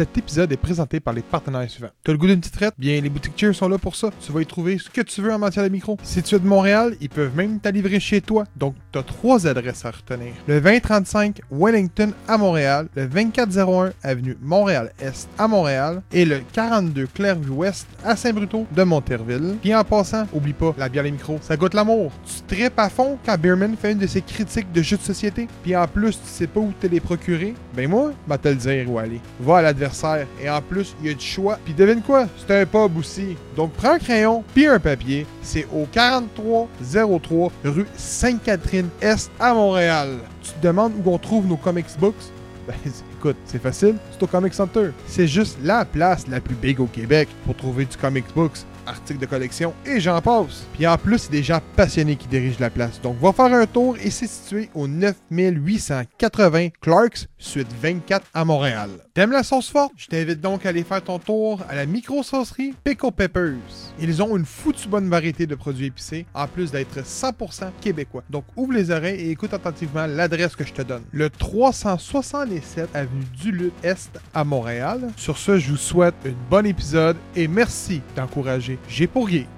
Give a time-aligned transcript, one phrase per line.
[0.00, 1.90] Cet épisode est présenté par les partenaires suivants.
[2.02, 2.72] T'as le goût d'une petite traite?
[2.78, 4.08] Bien, les boutiques Cheers sont là pour ça.
[4.24, 5.98] Tu vas y trouver ce que tu veux en matière de micro.
[6.02, 8.44] Si tu es de Montréal, ils peuvent même t'en livrer chez toi.
[8.56, 10.32] Donc, t'as trois adresses à retenir.
[10.46, 17.86] Le 2035 Wellington à Montréal, le 2401 Avenue Montréal-Est à Montréal et le 42 Clairvue-Ouest
[18.02, 19.56] à Saint-Bruto de Monterville.
[19.60, 22.10] Puis en passant, oublie pas, la bière les micros, ça goûte l'amour.
[22.24, 25.46] Tu tripes à fond quand Beerman fait une de ses critiques de jeux de société.
[25.62, 27.52] Puis en plus, tu sais pas où te les procurer.
[27.74, 29.20] Ben moi, va te le dire où aller.
[29.40, 29.89] Va à l'adversaire.
[30.40, 31.58] Et en plus, il y a du choix.
[31.64, 32.26] Puis devine quoi?
[32.38, 33.36] C'est un pub aussi.
[33.56, 35.26] Donc prends un crayon puis un papier.
[35.42, 40.18] C'est au 4303 rue Sainte-Catherine-Est à Montréal.
[40.42, 42.14] Tu te demandes où on trouve nos comics books?
[42.66, 42.74] Ben,
[43.18, 44.90] écoute, c'est facile, c'est au Comic Center.
[45.06, 49.20] C'est juste la place la plus big au Québec pour trouver du comics books, articles
[49.20, 50.66] de collection et j'en passe.
[50.74, 53.00] Puis en plus, c'est des gens passionnés qui dirigent la place.
[53.00, 58.90] Donc va faire un tour et c'est situé au 9880 Clarks, suite 24 à Montréal.
[59.14, 59.92] T'aimes la sauce forte?
[59.96, 63.54] Je t'invite donc à aller faire ton tour à la micro-saucerie Pickle Peppers.
[63.98, 68.22] Ils ont une foutue bonne variété de produits épicés, en plus d'être 100% québécois.
[68.30, 71.02] Donc ouvre les oreilles et écoute attentivement l'adresse que je te donne.
[71.12, 75.08] Le 367 avenue Duluth Est à Montréal.
[75.16, 79.48] Sur ce, je vous souhaite un bon épisode et merci d'encourager J'ai pour Geek.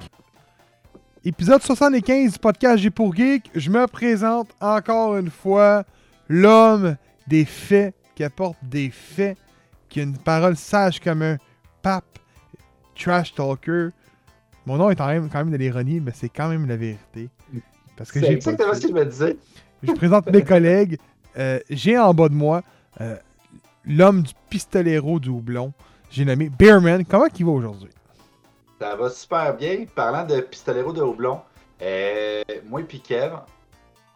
[1.25, 3.50] Épisode 75 du podcast J'ai pour Geek.
[3.55, 5.84] Je me présente encore une fois
[6.28, 6.97] l'homme
[7.27, 9.38] des faits, qui apporte des faits,
[9.88, 11.38] qui a une parole sage comme un
[11.83, 12.19] pape,
[12.94, 13.88] trash talker.
[14.66, 17.28] Mon nom est quand même, quand même de l'ironie, mais c'est quand même la vérité.
[17.97, 19.37] Parce que C'est j'ai exactement ce que je me disais.
[19.83, 20.99] je présente mes collègues.
[21.39, 22.62] Euh, j'ai en bas de moi
[23.00, 23.16] euh,
[23.84, 25.72] l'homme du pistolero du houblon.
[26.10, 27.04] J'ai nommé Bearman.
[27.04, 27.91] Comment il va aujourd'hui?
[28.82, 29.84] Ça va super bien.
[29.94, 31.41] Parlant de pistolero de houblon,
[31.82, 33.32] euh, moi et Kev,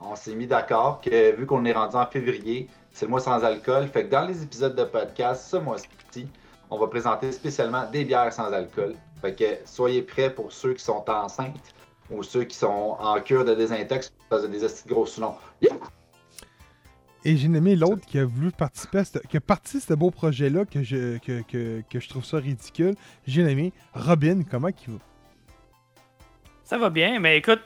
[0.00, 3.44] on s'est mis d'accord que vu qu'on est rendu en février, c'est le mois sans
[3.44, 3.86] alcool.
[3.86, 6.28] Fait que dans les épisodes de podcast, ce mois-ci,
[6.68, 8.96] on va présenter spécialement des bières sans alcool.
[9.20, 11.72] Fait que soyez prêts pour ceux qui sont enceintes
[12.10, 15.22] ou ceux qui sont en cure de désintox parce que des de gros sous
[17.28, 20.12] Et j'ai nommé l'autre qui a voulu participer à ce, qui a parti ce beau
[20.12, 22.94] projet-là que je, que, que- que je trouve ça ridicule.
[23.26, 24.42] J'ai nommé Robin.
[24.48, 24.98] Comment il va?
[26.62, 27.60] Ça va bien, mais écoute,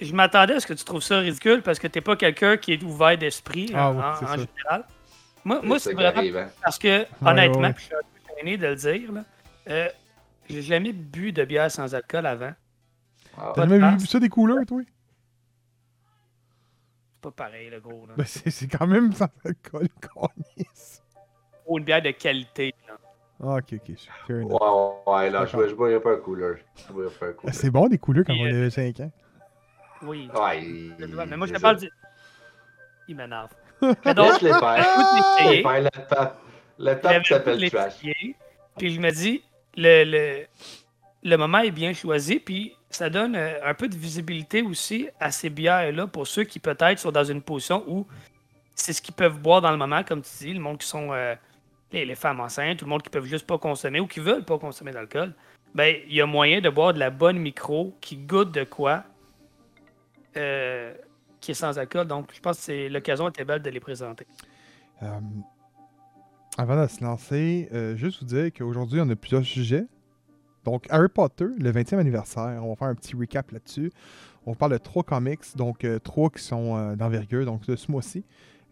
[0.00, 2.72] je m'attendais à ce que tu trouves ça ridicule parce que t'es pas quelqu'un qui
[2.72, 4.36] est ouvert d'esprit Ah en, oui, en- c'est en ça.
[4.36, 4.84] général.
[5.44, 6.48] Moi, moi c'est vraiment arrive, hein.
[6.60, 7.74] parce que, honnêtement, ouais.
[7.76, 9.24] je suis un peu gêné de le dire, là,
[9.68, 9.88] euh,
[10.50, 12.52] j'ai jamais bu de bière sans alcool avant.
[13.36, 14.82] Ah, T'as jamais vu ça des couleurs, toi?
[17.20, 18.06] C'est pas pareil, le gros.
[18.06, 18.14] Là.
[18.16, 21.02] Ben, c'est c'est quand même sans alcool, câlisse.
[21.66, 22.72] Ou une bière de qualité.
[22.86, 22.94] là.
[23.42, 23.96] Ah, ok, ok.
[24.26, 24.52] fair enough.
[24.52, 25.76] Ouais, ouais, là, je D'accord.
[25.76, 26.16] boirais pas un.
[26.16, 27.54] Je boirais pas un Ah, couleur.
[27.54, 29.10] C'est bon des couleurs quand on euh, avait 5 ans.
[30.02, 30.30] Oui.
[30.32, 31.90] Ouais, il- Mais moi, je te parle du.
[33.08, 33.50] Il m'énerve.
[34.04, 34.78] Mais donc, Laisse les faire.
[34.78, 35.62] écoute, Les l'essayer.
[35.62, 36.40] faire, le pape.
[36.78, 37.94] Le pape s'appelle Trash.
[38.76, 39.42] Puis je me dis,
[39.76, 40.46] le, le,
[41.24, 45.30] le moment est bien choisi, puis ça donne euh, un peu de visibilité aussi à
[45.30, 48.06] ces bières-là pour ceux qui peut-être sont dans une position où
[48.74, 51.12] c'est ce qu'ils peuvent boire dans le moment, comme tu dis, le monde qui sont
[51.12, 51.34] euh,
[51.92, 54.58] les, femmes enceintes, tout le monde qui peuvent juste pas consommer ou qui veulent pas
[54.58, 55.34] consommer d'alcool.
[55.74, 59.04] Ben, il y a moyen de boire de la bonne micro qui goûte de quoi
[60.36, 60.94] euh,
[61.40, 62.06] qui est sans alcool.
[62.06, 64.26] Donc, je pense que l'occasion était belle de les présenter.
[66.56, 69.84] Avant de se lancer, juste vous dire qu'aujourd'hui, on a plusieurs sujets.
[70.64, 72.60] Donc, Harry Potter, le 20e anniversaire.
[72.62, 73.90] On va faire un petit recap là-dessus.
[74.46, 77.90] On parle de trois comics, donc euh, trois qui sont euh, d'envergure, donc de ce
[77.90, 78.24] mois-ci.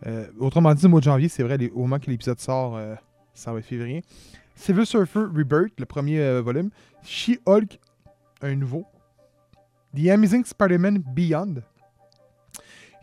[0.07, 2.81] Euh, autrement dit, le mois de janvier, c'est vrai, au moment que l'épisode sort,
[3.35, 4.03] ça va être février.
[4.55, 6.71] Civil Surfer Rebirth, le premier volume.
[7.03, 7.79] She-Hulk,
[8.43, 8.87] un nouveau.
[9.95, 11.57] The Amazing Spider-Man Beyond,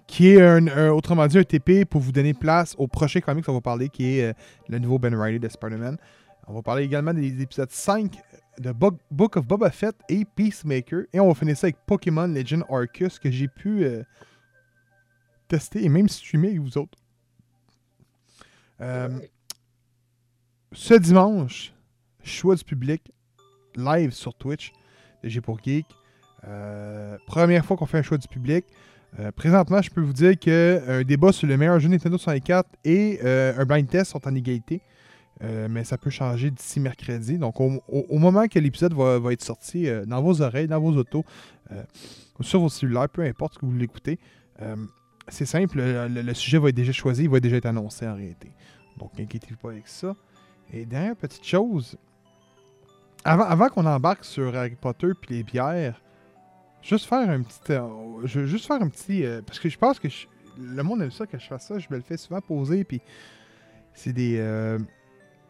[0.07, 3.53] qui est un, autrement dit un TP pour vous donner place au prochain comic qu'on
[3.53, 4.35] va parler, qui est
[4.67, 5.97] le nouveau Ben Riley de Spider-Man.
[6.47, 8.17] On va parler également des épisodes 5
[8.59, 11.03] Bo- Book of Boba Fett et Peacemaker.
[11.13, 14.03] Et on va finir ça avec Pokémon Legend Arceus que j'ai pu euh,
[15.47, 16.97] tester et même streamer avec vous autres.
[18.81, 19.09] Euh,
[20.71, 21.73] ce dimanche,
[22.23, 23.11] choix du public,
[23.75, 24.71] live sur Twitch
[25.23, 25.85] de G pour Geek.
[26.45, 28.65] Euh, première fois qu'on fait un choix du public.
[29.35, 33.63] Présentement, je peux vous dire qu'un débat sur le meilleur jeu Nintendo 64 et un
[33.63, 34.81] blind test sont en égalité.
[35.43, 37.37] Euh, mais ça peut changer d'ici mercredi.
[37.37, 41.25] Donc, au, moment que l'épisode va, être sorti, euh, dans vos oreilles, dans vos autos,
[41.71, 41.83] euh,
[42.41, 44.19] sur vos cellulaires, peu importe ce que vous l'écoutez,
[44.61, 44.75] euh,
[45.27, 48.51] c'est simple, le, sujet va être déjà choisi, il va déjà être annoncé en réalité.
[48.97, 50.15] Donc, inquiétez-vous pas avec ça.
[50.71, 51.97] Et dernière petite chose,
[53.25, 56.01] avant, qu'on embarque sur Harry Potter puis les bières,
[56.81, 58.47] juste faire un petit.
[58.47, 59.23] juste faire un petit.
[59.45, 60.09] parce que je pense que
[60.57, 61.79] le monde aime ça que je fasse ça.
[61.79, 62.83] Je me le fais souvent poser.
[62.83, 63.01] Puis
[63.93, 64.39] c'est des.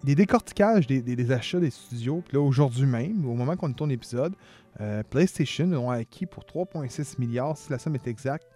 [0.04, 2.22] Des décorticages des, achats des studios.
[2.26, 4.36] Puis là, aujourd'hui même, au moment qu'on tourne l'épisode,
[4.82, 8.48] euh, PlayStation ont acquis pour 3,6 milliards, si la somme est exacte,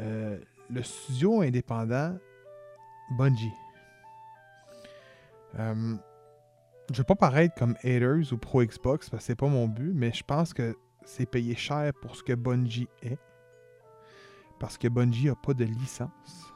[0.00, 0.38] euh,
[0.70, 2.16] le studio indépendant
[3.16, 3.52] Bungie.
[5.58, 5.94] Euh,
[6.90, 9.92] je vais pas paraître comme haters ou pro Xbox parce que c'est pas mon but,
[9.94, 13.18] mais je pense que c'est payé cher pour ce que Bungie est.
[14.58, 16.52] Parce que Bungie a pas de licence.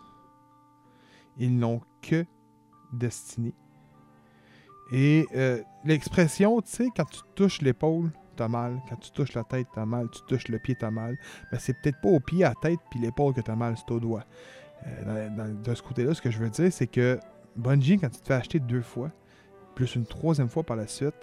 [1.38, 2.26] Ils n'ont que
[2.92, 3.54] Destiny.
[4.92, 8.80] Et euh, l'expression, tu sais, quand tu touches l'épaule, t'as mal.
[8.88, 10.08] Quand tu touches la tête, t'as mal.
[10.10, 11.16] Tu touches le pied, t'as mal.
[11.50, 13.90] Ben, c'est peut-être pas au pied, à la tête, puis l'épaule que t'as mal, c'est
[13.90, 14.24] au doigt.
[14.86, 15.28] Euh,
[15.64, 17.18] de ce côté-là, ce que je veux dire, c'est que
[17.56, 19.10] Bungie, quand tu te fais acheter deux fois,
[19.74, 21.14] plus une troisième fois par la suite,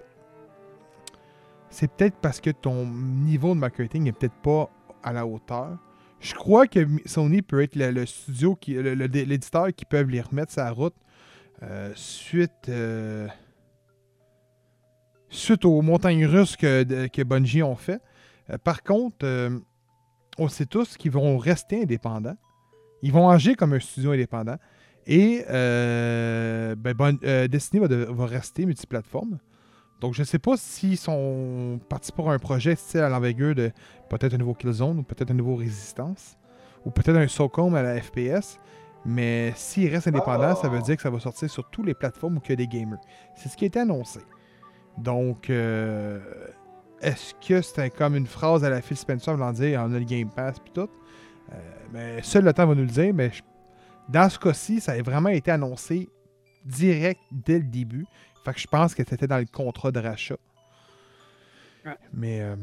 [1.69, 4.71] c'est peut-être parce que ton niveau de marketing est peut-être pas
[5.03, 5.77] à la hauteur.
[6.19, 10.95] Je crois que Sony peut être le, studio, l'éditeur qui peuvent les remettre sa route
[11.61, 12.69] euh, suite,
[15.29, 18.01] suite aux montagnes russes que, que Bungie ont fait.
[18.49, 19.59] Euh, par contre, euh,
[20.37, 22.37] on sait tous qu'ils vont rester indépendants.
[23.01, 24.57] Ils vont agir comme un studio indépendant.
[25.05, 29.39] Et euh, ben, euh, Destiny va, de- va rester multiplateforme.
[30.01, 33.71] Donc, je ne sais pas s'ils sont partis pour un projet style à l'envergure de
[34.09, 36.37] peut-être un nouveau Killzone ou peut-être un nouveau Résistance
[36.85, 38.59] ou peut-être un SOCOM à la FPS.
[39.05, 42.37] Mais s'il reste indépendant, ça veut dire que ça va sortir sur toutes les plateformes
[42.37, 42.99] où il y a des gamers.
[43.35, 44.19] C'est ce qui a été annoncé.
[45.03, 46.19] Donc, euh,
[47.01, 50.05] est-ce que c'était comme une phrase à la Phil Spencer voulant dire on a le
[50.05, 50.89] Game Pass puis tout?
[51.51, 51.55] Euh,
[51.93, 53.13] mais Seul le temps va nous le dire.
[53.13, 53.41] Mais je-
[54.09, 56.09] dans ce cas-ci, ça a vraiment été annoncé
[56.65, 58.05] direct dès le début.
[58.43, 60.35] Fait que je pense que c'était dans le contrat de rachat.
[61.85, 61.95] Ouais.
[62.13, 62.55] Mais euh,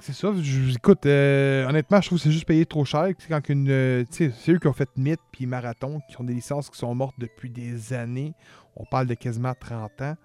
[0.00, 0.30] c'est ça.
[0.40, 3.08] Je- écoute, euh, honnêtement, je trouve que c'est juste payé trop cher.
[3.18, 6.34] C'est quand euh, sais, c'est eux qui ont fait Myth puis Marathon, qui ont des
[6.34, 8.32] licences qui sont mortes depuis des années.
[8.76, 10.16] On parle de quasiment 30 ans.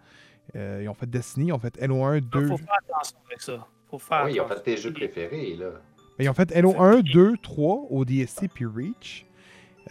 [0.55, 2.41] Euh, ils ont fait Destiny, ils ont fait Halo 1, 2.
[2.41, 3.67] Il faut faire attention avec ça.
[3.89, 5.69] faut faire Oui, ils ont fait tes jeux préférés, là.
[6.19, 9.25] Mais ils ont fait Halo 1, 2, 3 au DSC puis Reach.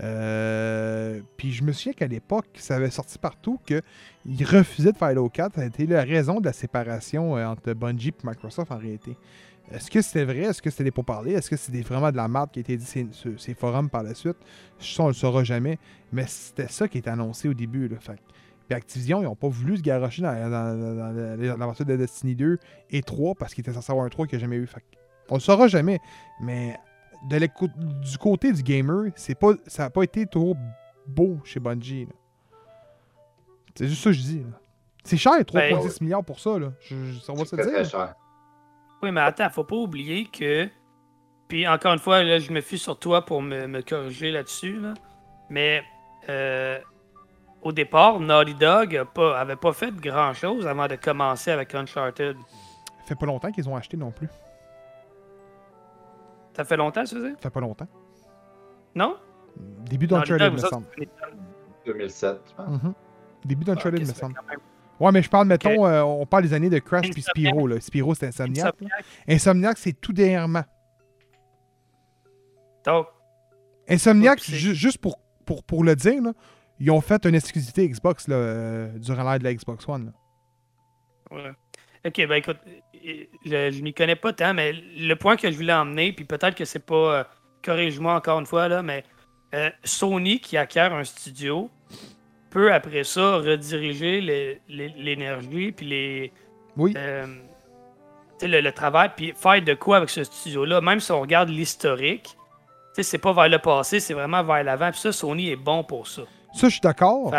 [0.00, 5.08] Euh, puis je me souviens qu'à l'époque, ça avait sorti partout qu'ils refusaient de faire
[5.08, 5.55] Halo 4.
[5.56, 9.17] Ça a été la raison de la séparation euh, entre Bungie et Microsoft en réalité.
[9.73, 10.38] Est-ce que c'était vrai?
[10.41, 11.32] Est-ce que c'était des pourparlers?
[11.32, 13.88] Est-ce que c'était vraiment de la merde qui a été dit sur ces, ces forums
[13.88, 14.37] par la suite?
[14.79, 15.79] Ça, on le saura jamais.
[16.12, 17.87] Mais c'était ça qui était annoncé au début.
[17.88, 17.97] Là.
[18.00, 18.20] Fait que-
[18.70, 22.37] Puis Activision, ils n'ont pas voulu se garocher dans, dans, dans- dans l'aventure de Destiny
[22.37, 22.56] 2
[22.90, 24.66] et 3 parce qu'ils étaient censés avoir un 3 qu'il n'y a jamais eu.
[24.68, 24.80] Fait
[25.28, 25.99] on le saura jamais.
[26.40, 26.78] Mais
[27.28, 27.38] de
[28.09, 30.54] du côté du gamer, c'est pas, ça n'a pas été trop
[31.04, 32.06] beau chez Bungie.
[33.75, 34.47] C'est juste ça que je dis.
[35.02, 36.56] C'est cher, 3,6 milliards pour ça.
[36.56, 36.73] Là.
[36.80, 37.90] Je, je- ça va se C'est très, très dire.
[37.90, 38.14] cher.
[39.02, 40.68] Oui, mais attends, faut pas oublier que.
[41.49, 44.78] Puis encore une fois, là, je me fie sur toi pour me, me corriger là-dessus.
[44.78, 44.95] là.
[45.49, 45.83] Mais
[46.28, 46.78] euh,
[47.62, 52.37] au départ, Naughty Dog pas, avait pas fait grand-chose avant de commencer avec Uncharted.
[53.00, 54.29] Ça fait pas longtemps qu'ils ont acheté non plus.
[56.55, 57.17] Ça fait longtemps, ça?
[57.21, 57.88] Ça fait pas longtemps.
[58.95, 59.17] Non?
[59.57, 60.87] Début d'Uncharted, me ça, semble.
[60.99, 61.09] c'est-
[61.87, 62.83] 2007, je pense.
[62.83, 62.95] Mhm.
[63.45, 64.35] Début Ah, d'Uncharted, ok, me ça fait semble.
[64.99, 67.23] Ouais, mais je parle, mettons, euh, on parle des années de Crash puis.
[67.23, 67.67] Spyro.
[67.67, 67.81] Là.
[67.81, 68.75] Spyro, c'est Insomniac.
[69.26, 69.79] Insomniac.
[69.79, 70.62] C'est tout dernièrement.
[72.85, 73.07] Donc,
[73.88, 76.33] Insomniac, ju- juste pour, pour, pour le dire, là,
[76.80, 80.06] ils ont fait une exclusivité Xbox là, euh, durant l'ère de la Xbox One.
[80.06, 81.37] là.
[81.37, 81.52] Ouais.
[82.06, 85.56] Ok, ben écoute, euh, je, je m'y connais pas tant, mais le point que je
[85.56, 86.94] voulais emmener, puis peut-être que c'est pas.
[87.20, 87.25] euh,
[87.62, 89.04] Corrige-moi encore une fois, là, mais
[89.54, 91.70] euh, Sony qui acquiert un studio
[92.49, 96.32] peut après ça rediriger l'énergie, puis les.
[96.76, 96.94] Oui.
[96.96, 97.26] euh,
[98.42, 102.34] le, le travail, puis faire de quoi avec ce studio-là, même si on regarde l'historique,
[102.94, 106.06] c'est pas vers le passé, c'est vraiment vers l'avant, puis ça, Sony est bon pour
[106.08, 106.22] ça.
[106.52, 107.30] Ça, je suis d'accord.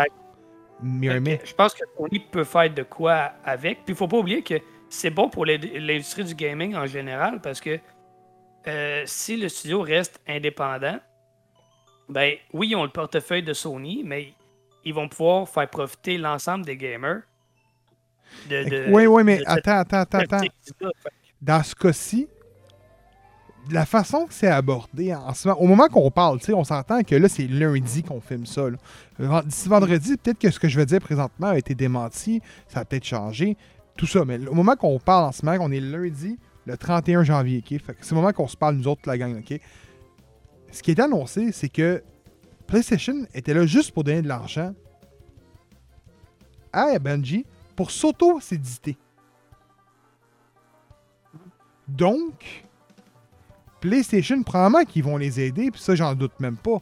[0.82, 3.84] Mais, Je pense que Sony peut faire de quoi avec.
[3.84, 4.54] Puis il faut pas oublier que
[4.88, 7.78] c'est bon pour l'in- l'industrie du gaming en général parce que
[8.66, 10.98] euh, si le studio reste indépendant,
[12.08, 14.34] ben oui, ils ont le portefeuille de Sony, mais
[14.84, 17.22] ils vont pouvoir faire profiter l'ensemble des gamers.
[18.48, 20.46] De, de- oui, oui, mais de attends, attends, attends, attends.
[21.40, 22.28] Dans ce cas-ci,
[23.70, 27.14] la façon que c'est abordé en ce moment, au moment qu'on parle, on s'entend que
[27.14, 28.66] là, c'est lundi qu'on filme ça.
[29.44, 32.84] D'ici vendredi, peut-être que ce que je veux dire présentement a été démenti, ça a
[32.84, 33.56] peut-être changé,
[33.96, 34.24] tout ça.
[34.24, 37.80] Mais au moment qu'on parle en ce moment, on est lundi, le 31 janvier, OK?
[38.00, 39.60] C'est le moment qu'on se parle, nous autres, la gang, OK?
[40.70, 42.02] Ce qui est annoncé, c'est que
[42.66, 44.72] PlayStation était là juste pour donner de l'argent
[46.72, 47.44] à Bungie
[47.76, 48.96] pour s'auto-séditer.
[51.88, 52.64] Donc,
[53.82, 56.78] PlayStation, probablement qu'ils vont les aider, puis ça, j'en doute même pas.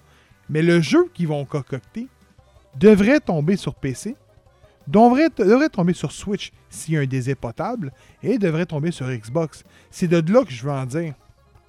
[0.48, 2.06] Mais le jeu qu'ils vont concocter
[2.76, 4.14] devrait tomber sur PC,
[4.86, 7.92] devrait, devrait tomber sur Switch s'il y a un désir potable
[8.22, 9.64] et devrait tomber sur Xbox.
[9.90, 11.14] C'est de là que je veux en dire.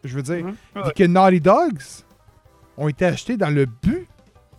[0.03, 0.45] Je veux dire,
[0.75, 0.91] Ouais.
[0.95, 1.81] que Naughty Dogs
[2.77, 4.07] ont été achetés dans le but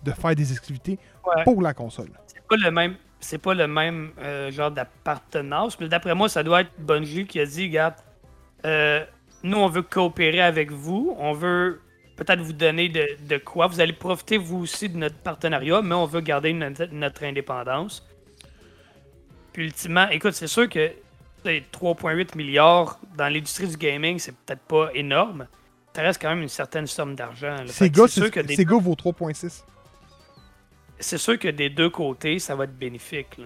[0.04, 1.44] de faire des exclusivités Ouais.
[1.44, 2.10] pour la console.
[2.26, 5.78] C'est pas le même, c'est pas le même euh, genre d'appartenance.
[5.80, 7.94] Mais d'après moi, ça doit être Bungie qui a dit, regarde,
[8.66, 9.04] euh,
[9.42, 11.80] nous on veut coopérer avec vous, on veut
[12.16, 13.66] peut-être vous donner de, de quoi.
[13.66, 18.06] Vous allez profiter vous aussi de notre partenariat, mais on veut garder notre, notre indépendance.
[19.52, 20.90] Puis ultimement, écoute, c'est sûr que
[21.44, 25.46] c'est 3,8 milliards dans l'industrie du gaming, c'est peut-être pas énorme.
[25.94, 27.56] Ça reste quand même une certaine somme d'argent.
[27.66, 29.64] c'est sûr que c'est- des ces gars vaut 3.6.
[30.98, 33.36] c'est sûr que des deux côtés, ça va être bénéfique.
[33.38, 33.44] là.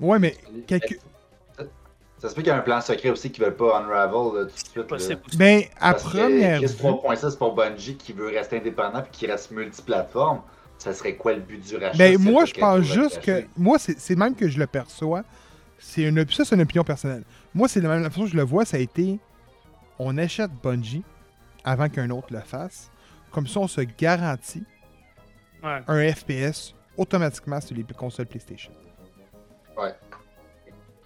[0.00, 0.36] Ouais, mais
[2.20, 4.34] Ça, se peut qu'il y a un plan secret aussi qui ne veut pas unravel
[4.34, 4.76] là, tout de suite.
[4.76, 4.82] là.
[4.84, 5.36] Possible aussi.
[5.36, 9.26] ben, à Parce première Chris vue, 3.6 pour Bungie qui veut rester indépendant puis qui
[9.26, 10.40] reste multiplateforme,
[10.78, 11.96] ça serait quoi le but du rachat?
[11.96, 13.44] ben, si moi, je pense juste que.
[13.56, 15.22] Moi, c'est même que je le perçois.
[15.78, 17.22] C'est une, ça, c'est une opinion personnelle.
[17.54, 19.18] Moi, c'est la même façon que je le vois, ça a été.
[20.00, 21.04] On achète Bungie
[21.64, 22.90] avant qu'un autre le fasse.
[23.30, 24.64] Comme ça, on se garantit
[25.62, 25.80] Ouais.
[25.88, 28.72] un FPS automatiquement sur les consoles PlayStation.
[29.76, 29.92] Ouais.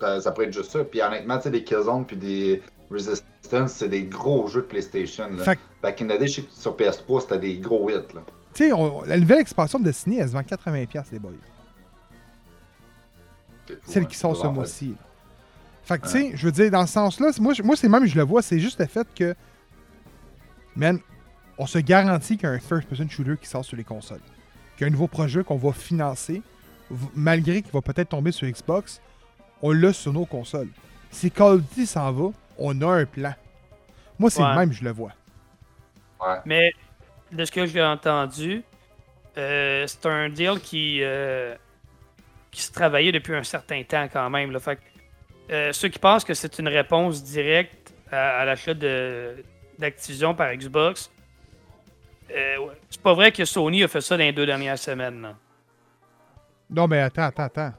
[0.02, 0.82] Ça, ça pourrait être juste ça.
[0.82, 5.28] Puis honnêtement, tu sais, des Killzone puis des Resistance, c'est des gros jeux de PlayStation.
[5.30, 5.44] Là.
[5.44, 7.94] Fait Back in the day, sur PS3, c'était des gros hits.
[8.14, 8.23] Là.
[8.52, 11.30] tu sais, on- la nouvelle expansion de Destiny, elle se vend 80$, les boys.
[13.87, 14.94] Celle qui sort ce mois-ci.
[15.85, 18.16] Fait que, tu sais, je veux dire, dans ce sens-là, moi, moi c'est même, je
[18.16, 19.35] le vois, c'est juste le fait que,
[20.76, 20.99] man,
[21.59, 24.21] on se garantit qu'il y a un first-person shooter qui sort sur les consoles.
[24.76, 26.42] Qu'il y a un nouveau projet qu'on va financer,
[27.14, 29.00] malgré qu'il va peut-être tomber sur Xbox,
[29.62, 30.69] on l'a sur nos consoles.
[31.11, 33.35] Si Call of Duty s'en va, on a un plan.
[34.19, 34.50] Moi, c'est Ouais.
[34.50, 35.12] le même, je le vois.
[36.21, 36.38] Ouais.
[36.45, 36.73] Mais
[37.31, 38.62] de ce que j'ai entendu,
[39.38, 41.54] euh, c'est un deal qui, euh,
[42.50, 44.50] qui se travaillait depuis un certain temps quand même.
[44.52, 44.61] Là.
[44.61, 49.42] Fait que, euh, ceux qui pensent que c'est une réponse directe à, à l'achat de-
[49.78, 51.11] d'Activision par Xbox,
[52.31, 52.75] euh, ouais.
[52.90, 55.35] c'est pas vrai que Sony a fait ça dans les deux dernières semaines.
[56.71, 57.73] Non, mais attends, attends, attends.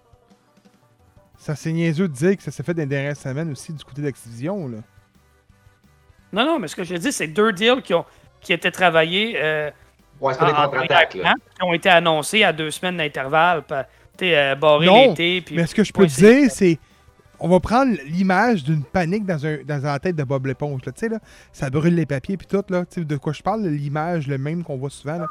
[1.44, 3.84] Ça, c'est niaiseux de dire que ça s'est fait dans les dernières semaines aussi du
[3.84, 4.78] côté d'Activision, là.
[6.32, 8.06] Non, non, mais ce que je dis, c'est deux deals qui ont
[8.40, 9.70] qui étaient travaillés euh,
[10.22, 11.10] Ouais, c'est pas des contre-attaques.
[11.12, 13.64] qui ont été annoncés à deux semaines d'intervalle.
[14.18, 15.42] t'sais, euh, barré Non, l'été.
[15.42, 16.80] puis- Mais ce que je peux Ouais, c'est- dire, c'est.
[17.40, 20.80] On va prendre l'image d'une panique dans, un, dans la tête de Bob l'éponge.
[20.86, 20.92] là.
[20.94, 21.20] Tu sais, là,
[21.52, 22.64] ça brûle les papiers puis tout.
[22.70, 25.18] Là, Tu sais, de quoi je parle, l'image, le même qu'on voit souvent.
[25.18, 25.28] là.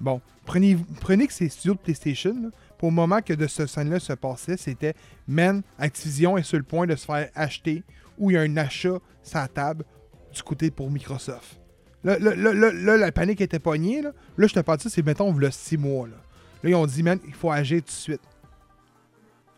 [0.00, 3.66] Bon, prenez, prenez que ces studios de PlayStation, là, pour le moment que de ce
[3.66, 4.94] scène-là se passait, c'était
[5.26, 7.82] Man, Activision est sur le point de se faire acheter
[8.18, 8.98] ou il y a un achat
[9.32, 9.84] la table
[10.32, 11.60] du côté pour Microsoft.
[12.02, 14.02] Là, la panique était pognée.
[14.02, 16.06] Là, je te parle de ça, c'est mettons, le 6 mois.
[16.06, 16.16] Là.
[16.62, 18.20] là, ils ont dit, man, il faut agir tout de suite.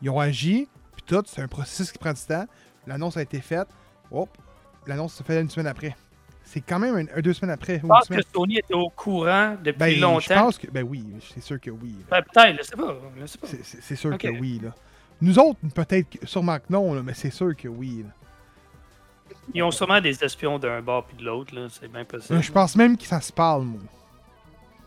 [0.03, 2.47] Ils ont agi, puis tout, c'est un processus qui prend du temps.
[2.87, 3.69] L'annonce a été faite.
[4.13, 4.29] Hop,
[4.87, 5.97] l'annonce se fait une semaine après.
[6.49, 7.81] C'est quand même un, deux semaines après.
[7.83, 10.21] Je pense que Sony était au courant depuis Ben, longtemps.
[10.21, 10.71] je pense que.
[10.71, 11.97] Ben oui, c'est sûr que oui.
[12.09, 12.97] Ben, peut-être, je sais pas.
[13.21, 13.47] Je sais pas.
[13.81, 14.61] C'est- sûr que oui.
[14.63, 14.71] Là.
[15.21, 18.05] Nous autres, peut-être, sûrement que non, là, mais c'est sûr que oui.
[18.07, 18.11] là.
[19.55, 21.67] Ils ont sûrement des espions d'un bord puis de l'autre, là.
[21.69, 22.39] C'est bien possible.
[22.39, 23.81] Euh, Je pense même que ça se parle, moi.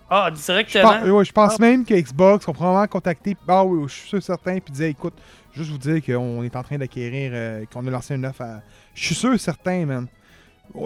[0.09, 0.93] Ah, Je directement?
[0.99, 1.61] pense, ouais, je pense Ah.
[1.61, 3.35] même que Xbox ont probablement contacté.
[3.47, 5.13] Ah oui, je suis sûr certain, puis disait écoute,
[5.53, 8.61] juste vous dire qu'on est en train d'acquérir, euh, qu'on a lancé une offre à.
[8.95, 10.07] Je suis sûr certain, man.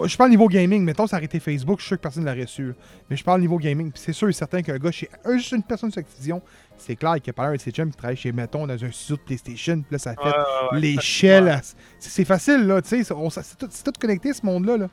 [0.06, 2.30] Je parle niveau gaming, mettons, ça aurait été Facebook, je suis sûr que personne ne
[2.30, 2.72] l'aurait su.
[3.10, 5.08] Mais je parle niveau gaming, puis c'est sûr et certain qu'un gars chez.
[5.24, 6.40] Un, juste une personne sur Activision,
[6.78, 8.82] c'est clair qu'il y a pas un de ses chums qui travaille chez, mettons, dans
[8.82, 10.80] un studio de PlayStation, puis là, ça fait Ouais, ouais, ouais.
[10.80, 11.48] l'échelle.
[11.48, 11.60] À-
[11.98, 13.14] C'est facile, là, tu sais.
[13.14, 14.76] tout, c'est tout connecté, ce monde-là.
[14.78, 14.88] Là.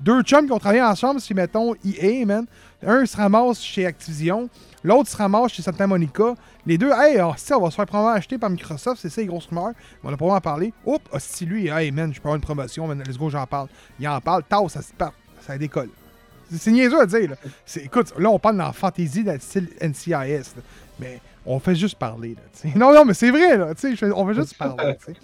[0.00, 2.46] Deux chums qui ont travaillé ensemble chez, mettons, EA, man.
[2.86, 4.48] Un se ramasse chez Activision,
[4.82, 6.34] l'autre se ramasse chez Santa Monica.
[6.64, 9.20] Les deux, hey, ah, si, on va se faire probablement acheter par Microsoft, c'est ça
[9.20, 9.72] les grosses rumeurs.
[10.02, 10.72] On a probablement parlé.
[10.86, 13.46] Oups, ah, si lui, hey, man, je peux avoir une promotion, man, let's go, j'en
[13.46, 13.68] parle.
[13.98, 15.90] Il en parle, tao, ça se part, ça décolle.
[16.50, 17.36] C'est- niaiseux à dire, là.
[17.76, 20.62] Écoute, là, on parle dans la fantaisie, dans le style NCIS, là.
[20.98, 22.78] Mais on fait juste parler, là, tu sais.
[22.78, 25.12] Non, non, mais c'est vrai, là, tu sais, je fais- on fait juste parler, tu
[25.12, 25.20] sais.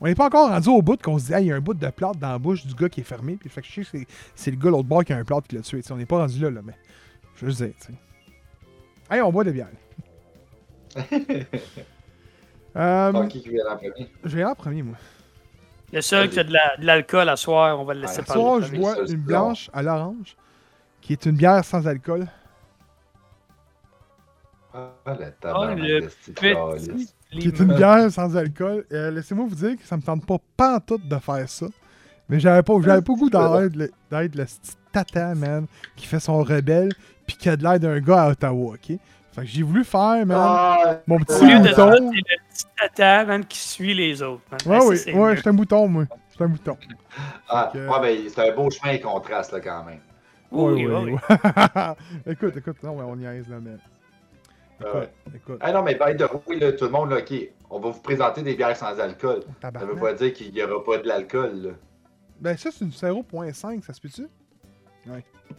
[0.00, 1.60] On n'est pas encore rendu au bout qu'on se dit, hey, il y a un
[1.60, 3.36] bout de plâtre dans la bouche du gars qui est fermé.
[3.36, 5.48] Puis fait que je sais que c'est- le gars l'autre bord qui a un plâtre
[5.48, 5.80] qui l'a tué.
[5.90, 6.74] On n'est pas rendu là, là, mais
[7.34, 9.14] je veux juste dire, tu sais.
[9.14, 9.68] Hey, on boit de bière.
[12.76, 14.10] euh, Bon, qui qui vient en premier?
[14.24, 14.96] je vais aller en premier, moi.
[15.92, 18.42] Le seul qui a de la- de l'alcool à soir, on va le laisser parler.
[18.42, 20.36] soir, je bois une blanche à l'orange,
[21.00, 22.26] qui est une bière sans alcool.
[24.74, 27.14] Ah, Ah, tabarnak le de petit.
[27.30, 28.84] Qui est une bière sans alcool.
[28.92, 31.66] Euh, Laissez-moi vous dire que ça me tente pas pantoute de faire ça.
[32.28, 35.66] Mais j'avais pas, j'avais pas goût d'être le, d'être le petit tata, man,
[35.96, 36.90] qui fait son rebelle,
[37.26, 38.78] puis qui a de l'air d'un gars à Ottawa, ok?
[39.32, 43.24] Fait que j'ai voulu faire, man, Ah, mon petit lieu de ça, le petit tata,
[43.24, 44.42] man, qui suit les autres.
[44.50, 44.60] man.
[44.66, 46.04] Ouais, Ben, ça, oui, c'est ouais, j'étais un bouton, moi.
[46.30, 46.76] J'étais un bouton.
[47.48, 50.00] ah, que- ouais, ben, c'est un beau chemin et contraste, là, quand même.
[50.50, 51.12] Oui, Ouais, oui, ouais, oui.
[51.12, 52.32] ouais.
[52.32, 53.76] écoute, écoute, non, ouais, on niaise, là, mais.
[54.80, 55.10] Ah ouais.
[55.26, 57.34] Écoute, écoute, Ah non, mais by the way, là, tout le monde, là, OK,
[57.70, 59.40] on va vous présenter des bières sans alcool.
[59.62, 61.70] Ça veut pas dire qu'il n'y aura pas de l'alcool, là.
[62.40, 64.28] Ben, ça, c'est une 0.5, ça se peut-tu?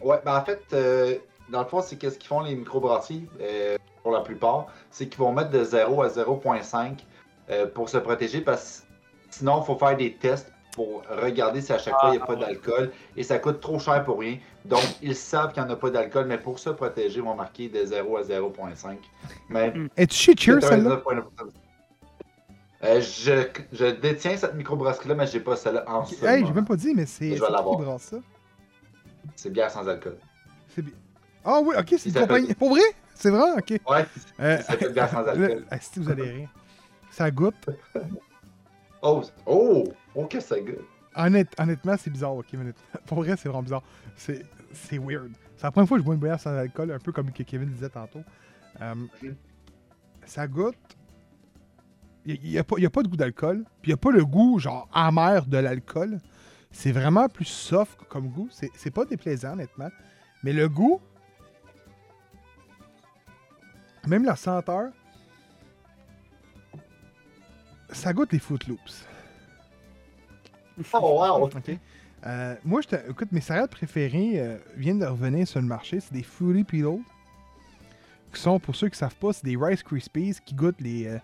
[0.02, 1.16] Ouais, ben en fait, euh,
[1.50, 5.18] dans le fond, c'est qu'est-ce qu'ils font les microbrasseries, euh, pour la plupart, c'est qu'ils
[5.18, 7.04] vont mettre de 0 à 0.5
[7.50, 8.86] euh, pour se protéger parce
[9.28, 12.22] que sinon, il faut faire des tests pour regarder si à chaque fois il n'y
[12.22, 14.38] a pas d'alcool et ça coûte trop cher pour rien.
[14.64, 17.34] Donc, ils savent qu'il n'y en a pas d'alcool, mais pour se protéger, ils vont
[17.34, 18.96] marquer de 0 à 0.5.
[19.48, 20.96] Mais Es-tu chez Cheers, celle-là?
[21.04, 21.22] 99,9%.
[22.82, 26.64] Euh, je, je détiens cette microbrasserie-là, mais j'ai pas celle-là en ce Hey, j'ai même
[26.64, 27.28] pas dit, mais c'est.
[27.36, 27.98] Je vais c'est l'avoir.
[29.36, 30.16] C'est bière sans alcool.
[30.74, 30.94] C'est bien.
[31.44, 32.54] Ah oui, ok, c'est une compagnie.
[32.54, 32.82] Pour vrai?
[33.14, 33.50] C'est vrai?
[33.58, 33.74] Ok.
[33.88, 34.06] Ouais,
[34.40, 35.64] Euh, s'appelle bière sans alcool.
[35.70, 36.48] ah, si vous allez rire.
[37.10, 37.68] Ça goûte.
[39.02, 40.78] Oh, oh, oh, que ça goûte.
[41.14, 42.72] Honnête, honnêtement, c'est bizarre, honnêtement,
[43.06, 43.82] Pour vrai, c'est vraiment bizarre.
[44.16, 45.32] C'est c'est weird.
[45.56, 47.68] C'est la première fois que je bois une bière sans alcool, un peu comme Kevin
[47.70, 48.22] disait tantôt.
[48.80, 48.94] Euh,
[50.24, 50.76] ça goûte.
[52.24, 53.64] Il n'y a, a pas de goût d'alcool.
[53.82, 56.18] Puis il n'y a pas le goût, genre, amer de l'alcool.
[56.70, 58.48] C'est vraiment plus soft comme goût.
[58.50, 59.88] C'est c'est pas déplaisant, honnêtement.
[60.44, 61.00] Mais le goût.
[64.06, 64.92] Même la senteur.
[67.90, 69.09] Ça goûte les Fruit Loops.
[70.94, 71.50] Oh, wow.
[72.26, 76.00] Euh, moi, j'étais- écoute, mes céréales préférées euh, viennent de revenir sur le marché.
[76.00, 77.00] C'est des Fruity Pebbles.
[78.32, 81.06] Qui sont, pour ceux qui ne savent pas, c'est des Rice Krispies qui goûtent les,
[81.06, 81.18] euh,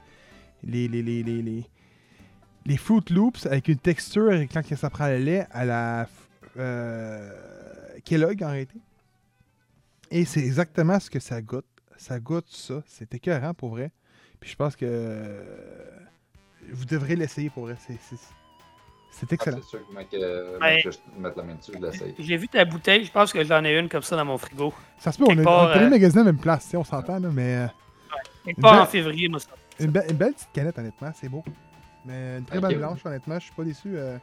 [0.65, 1.65] les, les, les, les,
[2.65, 6.09] les, Fruit Loops avec une texture, quand ça prend le lait, à la
[6.57, 7.31] euh,
[8.05, 8.79] Kellogg en réalité.
[10.11, 11.67] Et c'est exactement ce que ça goûte.
[11.99, 12.83] Ça goûte ça.
[12.87, 13.93] C'est écœurant pour vrai.
[14.41, 15.45] Puis je pense que
[16.73, 17.77] vous devrez l'essayer pour vrai.
[17.87, 17.99] C'est-
[19.19, 19.57] C'est Ah, excellent.
[19.63, 20.75] c'est sûr que mec, euh, Ouais.
[20.77, 22.15] mec, je vais mettre la main dessus, je l'essaye.
[22.19, 24.75] J'ai vu ta bouteille, je pense que j'en ai une comme ça dans mon frigo.
[24.99, 27.19] Ça se peut, on Quelque on les euh, magasins à la même place, on s'entend,
[27.19, 27.67] là, mais euh,
[28.45, 29.49] Quelque part Ben- en février, moi, ça.
[29.81, 31.43] une, be- une belle petite canette, honnêtement, c'est beau.
[32.05, 32.65] Mais une très Ok.
[32.69, 33.89] belle blanche, honnêtement, je suis pas déçu.
[33.97, 34.19] euh,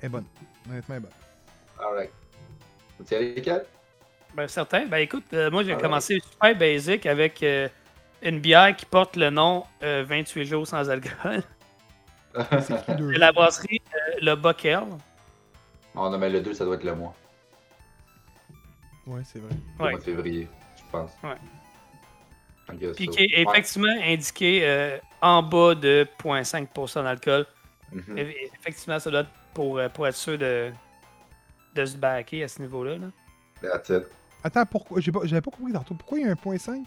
[0.00, 0.24] elle est bonne.
[0.68, 1.86] Honnêtement, elle est bonne.
[1.86, 2.10] Alright.
[3.08, 3.62] Tu y Kat?
[4.36, 4.86] Ben, certain.
[4.86, 7.68] Ben, écoute, euh, moi, j'ai commencé super basic avec euh,
[8.22, 11.42] une bière qui porte le nom euh, 28 jours sans alcool.
[12.62, 13.10] C'est deux?
[13.12, 14.80] La brasserie euh, Le Bockel.
[15.94, 17.14] On a mais le 2, ça doit être le mois.
[19.06, 19.50] Ouais, c'est vrai.
[19.78, 19.90] Le Ouais.
[19.90, 21.10] mois de février, je pense.
[21.22, 21.36] Ouais.
[22.72, 23.50] Ok, Puis qui est ouais.
[23.52, 27.46] effectivement indiqué euh, en bas de 0.5% d'alcool.
[27.92, 28.16] Mhm.
[28.16, 30.72] Eff- Effectivement, ça doit être pour, euh, pour être sûr de,
[31.74, 32.96] de se backer à ce niveau-là.
[32.96, 33.06] là.
[33.60, 34.04] That's it.
[34.42, 35.94] Attends, pourquoi j'ai pas- J'avais pas compris tantôt.
[35.94, 36.84] Pourquoi il y a un point 5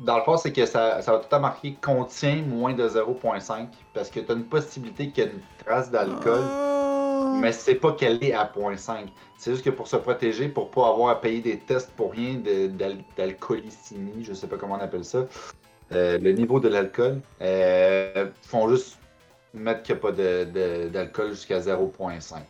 [0.00, 2.88] Dans le fond, c'est que ça, ça va tout le temps marquer contient moins de
[2.88, 7.34] 0.5 parce que tu as une possibilité qu'il y ait une trace d'alcool, Ah!
[7.40, 9.08] mais c'est pas qu'elle est à 0.5.
[9.36, 12.34] C'est juste que pour se protéger, pour pas avoir à payer des tests pour rien
[12.34, 15.26] de- d'al- d'alcoolissémie, je sais pas comment on appelle ça,
[15.92, 18.98] euh, le niveau de l'alcool, euh, font juste
[19.54, 20.12] mettre qu'il n'y a pas
[20.90, 22.42] d'alcool jusqu'à 0.5.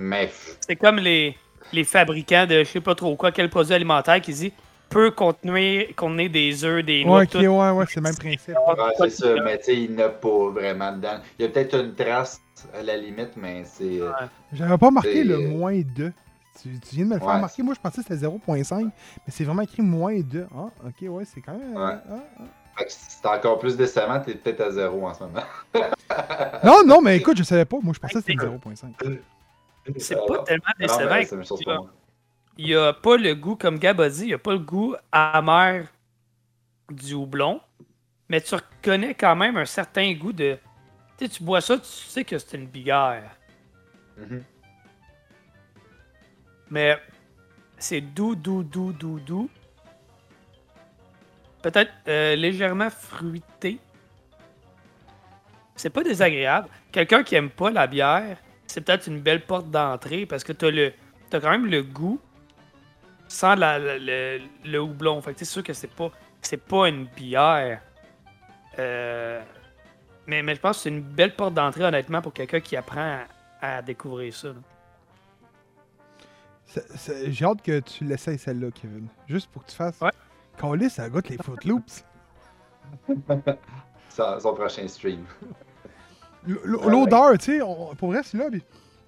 [0.00, 0.30] Mais
[0.66, 1.36] C'est comme les,
[1.72, 4.52] les fabricants de je sais pas trop quoi, quel produit alimentaire qui dit
[4.90, 7.38] peut contenir, contenir des œufs, des noix, Ouais, tout.
[7.38, 8.48] ouais, ouais, c'est le même principe.
[8.56, 11.18] ouais, c'est ça, mais tu sais, il n'y en a pas vraiment dedans.
[11.38, 12.40] Il y a peut-être une trace
[12.74, 14.00] à la limite, mais c'est.
[14.00, 14.10] euh,
[14.52, 16.12] J'avais pas marqué le moins 2.
[16.60, 17.40] Tu, tu viens de me le faire Ouais.
[17.40, 17.62] marquer.
[17.62, 18.90] Moi, je pensais que c'était 0.5, mais
[19.28, 20.46] c'est vraiment écrit moins 2.
[20.56, 21.76] Ah, ok, ouais, c'est quand même.
[21.76, 21.82] Ouais.
[22.10, 22.42] ah, ah.
[22.76, 25.42] Fait que si c'est encore plus décevant, t'es peut-être à zéro en ce moment.
[26.64, 27.76] Non, non, mais écoute, je savais pas.
[27.82, 29.18] Moi, je pensais que c'était 0.5.
[29.98, 31.10] C'est pas tellement Non, décevant.
[31.10, 31.26] mais
[32.58, 34.58] Il n'y a pas le goût, comme Gab a dit, il n'y a pas le
[34.58, 35.86] goût amer
[36.90, 37.60] du houblon,
[38.28, 40.58] mais tu reconnais quand même un certain goût de.
[41.16, 43.30] Tu sais, tu bois ça, tu sais que c'est une bière.
[44.16, 44.42] Mhm.
[46.70, 46.98] Mais
[47.78, 49.50] c'est doux, doux, doux, doux, doux.
[51.62, 53.78] Peut-être euh, légèrement fruité.
[55.76, 56.68] C'est pas désagréable.
[56.90, 60.70] Quelqu'un qui aime pas la bière, c'est peut-être une belle porte d'entrée parce que t'as
[60.70, 60.92] le
[61.30, 62.20] t'as quand même le goût
[63.28, 65.20] sans la- la- le, le houblon.
[65.22, 66.10] Fait que c'est sûr que c'est pas
[66.42, 67.80] c'est pas une bière.
[68.78, 69.40] Euh,
[70.26, 73.20] mais, mais je pense que c'est une belle porte d'entrée honnêtement pour quelqu'un qui apprend
[73.60, 74.48] à, à découvrir ça.
[74.48, 74.54] là.
[76.66, 79.08] C'est- c'est- J'ai hâte que tu l'essayes celle-là, Kevin.
[79.26, 80.00] Juste pour que tu fasses.
[80.00, 80.10] Ouais.
[80.60, 82.04] Callis, ça goûte les Fruit Loops.
[84.10, 85.24] Son, prochain stream.
[86.46, 87.60] L'odeur, tu sais,
[87.98, 88.62] pour vrai, celui-là, puis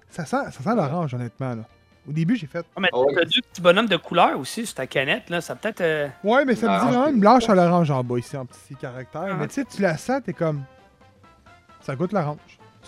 [0.09, 1.55] ça sent, ça sent l'orange, honnêtement.
[1.55, 1.63] Là.
[2.09, 2.65] Au début, j'ai fait.
[2.75, 3.25] Ah, mais Oh, t'as oui.
[3.27, 5.39] deux petits bonhommes de couleur aussi sur ta canette, là.
[5.39, 5.81] Ça peut-être.
[5.81, 8.17] euh, Ouais, mais ça me Ah, dit je vraiment peux- blanche à l'orange en bas
[8.17, 9.27] ici, en petit caractère.
[9.29, 9.37] Ah.
[9.39, 10.63] Mais tu sais, tu la sens, t'es comme.
[11.81, 12.39] Ça goûte l'orange.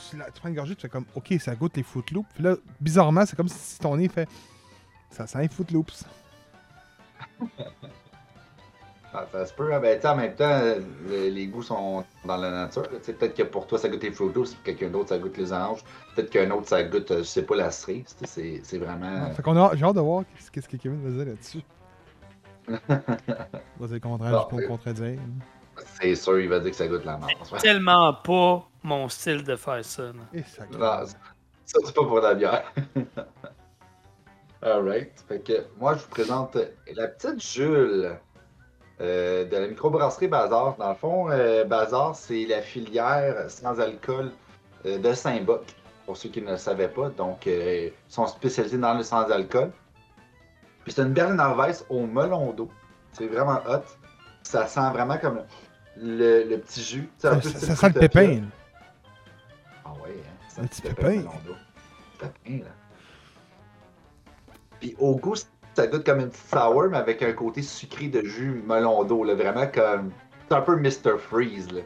[0.10, 2.28] Tu, la- tu prends une gorgée, tu fais comme, ok, ça goûte les Fruit Loops.
[2.34, 4.28] Puis là, bizarrement, c'est comme si ton nez fait.
[5.12, 6.04] Ça sent les Fruit Loops.
[9.16, 9.80] Ah, ça se peut, hein.
[9.80, 10.60] ben, en même temps,
[11.08, 12.82] le- les goûts sont dans la nature.
[12.84, 12.98] là.
[12.98, 15.20] Tu sais, Peut-être que pour toi, ça goûte les Fruit Loops, pour quelqu'un d'autre, ça
[15.20, 15.84] goûte les oranges.
[16.16, 18.16] Peut-être qu'un autre, ça goûte, euh, je sais pas, la cerise.
[18.24, 19.30] C'est c'est vraiment.
[19.32, 21.62] Fait qu'on a, j'ai hâte de voir qu'est-ce qu'est-ce que Kevin va dire là-dessus.
[23.80, 25.20] Va dire le contraire, Bon, euh, me contredire.
[26.00, 27.30] C'est sûr, il va dire que ça goûte la mort.
[27.62, 30.12] tellement pas mon style de faire ça.
[30.34, 31.16] Et ça Non, ça,
[31.66, 32.72] c'est pas pour la bière.
[34.62, 35.12] Alright.
[35.28, 36.58] Fait que moi, je vous présente
[36.96, 38.12] la petite Jules
[39.02, 40.76] euh, de la microbrasserie Bazar.
[40.78, 44.32] Dans le fond, euh, Bazar, c'est la filière sans alcool
[44.86, 45.64] euh, de Saint-Boc,
[46.06, 47.10] pour ceux qui ne le savaient pas.
[47.10, 49.72] Donc, ils sont spécialisés dans le sans alcool.
[50.84, 52.70] Puis c'est une Berliner Weiss au melon d'eau.
[53.14, 53.84] C'est vraiment hot.
[54.44, 55.44] Ça sent vraiment comme
[55.98, 57.10] le, le petit jus.
[57.24, 58.42] Un Ça, sent le pépin.
[59.86, 60.46] Ah ouais, hein?
[60.50, 61.10] C'est Un petit pépin.
[61.10, 61.56] melon d'eau.
[62.20, 62.72] Pépin, là.
[64.82, 65.36] Puis au goût,
[65.76, 69.24] ça goûte comme une petite sour, mais avec un côté sucré de jus melon d'eau,
[69.24, 69.36] là.
[69.36, 70.12] Vraiment comme.
[70.50, 71.18] C'est un peu Mr.
[71.18, 71.82] Freeze, là.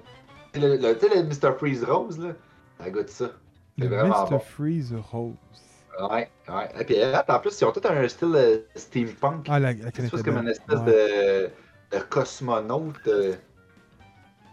[0.54, 1.58] Tu sais, le Mr.
[1.58, 2.34] Freeze rose, là?
[2.80, 3.32] Ça goûte ça.
[3.78, 4.30] C'est Le vraiment Mr.
[4.32, 4.40] bon.
[4.40, 5.36] Freeze Rose.
[6.12, 6.70] Ouais, ouais.
[6.80, 6.96] Et puis
[7.28, 9.46] en plus, ils ont tout un style euh, steampunk.
[9.50, 11.50] Ah, la, la c'est est comme une espèce Ouais.
[11.92, 13.34] de, de cosmonaute euh,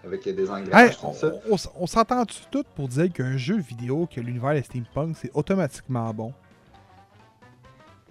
[0.05, 4.55] avec des Hey, engrenages, on on s'entend-tu tout pour dire qu'un jeu vidéo que l'univers
[4.55, 6.33] de steampunk, c'est automatiquement bon?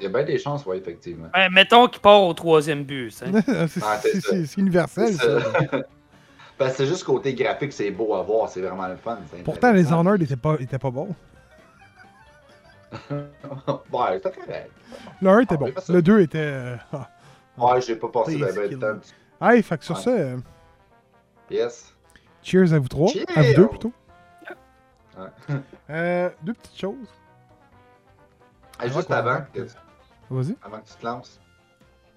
[0.03, 1.27] Il y a bien des chances, ouais, effectivement.
[1.33, 3.09] Ben, mettons qu'il part au troisième but.
[3.11, 3.25] sais.
[3.69, 5.41] c'est Ah, c'est universel, C'est ça.
[5.41, 5.79] ça.
[6.59, 9.17] Ben, c'est juste côté graphique, c'est beau à voir, c'est vraiment le fun.
[9.43, 9.91] Pourtant, les.
[9.91, 11.15] Honored n'étaient pas, étaient pas bons.
[13.11, 14.71] ouais, c'est correct.
[15.21, 15.65] Le 1 était Ah, bon.
[15.65, 15.73] oui.
[15.89, 16.37] Le 2 était...
[16.39, 17.09] euh, ah.
[17.57, 18.79] Ouais, j'ai pas passé de skill.
[18.79, 18.99] temps.
[19.41, 20.01] Hey, fait que sur Ouais.
[20.03, 20.37] ça, euh,
[21.49, 21.93] Yes.
[22.43, 23.09] cheers à vous trois.
[23.09, 23.25] Cheers!
[23.35, 23.91] À vous deux, plutôt.
[25.17, 25.55] Ouais.
[25.89, 27.07] Euh, deux petites choses.
[28.77, 29.61] Ah, juste avant, que,
[30.63, 31.39] Avant que tu te lances,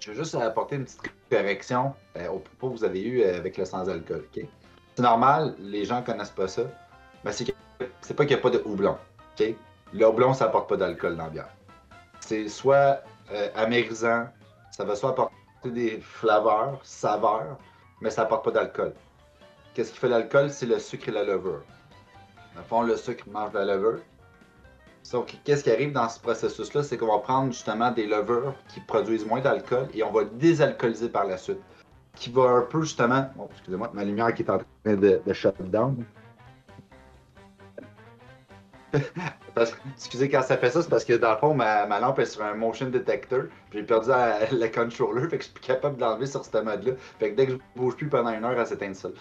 [0.01, 1.01] je veux juste apporter une petite
[1.31, 4.25] correction euh, au propos que vous avez eu euh, avec le sans-alcool.
[4.33, 6.63] C'est normal, les gens connaissent pas ça,
[7.25, 8.97] mais c'est pas qu'il n'y a pas de houblon.
[9.93, 11.49] Le houblon, ça apporte pas d'alcool dans la bière.
[12.21, 13.03] C'est soit
[13.33, 14.29] euh, amérisant,
[14.71, 17.59] ça va soit apporter des flaveurs, saveurs,
[18.01, 18.95] mais ça apporte pas d'alcool.
[19.75, 20.51] Qu'est-ce qui fait l'alcool?
[20.51, 21.63] C'est le sucre et la levure.
[22.55, 24.01] Dans le fond, le sucre mange la levure.
[25.07, 28.55] Sauf que qu'est-ce qui arrive dans ce processus-là, c'est qu'on va prendre justement des levures
[28.67, 31.61] qui produisent moins d'alcool et on va désalcooliser par la suite.
[32.17, 33.31] Qui va un peu justement.
[33.37, 34.67] Bon, excusez-moi, ma lumière qui est en train
[34.97, 36.05] de, de shut down.
[39.55, 42.27] Parce excusez, quand ça fait ça, c'est parce que dans le fond, ma, lampe est
[42.27, 43.45] sur un motion detector.
[43.73, 46.59] J'ai perdu la- le controller, fait que je suis plus capable de l'enlever sur ce
[46.59, 46.93] mode-là.
[47.21, 49.15] Fait que dès que je bouge plus pendant une heure, elle s'éteint seule.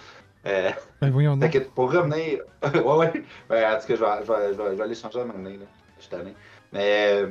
[0.48, 0.70] Euh,
[1.02, 1.38] Ben voyons
[1.74, 2.40] pour revenir.
[2.64, 3.14] ouais, ouais.
[3.50, 5.26] Ben, en tout cas, je vais, je vais- je vais- je vais aller changer à
[5.26, 5.50] maintenant.
[5.50, 5.66] Là.
[5.98, 6.34] Je suis tanné.
[6.72, 7.28] Mais, euh,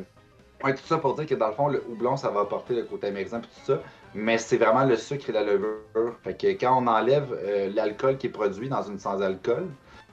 [0.64, 2.83] ouais, tout ça pour dire que dans le fond, le houblon, ça va apporter le
[2.85, 3.81] côté américain et tout ça.
[4.14, 5.74] Mais c'est vraiment le sucre et la levure.
[6.22, 9.66] Fait que quand on enlève euh, l'alcool qui est produit dans une sans-alcool,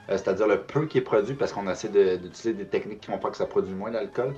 [0.09, 3.11] euh, c'est-à-dire le peu qui est produit, parce qu'on essaie de- d'utiliser des techniques qui
[3.11, 4.33] vont faire que ça produit moins d'alcool,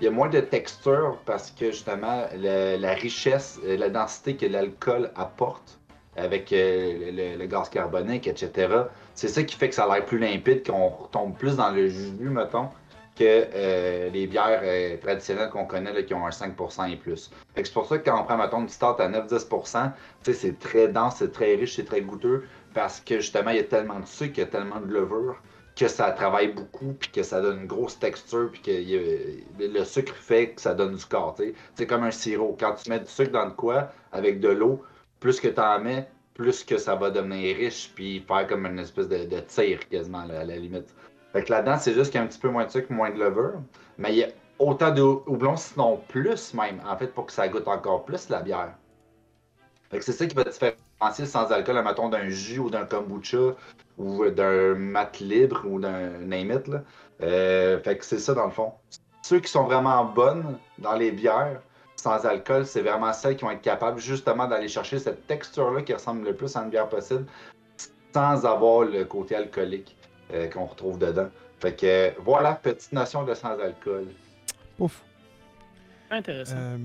[0.00, 4.44] il y a moins de texture parce que justement, le- la richesse, la densité que
[4.46, 5.78] l'alcool apporte
[6.16, 8.68] avec euh, le, gaz carbonique, etc.
[9.14, 11.88] C'est ça qui fait que ça a l'air plus limpide, qu'on retombe plus dans le
[11.88, 12.68] jus, mettons,
[13.16, 17.30] que euh, les bières euh, traditionnelles qu'on connaît là, qui ont un 5% et plus.
[17.54, 20.58] C'est pour ça que quand on prend, mettons, une start à 9-10%, tu sais, c'est
[20.58, 24.00] très dense, c'est très riche, c'est très goûteux, parce que justement, il y a tellement
[24.00, 25.36] de sucre, il y a tellement de levure,
[25.76, 30.14] que ça travaille beaucoup, puis que ça donne une grosse texture, puis que le sucre
[30.14, 31.36] fait que ça donne du corps.
[31.74, 32.56] C'est comme un sirop.
[32.58, 34.82] Quand tu mets du sucre dans de quoi, avec de l'eau,
[35.20, 38.78] plus que tu en mets, plus que ça va devenir riche, puis faire comme une
[38.78, 40.94] espèce de, tir quasiment à la limite.
[41.32, 43.10] Fait que là-dedans, c'est juste qu'il y a un petit peu moins de sucre, moins
[43.10, 43.60] de levure,
[43.98, 47.48] mais il y a autant de houblon, sinon plus même, en fait, pour que ça
[47.48, 48.74] goûte encore plus la bière.
[49.90, 53.54] Fait que c'est ça qui va différencier sans alcool, mettons, d'un jus ou d'un kombucha
[53.98, 56.82] ou d'un mat libre ou d'un name it, là.
[57.22, 58.72] Euh, fait que c'est ça dans le fond.
[59.22, 61.60] Ceux qui sont vraiment bonnes dans les bières,
[61.96, 65.92] sans alcool, c'est vraiment celles qui vont être capables justement d'aller chercher cette texture-là qui
[65.94, 67.24] ressemble le plus à une bière possible
[68.14, 69.96] sans avoir le côté alcoolique
[70.32, 71.28] euh, qu'on retrouve dedans.
[71.60, 74.06] Fait que euh, voilà, petite notion de sans alcool.
[74.78, 75.02] Pouf.
[76.10, 76.54] Intéressant.
[76.56, 76.78] Euh,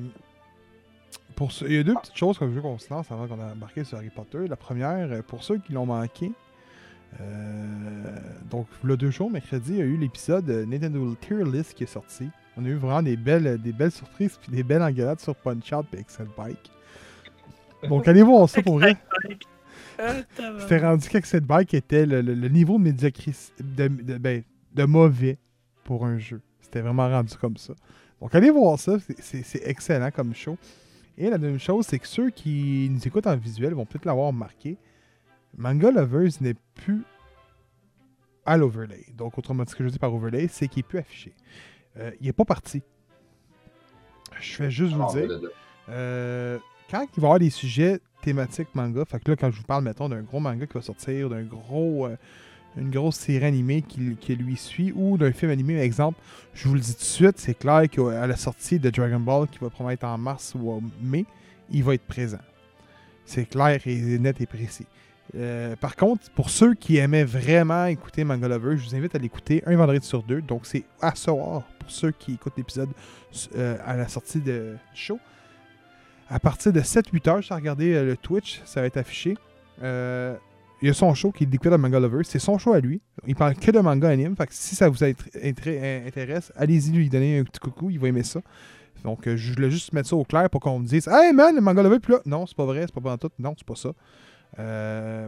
[1.35, 3.27] pour ce- Il y a deux petites choses que je veux qu'on se lance avant
[3.27, 4.47] qu'on a embarqué sur Harry Potter.
[4.47, 6.31] La première, euh, pour ceux qui l'ont manqué,
[7.19, 7.23] euh,
[8.49, 11.87] donc le deux jours, mercredi, il y a eu l'épisode Nintendo Tier List qui est
[11.87, 12.29] sorti.
[12.57, 15.71] On a eu vraiment des belles, des belles surprises puis des belles engueulades sur Punch
[15.73, 16.71] Out et Excel Bike.
[17.87, 18.95] Donc allez voir ça pour vrai?
[19.97, 20.15] Ah,
[20.59, 24.83] C'était rendu qu'Excel Bike était le, le- le niveau de médiocrisme, de, de, ben, de
[24.83, 25.37] mauvais
[25.83, 26.41] pour un jeu.
[26.61, 27.73] C'était vraiment rendu comme ça.
[28.19, 30.57] Donc allez voir ça, c'est- excellent comme show.
[31.17, 34.27] Et la deuxième chose, c'est que ceux qui nous écoutent en visuel vont peut-être l'avoir
[34.27, 34.77] remarqué.
[35.57, 37.03] Manga Lovers n'est plus
[38.45, 39.05] à l'overlay.
[39.15, 41.33] Donc autrement dit, ce que je dis par overlay, c'est qu'il est plus affiché.
[41.97, 42.81] Euh, il est pas parti.
[44.39, 45.27] Je vais juste vous Non, dire.
[45.27, 45.49] là.
[45.89, 46.57] Euh,
[46.89, 49.63] quand il va y avoir des sujets thématiques manga, fait que là, quand je vous
[49.65, 52.15] parle, mettons, d'un gros manga qui va sortir, d'un gros, euh,
[52.77, 56.19] une grosse série animée qui, qui lui suit, ou d'un film animé, par exemple,
[56.53, 59.47] je vous le dis tout de suite, c'est clair qu'à la sortie de Dragon Ball,
[59.47, 61.25] qui va probablement être en mars ou en mai,
[61.69, 62.39] il va être présent.
[63.25, 64.85] C'est clair et net et précis.
[65.35, 69.17] Euh, par contre, pour ceux qui aimaient vraiment écouter Manga Lover, je vous invite à
[69.17, 70.41] l'écouter un vendredi sur deux.
[70.41, 72.89] Donc, c'est à soir pour ceux qui écoutent l'épisode
[73.55, 75.19] euh, à la sortie de, du show.
[76.29, 79.37] À partir de 7-8 heures, je regardé euh, le Twitch, ça va être affiché.
[79.83, 80.35] Euh,
[80.81, 82.23] il y a son show qui est découvert de Manga Lover.
[82.23, 83.01] C'est son show à lui.
[83.27, 84.35] Il parle que de manga anime.
[84.35, 87.91] Fait si ça vous intéresse, allez-y lui donner un petit coucou.
[87.91, 88.41] Il va aimer ça.
[89.03, 91.61] Donc, je voulais juste mettre ça au clair pour qu'on me dise Hey man, le
[91.61, 93.29] Manga Lover, puis là, non, c'est pas vrai, c'est pas tout.
[93.37, 93.91] Non, c'est pas ça.
[94.59, 95.27] Euh,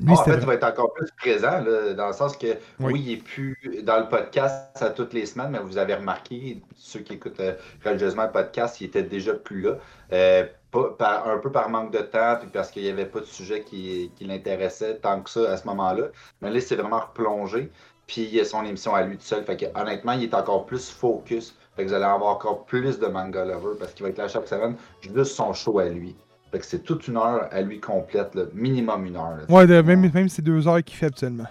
[0.00, 2.46] lui, Ah, en fait, il va être encore plus présent, là, dans le sens que,
[2.78, 2.92] Oui.
[2.94, 3.02] oui.
[3.04, 7.00] il n'est plus dans le podcast à toutes les semaines, mais vous avez remarqué, ceux
[7.00, 9.76] qui écoutent euh, religieusement le podcast, il était déjà plus là.
[10.12, 13.20] Euh, pas- par- un peu par manque de temps, puis parce qu'il n'y avait pas
[13.20, 16.06] de sujet qui, qui l'intéressait tant que ça à ce moment-là.
[16.40, 17.70] Mais là, c'est vraiment replongé,
[18.06, 19.44] puis il a son émission à lui tout seul.
[19.44, 21.54] Fait que, honnêtement, il est encore plus focus.
[21.76, 24.28] Fait que vous allez avoir encore plus de manga lover, parce qu'il va être là
[24.28, 26.16] chaque semaine, juste son show à lui.
[26.52, 29.36] Fait que c'est toute une heure à lui complète, là, minimum une heure.
[29.36, 29.44] là.
[29.54, 31.46] Ouais, de- même, même c'est deux heures qu'il fait habituellement.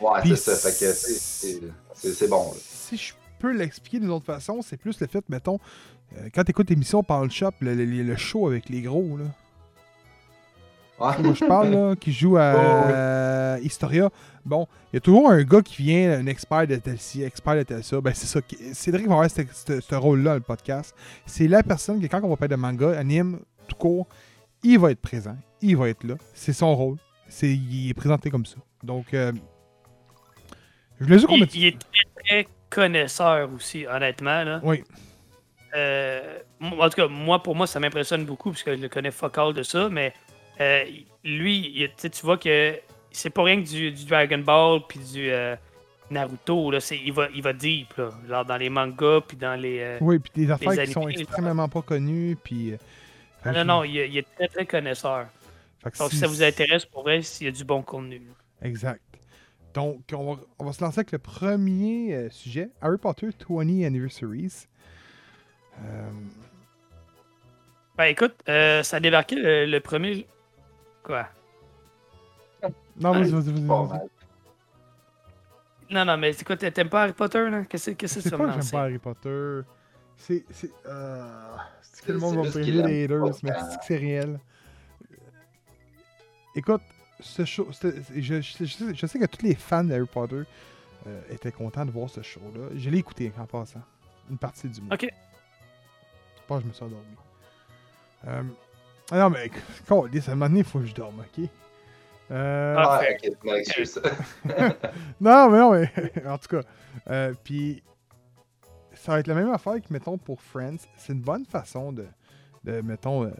[0.00, 0.54] Ouais, c'est ça.
[0.70, 2.50] Fait que c'est- bon.
[2.52, 2.58] là.
[2.58, 5.58] Si je peux l'expliquer d'une autre façon, c'est plus le fait, mettons,
[6.16, 9.24] euh, quand tu écoutes l'émission Pound Shop, le, le- le show avec les gros, là.
[11.00, 11.12] Ouais.
[11.22, 14.10] Moi, je parle, là, qui joue à Oh, euh, Historia.
[14.44, 17.56] Bon, il y a toujours un gars qui vient, un expert de tel ci, expert
[17.56, 18.00] de tel ça.
[18.00, 18.40] Ben, c'est ça.
[18.42, 20.94] qui- Cédric va avoir ce, rôle-là, dans le podcast.
[21.26, 24.06] C'est la personne qui, quand on va parler de manga, anime, tout court,
[24.64, 25.36] il va être présent.
[25.60, 26.14] Il va être là.
[26.34, 26.96] C'est son rôle.
[27.28, 28.56] C'est, il est présenté comme ça.
[28.82, 29.32] Donc, euh,
[31.00, 34.42] je voulais juste qu'on Il, il est très, très connaisseur aussi, honnêtement.
[34.44, 34.60] Là.
[34.62, 34.82] Oui.
[35.76, 39.10] Euh, en tout cas, moi, pour moi, ça m'impressionne beaucoup parce que je le connais
[39.10, 40.12] focal de ça, mais
[40.60, 40.84] euh,
[41.24, 42.78] lui, il- tu vois que
[43.10, 45.30] c'est pas rien que du, du Dragon Ball puis du
[46.10, 46.70] Naruto.
[46.70, 49.96] Là, c'est- il, va, il va deep, là, genre dans les mangas puis dans les.
[50.00, 52.36] Oui, puis des affaires qui sont extrêmement pas connues.
[52.42, 52.74] Puis.
[53.44, 55.26] Fait Non, non, non, il, il est très, très connaisseur.
[55.84, 58.22] Donc, si- ça vous intéresse, pour vrai, s'il y a du bon contenu.
[58.62, 59.00] Exact.
[59.74, 63.84] Donc, on va, on va se lancer avec le premier euh, sujet Harry Potter 20
[63.84, 64.66] Anniversaries.
[65.82, 66.10] Euh,
[67.98, 70.26] Ben écoute, euh, ça a débarqué le, le premier.
[71.02, 71.28] Quoi?
[72.96, 73.66] Non, vas-y, vas-y, vas-y.
[73.66, 74.08] Vas-y.
[75.90, 77.64] Non, non, mais c'est quoi, t'aimes pas Harry Potter, là?
[77.64, 79.60] Qu'est-ce que qu'est-ce que C'est ça que j'aime pas Harry Potter.
[80.16, 80.44] C'est.
[80.50, 80.70] C'est.
[80.86, 81.56] Euh...
[82.06, 84.38] Que le monde va me les haters, pas mais c'est que c'est réel.
[86.54, 86.82] Écoute,
[87.20, 87.68] ce show.
[87.72, 87.88] Je,
[88.20, 90.42] je- je sais, je sais que tous les fans d'Harry Potter
[91.06, 92.68] euh, étaient contents de voir ce show-là.
[92.76, 93.82] Je l'ai écouté en passant.
[94.30, 94.94] Une partie du mois.
[94.94, 95.02] Ok.
[95.02, 97.04] Je pense que je me suis endormi.
[98.26, 98.42] Euh,
[99.10, 99.50] Ah non, mais
[99.86, 101.48] quand à un moment donné, il faut que je dorme, ok?
[102.30, 103.00] Euh, Ah.
[103.02, 103.30] Ok.
[105.20, 106.62] Non, mais non, mais en tout cas.
[107.10, 107.82] euh, Puis,
[109.04, 110.78] ça va être la même affaire que, mettons, pour Friends.
[110.96, 112.06] C'est une bonne façon de,
[112.64, 113.30] de mettons, euh,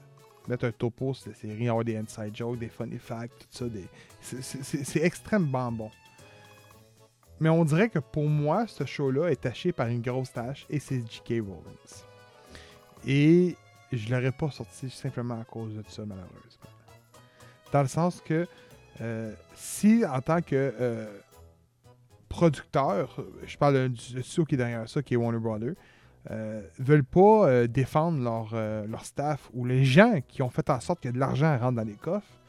[0.46, 3.64] mettre un topo sur la série, avoir des inside jokes, des funny facts, tout ça.
[3.70, 3.87] Des...
[4.20, 5.90] c'est- extrêmement bon.
[7.40, 10.79] Mais on dirait que pour moi, ce show-là est taché par une grosse tâche et
[10.79, 11.40] c'est J.K.
[11.40, 11.79] Rowling.
[13.07, 13.57] Et
[13.90, 16.70] je l'aurais pas sorti simplement à cause de ça, malheureusement.
[17.72, 18.46] Dans le sens que
[19.00, 21.07] euh, si en tant que euh,
[22.35, 25.75] producteur, je parle du studio qui est derrière ça, qui est Warner Brothers,
[26.33, 30.68] euh, veulent pas euh, défendre leur, euh, leur staff ou les gens qui ont fait
[30.68, 32.40] en sorte que de l'argent rentre dans les coffres,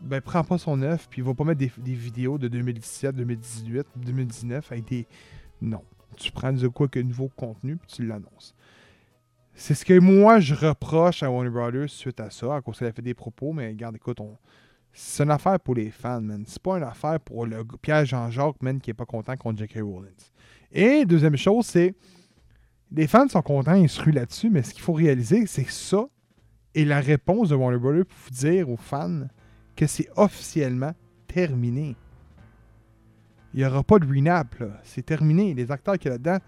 [0.00, 3.86] ben prends pas son œuf puis va pas mettre des, des vidéos de 2017, 2018,
[3.96, 5.06] 2019 avec des.
[5.62, 5.82] Non.
[6.16, 8.54] Tu prends de quoi que nouveau contenu puis tu l'annonces.
[9.54, 12.88] C'est ce que moi je reproche à Warner Brothers suite à ça, à cause qu'elle
[12.88, 14.36] a fait des propos, mais regarde, écoute, on,
[14.92, 16.44] c'est une affaire pour les fans, man.
[16.46, 19.78] C'est pas une affaire pour le Pierre Jean-Jacques, man, qui est pas content contre J.K.
[19.82, 20.10] Rowling.
[20.72, 21.94] Et deuxième chose, c'est.
[22.92, 25.72] Les fans sont contents, ils se ruent là-dessus, mais ce qu'il faut réaliser, c'est que
[25.72, 26.06] ça
[26.74, 27.92] est la réponse de Warner Bros.
[27.92, 29.28] pour vous dire aux fans
[29.76, 30.92] que c'est officiellement
[31.28, 31.94] terminé.
[33.54, 34.80] Il n'y aura pas de renap, là.
[34.82, 35.54] C'est terminé.
[35.54, 36.38] Les acteurs qui sont là-dedans,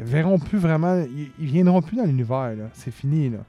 [0.00, 1.04] verront plus vraiment.
[1.04, 2.68] Ils, ils viendront plus dans l'univers, là.
[2.72, 3.44] C'est fini, là.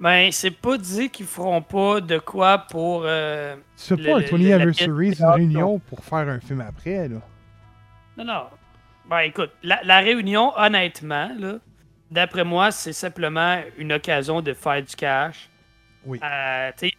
[0.00, 3.02] Ben, c'est pas dit qu'ils feront pas de quoi pour.
[3.06, 3.56] euh,
[3.90, 6.60] Le- pas un le- 20 le- la Anniversary, c'est une réunion pour faire un film
[6.60, 7.16] après, là.
[8.16, 8.44] Non, non.
[9.08, 11.58] Ben, écoute, la, la réunion, honnêtement, là,
[12.10, 15.48] d'après moi, c'est simplement une occasion de faire du cash.
[16.06, 16.18] Oui.
[16.22, 16.94] Euh, tu sais,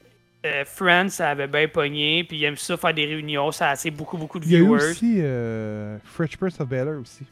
[0.46, 3.72] euh, Friends, ça avait bien pogné, puis ils aiment ça faire des réunions, ça a
[3.72, 4.90] assez beaucoup, beaucoup de Il y a eu viewers.
[4.92, 7.26] aussi euh, Fresh Prince of Bel-Air aussi.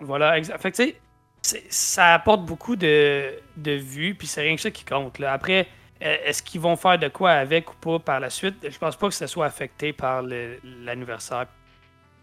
[0.00, 0.60] Voilà, exact.
[0.62, 1.00] Fait que, tu sais, c'est-
[1.42, 5.18] ça apporte beaucoup de, de vues, puis c'est rien que ça qui compte.
[5.18, 5.32] Là.
[5.32, 5.66] Après,
[6.02, 8.56] euh, est-ce qu'ils vont faire de quoi avec ou pas par la suite?
[8.70, 11.46] Je pense pas que ça soit affecté par l'anniversaire,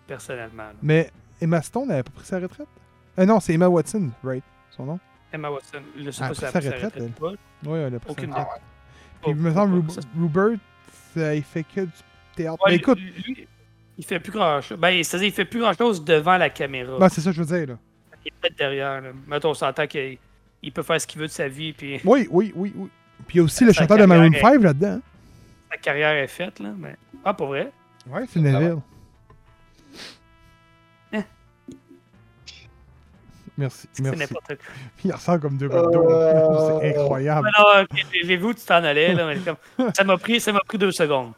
[0.05, 0.63] personnellement.
[0.63, 0.73] là.
[0.81, 2.67] Mais Emma Stone n'avait pas pris sa retraite?
[3.19, 4.43] Euh, non, c'est Emma Watson, right?
[4.71, 4.99] Son nom?
[5.33, 7.11] Emma Watson, je sais Ah, pas si elle a pris sa retraite, retraite elle.
[7.11, 7.31] pas.
[7.65, 8.61] Oui, elle a pris Aucune sa retraite.
[9.21, 10.57] Puis, il me Oh, semble, oh, ça- Rupert,
[11.15, 11.91] ça, il fait que du
[12.35, 12.63] théâtre.
[12.63, 13.47] Ouais, Mais écoute, lui- lui,
[13.97, 14.77] il fait plus grand chose.
[14.77, 16.97] Ben, c'est-à-dire, il fait plus grand chose devant la caméra.
[16.99, 17.79] ben, c'est ça que je veux dire, là.
[18.27, 19.01] Il est peut-être derrière.
[19.01, 19.09] Là.
[19.27, 20.17] Mettons, on s'entend qu'il
[20.61, 22.89] il peut faire ce qu'il veut de sa vie, puis Oui, oui, oui, oui.
[23.27, 24.99] Puis il y a aussi le chanteur de Maroon carrière 5 là-dedans.
[25.71, 26.59] sa carrière est faite.
[26.59, 26.69] Là.
[26.77, 26.95] Mais...
[27.23, 27.71] Ah, pour vrai?
[28.07, 28.77] Ouais, c'est Neville.
[31.13, 31.23] Hein?
[33.57, 34.19] Merci, C'est merci.
[34.19, 34.55] n'importe quoi.
[35.03, 36.07] Il ressort comme deux gouttes d'eau.
[36.17, 37.49] Euh, C'est incroyable.
[37.55, 39.13] Ah non, j'ai vu où tu t'en allais.
[39.13, 41.31] Là, mais comme- ça m'a pris, ça m'a pris deux secondes.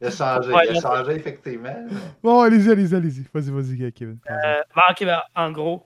[0.00, 1.74] Il a changé, Ouais, il a changé effectivement.
[2.22, 3.24] Bon, allez-y, allez-y, allez-y.
[3.34, 4.18] Vas-y, vas-y, Kevin.
[4.30, 5.84] Euh, ok, ben, en gros,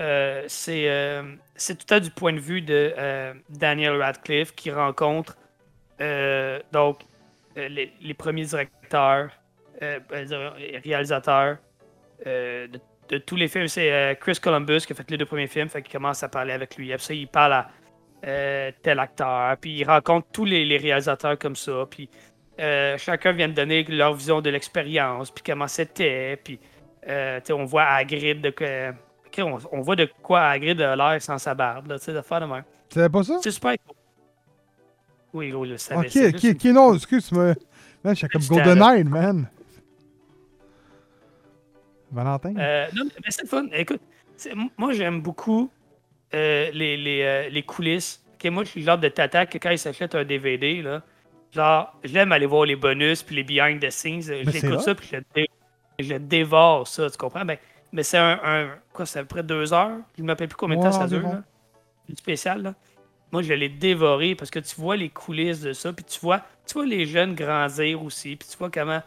[0.00, 1.22] euh, c'est euh,
[1.54, 5.36] c'est tout à du point de vue de euh, Daniel Radcliffe qui rencontre
[6.72, 6.98] donc
[7.54, 9.30] les, les premiers directeurs,
[9.80, 10.52] dire,
[10.84, 11.58] réalisateurs
[12.26, 13.68] de, tous les films.
[13.68, 16.54] C'est Chris Columbus qui a fait les deux premiers films, fait qu'il commence à parler
[16.54, 16.92] avec lui.
[16.92, 17.68] Après ça, il parle à
[18.82, 22.10] tel acteur, puis il rencontre tous les, réalisateurs comme ça, puis
[22.58, 26.58] chacun vient de donner leur vision de l'expérience, puis comment c'était, puis
[27.08, 28.50] on voit Hagrid de
[29.38, 32.20] on, on voit de quoi Hagrid a l'air sans sa barbe, là, tu sais, de
[32.20, 32.64] faire de même.
[32.88, 33.38] Tu savais pas ça?
[33.42, 33.96] C'est super cool.
[35.34, 36.06] Oui, gros, je le savais.
[36.08, 37.54] Ok, ok, non, excuse-moi.
[38.04, 39.48] Man, j'étais comme GoldenEye, man.
[42.10, 42.54] Valentin?
[42.58, 43.66] Euh, non, mais- c'est fun.
[43.72, 44.00] Écoute,
[44.76, 45.70] moi, j'aime beaucoup
[46.34, 48.22] euh, les, les, euh, les coulisses.
[48.44, 51.02] Moi, je suis le genre de tata que quand il s'achète un DVD, là,
[51.54, 54.22] genre, j'aime aller voir les bonus puis les behind the scenes.
[54.22, 55.48] J'écoute ça puis je, dé-
[56.00, 57.44] je dévore, ça, tu comprends?
[57.44, 57.56] Ben,
[57.92, 59.98] mais c'est un, un- Quoi, c'est à peu près deux heures?
[60.16, 61.42] Je ne me rappelle plus combien de temps ça dure, là.
[62.08, 62.74] Une spéciale, là.
[63.30, 66.42] Moi, je l'ai dévoré parce que tu vois les coulisses de ça, puis tu vois,
[66.66, 69.02] tu vois les jeunes grandir aussi, puis tu vois comment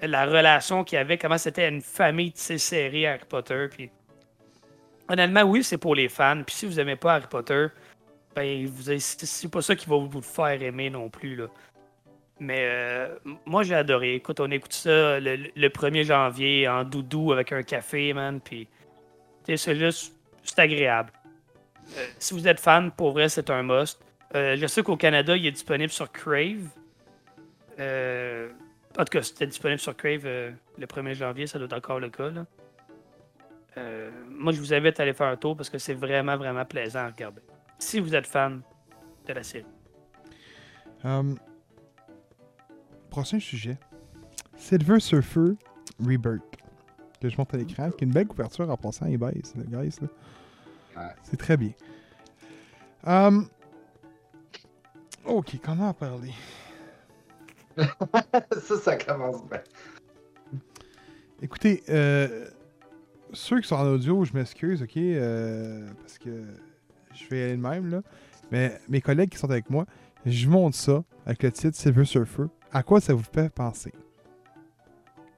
[0.00, 3.68] la relation qu'il y avait, comment c'était une famille tissée serrée Harry Potter.
[3.70, 3.90] Puis...
[5.08, 6.42] Honnêtement, oui, c'est pour les fans.
[6.44, 7.68] Puis si vous aimez pas Harry Potter,
[8.34, 11.36] ben, c'est c'est pas ça qui va vous faire aimer non plus.
[11.36, 11.46] Là.
[12.42, 13.08] Mais euh,
[13.46, 14.16] moi, j'ai adoré.
[14.16, 18.40] Écoute, on écoute ça le, le 1er janvier en doudou avec un café, man.
[18.40, 18.66] Puis
[19.44, 20.12] c'est juste,
[20.56, 21.12] agréable.
[21.96, 24.04] Euh, si vous êtes fan, pour vrai, c'est un must.
[24.34, 26.66] Euh, je sais qu'au Canada, il est disponible sur Crave.
[27.78, 32.10] En tout cas, c'était disponible sur Crave le 1er janvier, ça doit être encore le
[32.10, 32.28] cas.
[34.28, 37.00] moi, je vous invite à aller faire un tour parce que c'est vraiment, vraiment plaisant
[37.00, 37.42] à regarder.
[37.78, 38.62] Si vous êtes fan
[39.28, 39.64] de la série.
[43.12, 43.76] Prochain sujet.
[44.56, 45.54] Silver Surfer
[46.00, 46.42] Rebirth.
[47.20, 47.90] Que je monte à l'écran.
[47.90, 49.06] Qui est une belle couverture en passant.
[49.06, 49.96] Il baisse, le guys.
[50.00, 51.14] Là.
[51.22, 51.72] C'est très bien.
[53.04, 53.48] Um,
[55.26, 56.32] ok, comment en parler?
[58.62, 59.60] ça, ça commence bien.
[61.42, 62.46] Écoutez, euh,
[63.32, 64.96] ceux qui sont en audio, je m'excuse, ok?
[64.96, 66.44] euh, parce que
[67.14, 68.02] je vais y aller de même, là.
[68.50, 69.86] Mais mes collègues qui sont avec moi,
[70.24, 72.44] je monte ça avec le titre Silver Surfer.
[72.72, 73.92] À quoi ça vous fait penser?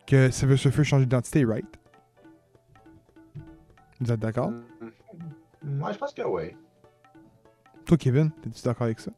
[0.07, 1.67] Que Silver Surfer change d'identité, right?
[4.01, 4.53] Vous êtes d'accord?
[5.63, 6.55] Moi, je pense que oui.
[7.87, 9.11] Toi, Kevin, t'es-tu d'accord avec ça?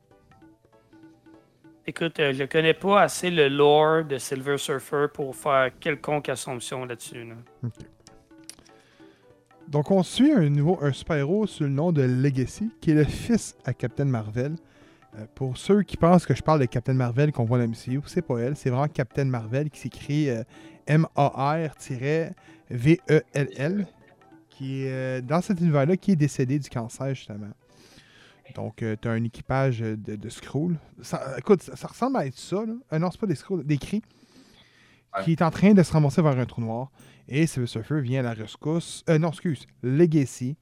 [1.88, 6.84] Écoute, euh, je connais pas assez le lore de Silver Surfer pour faire quelconque assumption
[6.84, 7.24] là-dessus.
[7.24, 7.34] là.
[9.68, 13.04] Donc, on suit un nouveau un super-héros sous le nom de Legacy, qui est le
[13.04, 14.56] fils à Captain Marvel.
[15.16, 17.68] Euh, pour ceux qui pensent que je parle de Captain Marvel qu'on voit dans la
[17.68, 20.42] MCU, c'est pas elle, c'est vraiment Captain Marvel qui s'écrit euh,
[20.86, 22.36] M-A-R-V-E-L-L,
[24.50, 27.50] qui est euh, dans cet univers-là, qui est décédé du cancer, justement.
[28.54, 30.78] Donc, tu as un équipage de, de Skrull.
[31.02, 32.64] Ça, écoute, ça, ça ressemble à être ça.
[32.64, 32.74] Là.
[32.92, 34.02] Euh, non, c'est pas des Skrull, des cris.
[35.16, 35.24] Ouais.
[35.24, 36.90] Qui est en train de se ramasser vers un trou noir.
[37.28, 39.04] Et Silver Surfer vient à la rescousse.
[39.08, 39.66] Euh, non, excuse.
[39.82, 40.56] Legacy.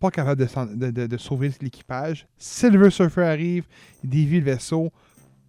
[0.00, 2.26] Pas capable de, sauver l'équipage.
[2.36, 3.64] Silver Surfer arrive,
[4.02, 4.92] il dévie le vaisseau.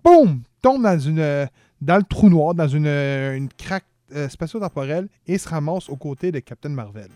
[0.03, 0.41] Boum!
[0.61, 1.45] Tombe dans, une, euh,
[1.81, 6.31] dans le trou noir, dans une, euh, craque euh, spatio-temporelle et se ramasse aux côtés
[6.31, 7.09] de Captain Marvel.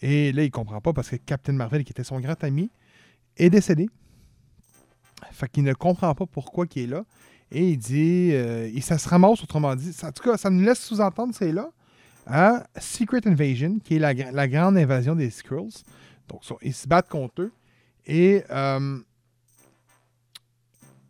[0.00, 2.70] Et là, il comprend pas parce que Captain Marvel, qui était son grand ami,
[3.36, 3.88] est décédé.
[5.32, 7.04] Fait qu'il ne comprend pas pourquoi il est là.
[7.50, 8.32] Et il dit,
[8.80, 11.70] ça se ramasse, autrement dit, ça- en tout cas, ça nous laisse sous-entendre, c'est là,
[12.78, 15.82] Secret Invasion, qui est la, gra- la grande invasion des Skrulls.
[16.28, 17.52] Donc, ils se battent contre eux.
[18.06, 18.98] Et, euh,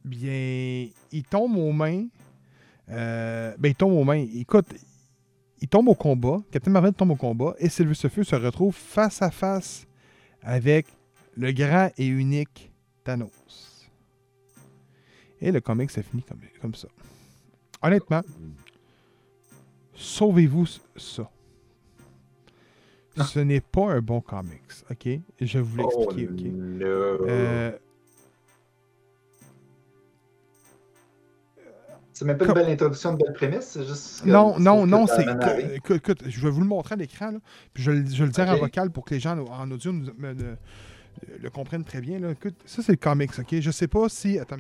[0.05, 2.07] bien, ils tombent aux mains.
[2.89, 4.25] euh, ben, ils tombent aux mains.
[4.35, 4.67] Écoute,
[5.61, 6.39] ils tombent au combat.
[6.51, 7.55] Captain Marvel tombe au combat.
[7.59, 9.87] Et Sylvester Feu se retrouve face à face
[10.43, 10.87] avec
[11.37, 12.73] le grand et unique
[13.05, 13.91] Thanos.
[15.41, 16.89] Et le comic se finit comme, comme ça.
[17.83, 18.21] Honnêtement,
[20.01, 21.31] sauvez-vous ça.
[23.17, 25.09] Ce n'est pas un bon comics, ok?
[25.41, 26.53] Je vais vous Oh, l'expliquer, ok?
[26.53, 26.87] no.
[26.87, 27.73] Euh,
[32.13, 34.25] C'est même pas une belle introduction, une belle prémisse, c'est juste.
[34.27, 35.27] non, non, non, c'est.
[35.75, 37.33] Écoute, je vais vous le montrer à l'écran,
[37.73, 38.61] puis je, vais le- je le dire en Ok.
[38.61, 40.57] vocal pour que les gens en- en audio nous- me- le,
[41.43, 42.19] le comprennent très bien.
[42.19, 42.31] Là.
[42.33, 43.61] Écoute, ça, c'est le comics, ok?
[43.61, 44.39] Je sais pas si.
[44.39, 44.57] Attends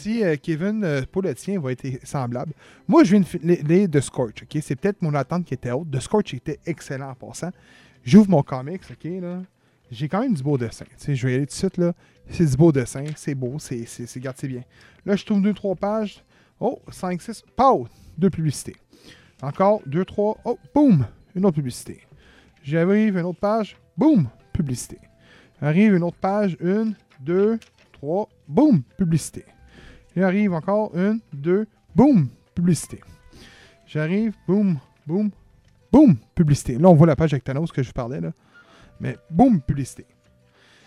[0.00, 2.52] Si euh, Kevin, euh, pour le tien, va être semblable.
[2.88, 4.58] Moi, je viens de de Scorch, ok?
[4.62, 5.90] C'est peut-être mon attente qui était haute.
[5.90, 7.50] De Scorch était excellent en passant.
[8.02, 9.10] J'ouvre mon comics, ok?
[9.20, 9.42] Là.
[9.90, 10.86] J'ai quand même du beau dessin.
[11.06, 11.92] Je vais y aller tout de suite, là.
[12.30, 14.62] C'est du beau dessin, c'est beau, c'est bien.
[15.04, 16.24] Là, je trouve 2-3 pages.
[16.60, 17.42] Oh, 5, 6.
[17.56, 17.88] Pau!
[18.16, 18.76] Deux publicités.
[19.42, 20.38] Encore 2, 3.
[20.44, 21.06] Oh, boum!
[21.34, 22.00] Une autre publicité.
[22.62, 23.76] J'arrive, une autre page.
[23.96, 24.28] Boum!
[24.52, 24.98] Publicité.
[25.60, 26.56] Arrive une autre page.
[26.60, 27.58] Une, deux,
[27.92, 28.28] trois.
[28.48, 28.82] Boum!
[28.96, 29.44] Publicité.
[30.16, 30.94] J'arrive encore.
[30.96, 31.66] Une, deux.
[31.94, 32.28] Boum!
[32.54, 33.00] Publicité.
[33.86, 34.34] J'arrive.
[34.46, 34.78] Boum!
[35.06, 35.30] Boum!
[35.92, 36.16] Boum!
[36.34, 36.76] Publicité.
[36.78, 38.32] Là, on voit la page avec Thanos que je vous parlais, là.
[39.00, 39.60] Mais boum!
[39.60, 40.06] Publicité.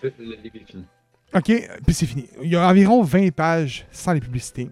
[0.01, 0.85] Le, fini.
[1.33, 1.51] OK,
[1.85, 2.27] puis c'est fini.
[2.43, 4.69] Il y a environ 20 pages sans les publicités.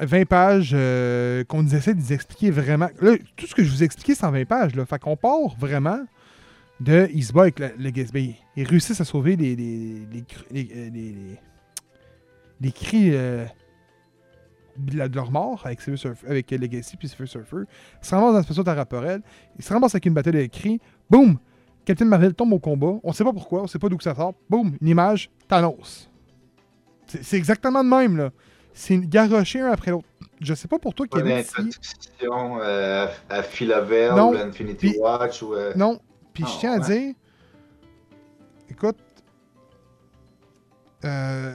[0.00, 2.88] 20 pages euh, qu'on nous essaie de nous expliquer vraiment.
[3.00, 4.74] Là, tout ce que je vous ai expliqué, c'est en 20 pages.
[4.74, 4.86] Là.
[4.86, 6.00] Fait qu'on part vraiment
[6.80, 7.08] de.
[7.12, 8.36] Il se bat avec le, Gatsby.
[8.56, 11.38] Ils réussissent à sauver les, les, les, les, euh, les- les-
[12.60, 13.44] les cris euh,
[14.78, 17.64] de leur mort avec, Silver Surfer- avec Legacy puis Silver Surfer.
[18.02, 19.22] Ils se ramassent dans le spécial temporel.
[19.58, 20.80] Ils se ramassent avec une bataille de cris.
[21.10, 21.38] Boum!
[21.84, 22.94] Captain Marvel tombe au combat.
[23.02, 24.34] On sait pas pourquoi, on sait pas d'où ça sort.
[24.48, 24.76] Boum!
[24.80, 25.30] Une image.
[25.48, 26.08] Thanos.
[27.06, 28.30] C'est exactement de même, là.
[28.72, 30.08] C'est une garoché un après l'autre.
[30.40, 31.50] Je sais pas pour toi, Kevin, si...
[31.54, 35.54] d'introduction euh, à Philavel ou Infinity Watch ou.
[35.54, 36.00] euh, Non.
[36.32, 36.98] Puis je Ah, tiens à ouais.
[36.98, 37.14] dire...
[38.70, 38.96] Écoute...
[41.04, 41.54] euh,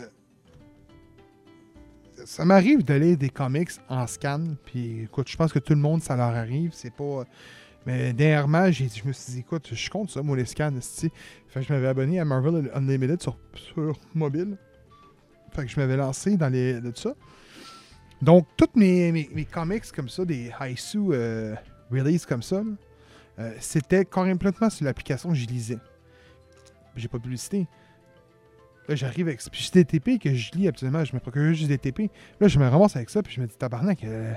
[2.28, 5.80] Ça m'arrive de lire des comics en scan, puis écoute, je pense que tout le
[5.80, 7.24] monde, ça leur arrive, c'est pas...
[7.86, 10.74] Mais dernièrement, j'ai je me suis dit, écoute, je compte ça, moi, les scans.
[10.82, 11.10] Fait
[11.54, 14.58] que je m'avais abonné à Marvel Unlimited sur, sur mobile.
[15.54, 17.14] Fait que je m'avais lancé dans les, de ça.
[18.22, 21.56] Donc, tous mes, mes, comics comme ça, des Haisu euh,
[21.90, 22.62] release comme ça,
[23.40, 25.80] euh, c'était complètement sur l'application que je lisais.
[26.98, 27.68] J'ai pas publicité.
[28.88, 29.40] Là, j'arrive avec.
[29.52, 31.04] Puis j'ai des TP que je lis absolument.
[31.04, 32.10] Je me procure juste des TP.
[32.40, 33.22] Là, je me ramasse avec ça.
[33.22, 34.34] Puis je me dis, tabarnak, euh,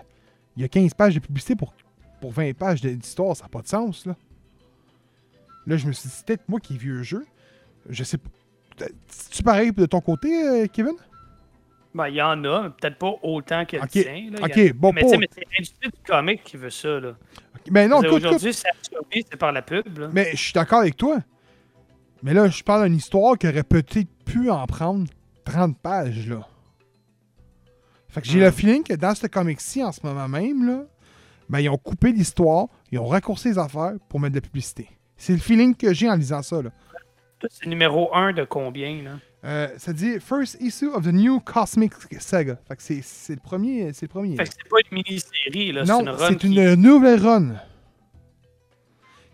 [0.56, 1.72] il y a 15 pages de publicité pour,
[2.20, 3.36] pour 20 pages d'histoire.
[3.36, 4.16] Ça n'a pas de sens, là.
[5.66, 7.24] Là, je me suis dit, c'est peut-être moi qui ai vu un jeu.
[7.88, 8.28] Je sais pas.
[9.08, 10.94] C'est-tu pareil de ton côté, euh, Kevin?
[11.94, 14.02] Ben, il y en a, mais peut-être pas autant que le Ok, tien.
[14.04, 14.38] là.
[14.38, 16.56] Il ok, y en a- bon, mais pour- tu mais c'est l'industrie du comic qui
[16.56, 17.00] veut ça.
[17.00, 17.14] Là.
[17.70, 17.98] Ben non.
[17.98, 19.98] Aujourd'hui, c'est par la pub.
[19.98, 20.08] Là.
[20.12, 21.18] Mais je suis d'accord avec toi.
[22.22, 25.06] Mais là, je parle d'une histoire qui aurait peut-être pu en prendre
[25.44, 26.46] 30 pages, là.
[28.08, 30.82] Fait que j'ai le feeling que dans ce comic-ci, en ce moment même, là,
[31.48, 34.88] ben, ils ont coupé l'histoire, ils ont raccourci les affaires pour mettre de la publicité.
[35.16, 36.70] C'est le feeling que j'ai en lisant ça, là.
[37.48, 39.02] C'est numéro 1 de combien?
[39.02, 39.10] Là?
[39.44, 42.58] Euh, ça dit First issue of the new Cosmic Saga.
[42.68, 43.92] Fait que c'est le premier.
[43.94, 44.36] C'est le premier.
[44.36, 45.84] Fait que c'est pas une mini-série, là.
[45.84, 46.28] non, c'est une run.
[46.28, 47.54] c'est qui- une nouvelle run.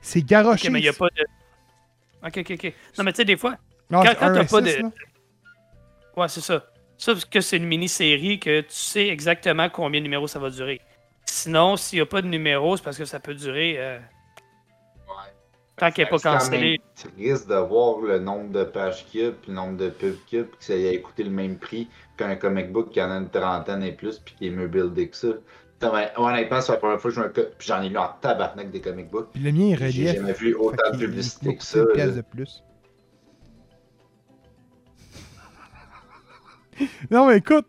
[0.00, 0.68] C'est garoché.
[0.68, 1.24] Ok, mais il n'y a pas de.
[2.26, 2.72] Ok, ok, ok.
[2.98, 3.56] Non, mais tu sais, des fois,
[3.90, 4.90] Non, quand- t'as pas de- là.
[6.16, 6.64] ouais, c'est ça.
[6.98, 10.48] Ça, parce que c'est une mini-série que tu sais exactement combien de numéros ça va
[10.50, 10.80] durer.
[11.26, 13.74] Sinon, s'il n'y a pas de numéro, c'est parce que ça peut durer.
[13.78, 13.98] euh,
[15.76, 16.78] Tant qu'elle est pas cancellée.
[16.78, 19.90] même triste de voir le nombre de pages qu'il y a, puis le nombre de
[19.90, 22.90] pubs qu'il y a, puis que ça ait coûté le même prix qu'un comic book
[22.92, 25.28] qui en a une trentaine et plus, puis qui est mieux buildé que ça.
[26.16, 28.70] Honnêtement, c'est la première fois que je me co- puis j'en ai lu en tabarnak
[28.70, 29.28] des comic books.
[29.34, 30.14] Puis le mien est J'ai relief.
[30.16, 31.80] jamais vu Fait autant de publicité que ça.
[31.80, 31.92] une là.
[31.94, 32.64] pièce de plus.
[37.10, 37.66] non, mais écoute,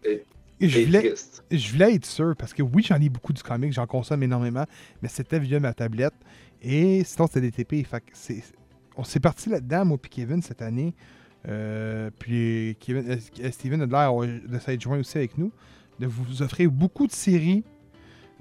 [0.59, 1.43] je voulais, triste.
[1.51, 4.65] je voulais être sûr, parce que oui, j'en lis beaucoup du comic, j'en consomme énormément,
[5.01, 6.13] mais c'était via ma tablette.
[6.61, 7.85] Et sinon, c'était des TP.
[7.85, 8.43] Fait que c'est,
[8.95, 10.93] on s'est parti là-dedans, moi puis Kevin, cette année.
[11.47, 15.51] Euh, puis Kevin, euh, Steven a l'air de s'être joint aussi avec nous,
[15.99, 17.63] de vous offrir beaucoup de séries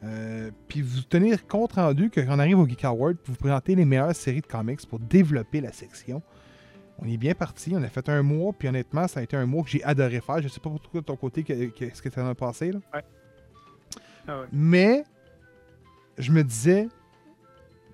[0.05, 3.75] Euh, puis vous tenir compte rendu que quand on arrive au Geek Award, vous présentez
[3.75, 6.23] les meilleures séries de comics pour développer la section.
[6.99, 9.45] On est bien parti, on a fait un mois, puis honnêtement, ça a été un
[9.47, 10.41] mois que j'ai adoré faire.
[10.41, 12.35] Je sais pas pour toi de ton côté que- que- ce que tu en as
[12.35, 12.73] passé.
[12.73, 12.79] Là.
[14.29, 14.47] Ah ouais.
[14.53, 15.05] Mais
[16.19, 16.85] je me disais,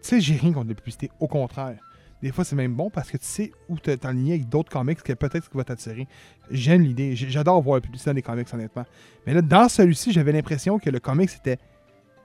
[0.02, 1.10] tu sais, j'ai rien contre la publicité.
[1.20, 1.78] Au contraire.
[2.22, 5.02] Des fois, c'est même bon parce que tu sais où tu t'aligner avec d'autres comics
[5.02, 6.06] que peut-être qui va t'attirer.
[6.52, 7.16] J'aime l'idée.
[7.16, 8.86] J'adore voir la publicité dans les comics, honnêtement.
[9.26, 11.58] Mais là, dans celui-ci, j'avais l'impression que le comics était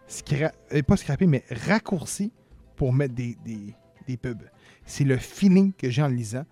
[0.07, 2.31] scra- euh, pas scrappé, mais raccourci
[2.75, 3.73] pour mettre des, des,
[4.07, 4.43] des pubs.
[4.85, 6.45] C'est le feeling que j'ai en lisant.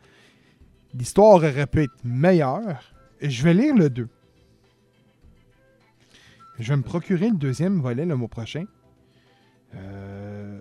[0.97, 2.81] L'histoire aurait pu être meilleure.
[3.21, 4.07] Je vais lire le 2.
[6.59, 8.65] Je vais me procurer le deuxième volet le mois prochain.
[9.75, 10.59] Euh,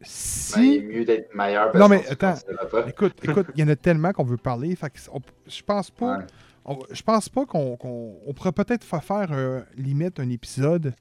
[0.00, 0.74] Ben, il Si.
[0.76, 1.70] est mieux d'être meilleur.
[1.72, 2.34] parce Non, mais attends.
[2.70, 2.88] pas.
[2.88, 4.74] Écoute, écoute, il y en a tellement qu'on veut parler.
[4.76, 6.18] Fait que on- je pense pas.
[6.18, 6.24] Ouais.
[6.66, 10.94] on- je pense pas qu'on on pourrait peut-être fa- faire euh, limite un épisode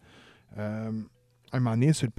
[0.57, 0.91] euh,
[1.53, 2.09] un moment donné sur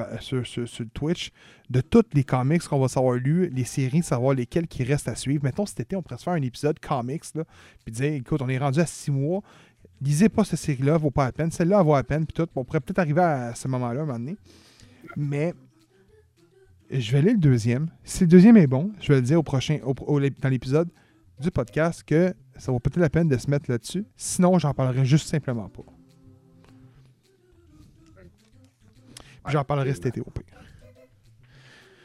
[0.95, 1.31] Twitch
[1.69, 5.15] de tous les comics qu'on va savoir lus, les séries, savoir lesquelles qui restent à
[5.15, 5.45] suivre.
[5.45, 7.25] Mettons cet été, on pourrait se faire un épisode comics,
[7.85, 9.43] puis dire écoute, on est rendu à six mois,
[10.01, 12.49] lisez pas cette série-là, vaut pas la peine, celle-là elle vaut la peine, puis tout.
[12.55, 14.37] On pourrait peut-être arriver à ce moment-là un moment donné.
[15.17, 15.53] Mais
[16.91, 17.89] je vais lire le deuxième.
[18.05, 20.89] Si le deuxième est bon, je vais le dire au prochain, dans l'épisode
[21.41, 24.05] du podcast que ça vaut peut-être la peine de se mettre là-dessus.
[24.17, 25.83] Sinon, j'en parlerai juste simplement pas.
[29.49, 30.45] J'en parlerai cet été au pire.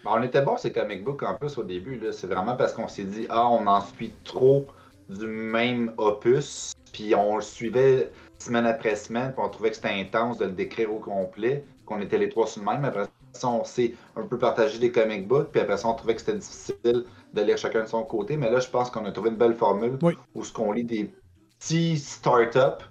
[0.04, 2.02] Ben, on était bon ces comic books en plus au début.
[2.12, 4.66] C'est vraiment parce qu'on s'est dit Ah, on en suit trop
[5.10, 6.74] du même opus.
[6.94, 9.34] Puis on le suivait semaine après semaine.
[9.34, 11.64] Puis on trouvait que c'était intense de le décrire au complet.
[11.86, 12.86] Qu'on était les trois sur le même.
[12.86, 15.50] Après ça, on s'est un peu partagé des comic books.
[15.52, 18.38] Puis après ça, on trouvait que c'était difficile de lire chacun de son côté.
[18.38, 20.14] Mais là, je pense qu'on a trouvé une belle formule Oui.
[20.34, 21.12] où ce qu'on lit des
[21.60, 22.84] petits startups.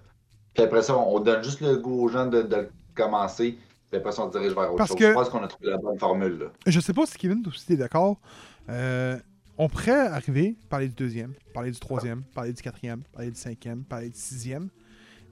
[0.55, 3.59] Puis après ça, on donne juste le goût aux gens de, de le commencer.
[3.91, 4.99] Se dirige vers autre Parce chose.
[4.99, 6.39] que- Je pense qu'on a trouvé la bonne formule.
[6.39, 6.47] Là.
[6.67, 8.21] Je sais pas si Kevin aussi est d'accord.
[8.69, 9.19] Euh,
[9.57, 13.85] on pourrait arriver, parler du deuxième, parler du troisième, parler du quatrième, parler du cinquième,
[13.85, 14.69] parler du sixième.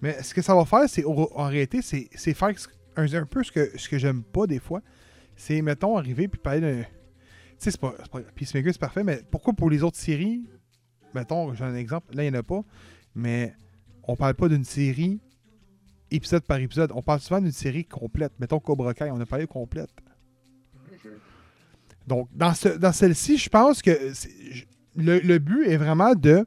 [0.01, 2.51] Mais ce que ça va faire, c'est en réalité, c'est faire
[2.97, 4.81] un, un peu ce que, ce que j'aime pas des fois.
[5.37, 6.83] C'est, mettons, arriver puis parler d'un.
[6.83, 6.89] Tu
[7.59, 8.21] sais, c'est pas, pas.
[8.35, 10.47] Peacemaker, c'est parfait, mais pourquoi pour les autres séries,
[11.15, 12.63] mettons, j'ai un exemple, là, il n'y en a pas,
[13.15, 13.55] mais
[14.03, 15.21] on parle pas d'une série
[16.11, 16.93] épisode par épisode.
[16.95, 18.33] On parle souvent d'une série complète.
[18.39, 19.91] Mettons Cobra Kai, on a parlé complète.
[22.07, 24.13] Donc, dans, ce, dans celle-ci, je pense que
[24.97, 26.45] le, le but est vraiment de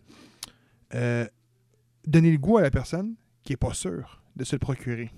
[0.95, 1.27] euh,
[2.07, 5.11] donner le goût à la personne qui est pas sûre de se le procurer.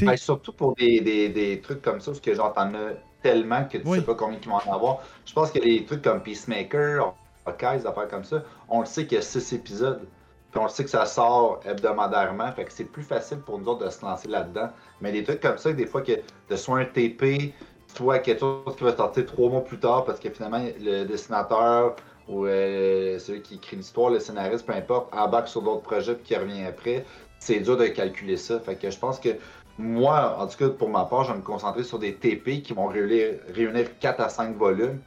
[0.00, 3.64] Ben, surtout pour des, des, des trucs comme ça, parce que genre, t'en as tellement
[3.66, 3.98] que tu Oui.
[3.98, 5.02] sais pas combien ils vont en avoir.
[5.26, 7.14] Je pense que les trucs comme Peacemaker,
[7.44, 10.08] Hawkeye, des affaires comme ça, on le sait qu'il y a six épisodes.
[10.52, 12.52] Puis on sait que ça sort hebdomadairement.
[12.52, 14.68] Fait que c'est plus facile pour nous autres de se lancer là-dedans.
[15.00, 17.54] Mais des trucs comme ça, des fois que de soit un TP,
[17.94, 21.96] soit quelque chose qui va sortir trois mois plus tard parce que finalement le dessinateur
[22.28, 26.24] ou euh, celui qui écrit l'histoire, le scénariste, peu importe, embarque sur d'autres projets puis
[26.24, 27.04] qui revient après,
[27.38, 28.60] c'est dur de calculer ça.
[28.60, 29.30] Fait que je pense que
[29.78, 32.74] moi, en tout cas, pour ma part, je vais me concentrer sur des TP qui
[32.74, 35.00] vont réunir, réunir 4 à 5 volumes,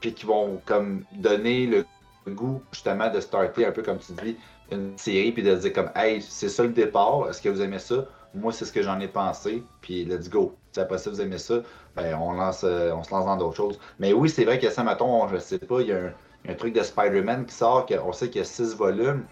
[0.00, 1.84] puis qui vont comme donner le
[2.28, 4.36] goût justement de starter un peu comme tu dis
[4.70, 7.78] une série puis de dire comme hey c'est ça le départ est-ce que vous aimez
[7.78, 8.04] ça?
[8.34, 10.54] Moi c'est ce que j'en ai pensé puis let's go.
[10.72, 11.60] Si après ça vous aimez ça
[11.96, 13.78] ben on lance euh, on se lance dans d'autres choses.
[13.98, 15.98] Mais oui c'est vrai que ça mettons je sais pas il y a
[16.46, 19.24] un, y truc de Spider-Man qui sort qu'on sait qu'il y a 6 volumes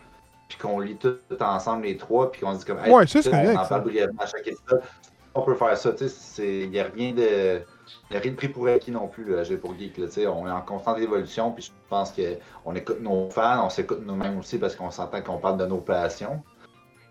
[0.48, 3.04] puis qu'on lit tout, tout ensemble les trois puis qu'on se dit comme hey, Ouais,
[3.06, 3.68] correct, on en ça.
[3.68, 4.82] parle brièvement à chaque épisode.
[5.34, 7.60] On peut faire ça tu sais il n'y a rien de
[8.10, 9.98] il n'y a rien de pris pour acquis non plus, là, J'ai pour Geek.
[9.98, 13.66] Là, tu sais, on est en constante évolution, puis je pense qu'on écoute nos fans,
[13.66, 16.42] on s'écoute nous-mêmes aussi parce qu'on s'entend qu'on parle de nos passions.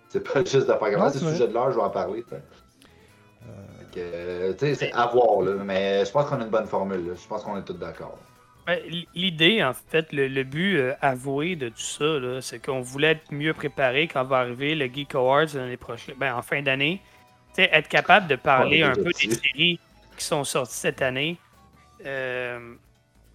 [0.10, 2.24] C'est pas juste de comme c'est le sujet de l'heure, je vais en parler.
[3.98, 7.08] euh, sais, c'est à voir, là, mais je pense qu'on a une bonne formule.
[7.08, 7.14] là.
[7.22, 8.18] Je pense qu'on est tous d'accord.
[8.66, 8.80] Ben,
[9.14, 13.32] L'idée, en fait, le, le but euh, avoué de tout ça, c'est qu'on voulait être
[13.32, 17.02] mieux préparé quand va arriver le Geek Awards l'année prochaine, ben, en fin d'année.
[17.54, 19.80] Tu sais, Être capable de parler un peu des séries
[20.18, 21.38] qui sont sorties cette année.
[22.06, 22.76] Euh,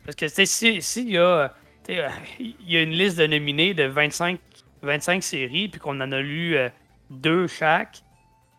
[0.04, 1.52] parce que sais, si- s'il y, a,
[1.88, 4.38] y a une liste de nominés de 25,
[4.82, 6.68] 25 séries, puis qu'on en a lu euh,
[7.10, 8.02] deux chaque,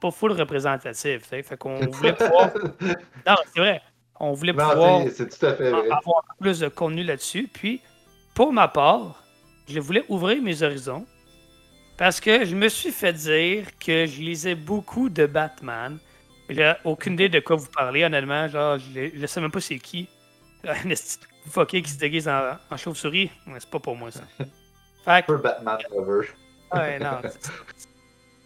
[0.01, 1.23] pas full représentatif.
[1.27, 2.49] Fait qu'on voulait pouvoir.
[3.27, 3.81] Non, c'est vrai.
[4.19, 5.87] On voulait pouvoir Non, c'est- c'est tout à fait vrai.
[5.89, 7.49] avoir plus de contenu là-dessus.
[7.51, 7.81] Puis,
[8.35, 9.23] pour ma part,
[9.67, 11.05] je voulais ouvrir mes horizons
[11.97, 15.97] parce que je me suis fait dire que je lisais beaucoup de Batman.
[16.51, 18.47] J'ai aucune idée de quoi vous parlez, honnêtement.
[18.47, 20.07] Genre, je ne sais même pas c'est qui.
[20.67, 20.75] Un
[21.49, 23.31] fucké qui se déguise en, en chauve-souris.
[23.57, 24.21] C'est pas pour moi, ça.
[24.37, 24.45] Fait
[25.05, 26.27] que, Un peu Batman lover.
[26.73, 27.19] ouais, non.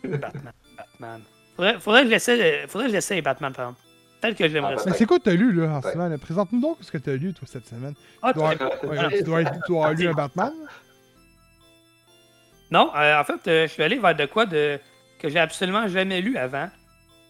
[0.18, 1.22] Batman, Batman.
[1.58, 3.82] Faudrait, faudrait que je l'essaie, faudrait que je l'essaie, Batman, par exemple.
[4.22, 4.90] Peut-être que j'aimerais Ah, ça.
[4.92, 5.96] Mais c'est quoi que t'as lu, là, en ce Ouais.
[5.96, 6.18] moment?
[6.18, 7.96] Présente-nous donc ce que t'as lu, toi, cette semaine.
[8.22, 10.54] Ah, Tu dois, tu- ouais, tu dois, tu dois avoir lu un Batman?
[12.72, 14.80] Non, euh, en fait, euh, je suis allé vers de quoi de
[15.20, 16.70] que j'ai absolument jamais lu avant,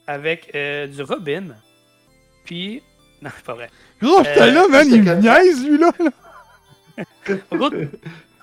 [0.07, 1.55] avec euh, du Robin.
[2.45, 2.81] Puis.
[3.21, 3.69] Non, c'est pas vrai.
[4.01, 5.89] Gros, j'étais Euh, là, man, il me niaise, lui, là.
[5.97, 7.03] là.
[7.51, 7.69] En gros,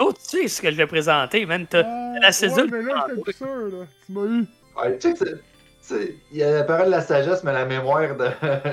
[0.00, 1.66] oh, tu sais ce que je vais présenter, man.
[1.68, 3.86] T'as- Ah, la césure ouais, mais là, j'étais plus sûr, là.
[4.06, 4.44] Tu m'as eu.
[4.76, 5.14] Ouais, c'est-
[5.82, 8.30] c'est- Il y a la parole de la sagesse, mais la mémoire de-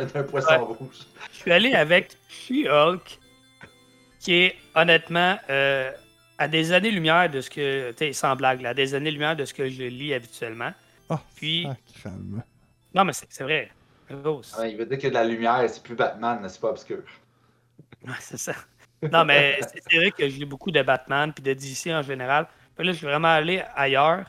[0.13, 0.57] d'un poisson Ouais.
[0.57, 0.95] rouge.
[1.33, 3.19] Je suis allé avec She-Hulk,
[4.19, 5.91] qui est honnêtement euh,
[6.37, 7.91] à des années-lumière de ce que.
[7.91, 10.71] Tu sais, sans blague, là, à des années-lumière de ce que je lis habituellement.
[11.09, 12.41] Ah, Puis- sacrame.
[12.93, 13.71] Non, mais c'est vrai.
[14.09, 14.55] Rose.
[14.57, 16.69] Ouais, il veut dire qu'il y a de la lumière, c'est plus Batman, c'est pas
[16.69, 17.03] obscur?
[18.05, 18.53] Ouais, c'est ça.
[19.11, 22.47] Non, mais c'est vrai que lis beaucoup de Batman puis de DC en général.
[22.75, 24.25] Puis là, je suis vraiment allé ailleurs.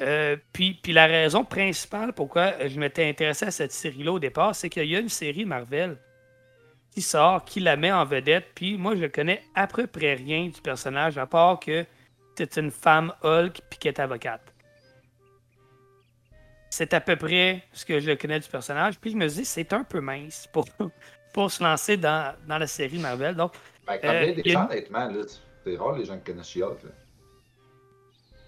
[0.00, 4.54] Euh, puis, puis la raison principale pourquoi je m'étais intéressé à cette série-là au départ,
[4.54, 5.96] c'est qu'il y a une série Marvel
[6.90, 8.46] qui sort, qui la met en vedette.
[8.54, 11.84] Puis moi, je connais à peu près rien du personnage, à part que
[12.36, 14.52] c'est une femme Hulk puis qu'elle est avocate.
[16.76, 18.98] C'est à peu près ce que je connais du personnage.
[19.00, 20.66] Puis je me dis, c'est un peu mince pour,
[21.32, 23.34] pour se lancer dans, dans la série Marvel.
[23.34, 23.54] Donc,
[23.86, 25.22] Ben, comme Euh, des il y a gens, une- honnêtement, là,
[25.64, 26.78] c'est rare les gens qui connaissent She-Hulk.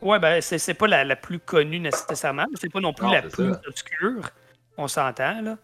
[0.03, 3.07] ouais, ben, c'est c'est pas la, la plus connue nécessairement, mais c'est pas non plus
[3.07, 3.61] Non, la plus ça.
[3.67, 4.31] obscure.
[4.77, 5.57] On s'entend, là.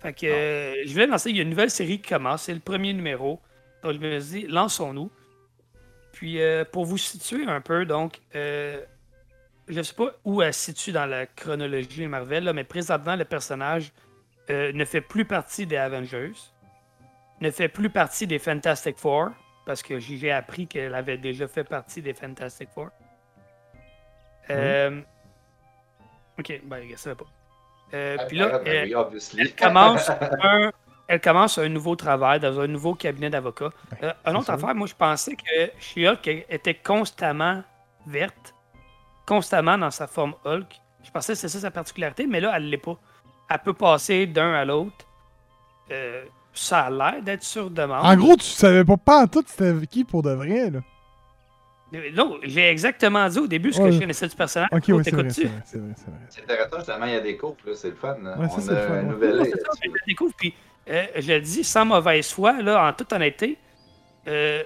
[0.00, 2.54] Fait que euh, je voulais lancer, il y a une nouvelle série qui commence, c'est
[2.54, 3.40] le premier numéro.
[3.82, 5.10] Donc je me dit, lançons-nous.
[6.12, 8.80] Puis euh, pour vous situer un peu, donc, euh,
[9.68, 13.24] je sais pas où elle se situe dans la chronologie Marvel, là, mais présentement, le
[13.24, 13.92] personnage
[14.50, 16.32] euh, ne fait plus partie des Avengers,
[17.40, 19.30] ne fait plus partie des Fantastic Four,
[19.66, 22.88] parce que j'ai appris qu'elle avait déjà fait partie des Fantastic Four.
[24.50, 25.00] Euh,
[26.38, 27.24] Ok, ben, je savais pas.
[27.94, 28.94] Euh, puis là, elle-
[29.60, 30.70] commence un,
[31.08, 33.72] elle commence un nouveau travail dans un nouveau cabinet d'avocats.
[34.02, 34.52] Euh, une autre ça.
[34.54, 37.64] affaire, moi je pensais que She-Hulk était constamment
[38.06, 38.54] verte,
[39.28, 40.80] constamment dans sa forme Hulk.
[41.04, 42.96] Je pensais que c'était ça sa particularité, mais là, elle l'est pas.
[43.50, 45.06] Elle peut passer d'un à l'autre.
[45.90, 46.24] Euh,
[46.54, 48.04] ça a l'air d'être sur demande.
[48.04, 50.80] En gros, tu savais pas pas en tout c'était qui pour de vrai, là.
[52.14, 53.88] Non, j'ai exactement dit au début ce Ouais.
[53.88, 54.68] que je connaissais du personnage.
[54.72, 56.04] Ok, Oh, oui, c'est vrai, c'est vrai, c'est vrai, c'est.
[56.28, 58.16] C'est intéressant, justement, il y a des couples, là, c'est le fun.
[58.22, 58.38] là.
[58.38, 59.02] Ouais, ça, On c'est le a fun, un ouais.
[59.04, 60.54] nouvel Non, œil c'est ça, je le découvre, puis
[60.90, 63.56] euh, je le dis sans mauvaise foi, là, en toute honnêteté,
[64.26, 64.62] euh,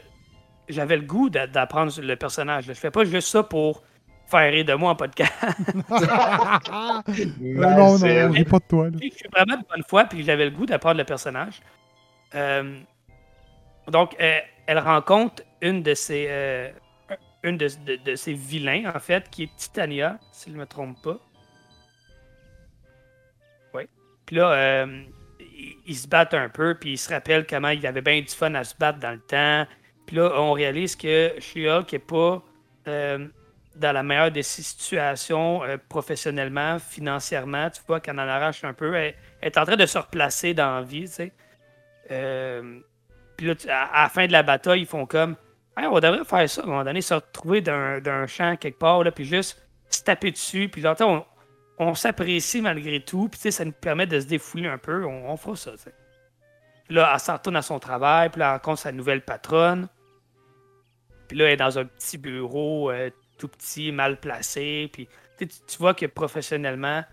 [0.69, 2.67] j'avais le goût d'a- d'apprendre le personnage.
[2.67, 2.75] là.
[2.75, 3.85] Je fais pas juste ça pour
[4.33, 5.33] faire rire de moi en podcast.
[5.91, 8.97] non, non, non, j'ai pas de toi, là.
[9.01, 11.61] je suis vraiment de bonne foi, puis j'avais le goût d'apprendre le personnage.
[12.35, 12.79] Euh,
[13.89, 16.71] donc, euh, elle rencontre une de ses, euh,
[17.43, 20.67] une de, de- de ses vilains, en fait, qui est Titania, si je ne me
[20.67, 21.19] trompe pas.
[23.75, 23.83] Oui.
[24.27, 25.03] Puis là, euh,
[25.41, 28.21] ils, ils se battent un peu, puis ils se rappellent comment il y avait bien
[28.21, 29.67] du fun à se battre dans le temps.
[30.07, 32.43] Puis là, on réalise que She-Hulk n'est pas
[32.89, 33.29] euh,
[33.77, 37.71] dans la meilleure des situations euh, professionnellement, financièrement.
[37.71, 38.95] Tu vois qu'elle en arrache un peu.
[38.95, 41.33] Elle, est en train de se replacer dans la vie, tu sais.
[42.11, 42.81] Euh,
[43.37, 45.37] puis là, à, la fin de la bataille, ils font comme
[45.77, 49.03] Hey, on devrait faire ça à un moment donné, se retrouver d'un champ quelque part,
[49.15, 50.69] puis juste se taper dessus.
[50.69, 51.25] Puis on,
[51.79, 53.29] on s'apprécie malgré tout.
[53.29, 55.05] Puis ça nous permet de se défouler un peu.
[55.07, 55.95] On, on fera ça, tu sais.
[56.91, 58.29] Là, elle s'en retourne à son travail.
[58.29, 59.89] Puis là, elle rencontre sa nouvelle patronne.
[61.29, 63.09] Puis là, elle est dans un petit bureau euh,
[63.39, 64.89] tout petit, mal placé.
[64.93, 65.09] Puis
[65.39, 67.05] tu, tu- vois que professionnellement,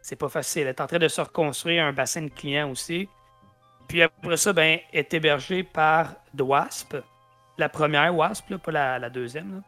[0.00, 0.62] c'est pas facile.
[0.62, 3.08] Elle est en train de se reconstruire un bassin de clients aussi.
[3.88, 6.96] Puis après ça, ben, elle est hébergée par The Wasp.
[7.58, 9.56] La première Wasp, là, pas la, deuxième.
[9.56, 9.60] là.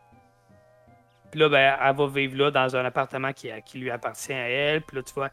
[1.30, 4.48] Puis là, ben, elle va vivre là dans un appartement qui, qui lui appartient à
[4.48, 4.82] elle.
[4.82, 5.30] Puis là, tu vois,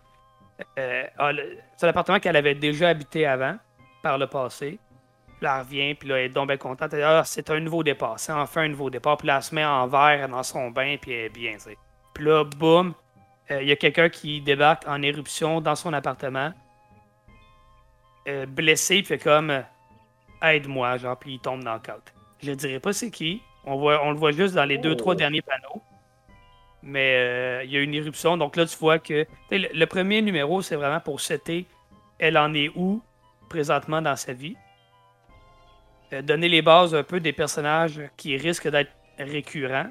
[0.77, 1.31] euh, ah,
[1.77, 3.57] c'est un appartement qu'elle avait déjà habité avant,
[4.03, 4.79] par le passé.
[5.41, 6.93] Puis là, elle revient, puis là, elle est donc bien contente.
[6.93, 9.17] Elle dit, ah, c'est un nouveau départ, c'est enfin un nouveau départ.
[9.17, 11.61] Puis là, elle se met en verre dans son bain, puis elle est bien, tu
[11.61, 11.77] sais.
[12.13, 12.93] Puis là, boum,
[13.49, 16.53] euh, il y a quelqu'un qui débarque en éruption dans son appartement,
[18.27, 19.61] euh, blessé, puis fait comme euh,
[20.43, 22.03] aide-moi, genre, puis il tombe dans le cadre.
[22.43, 23.41] Je dirais pas c'est qui.
[23.65, 24.95] On, voit, on le voit juste dans les deux, Oh.
[24.95, 25.81] trois derniers panneaux.
[26.83, 28.37] Mais euh, il y a une éruption.
[28.37, 31.65] Donc là, tu vois que le premier numéro, c'est vraiment pour setter
[32.19, 33.01] elle en est où
[33.49, 34.55] présentement dans sa vie.
[36.13, 39.89] Euh, donner les bases un peu des personnages qui risquent d'être récurrents.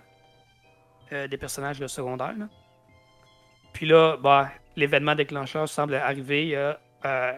[1.13, 2.35] Euh, des personnages secondaires.
[2.39, 2.49] là.
[3.73, 6.45] Puis là, bah, l'événement déclencheur semble arriver.
[6.45, 7.33] Il y a euh,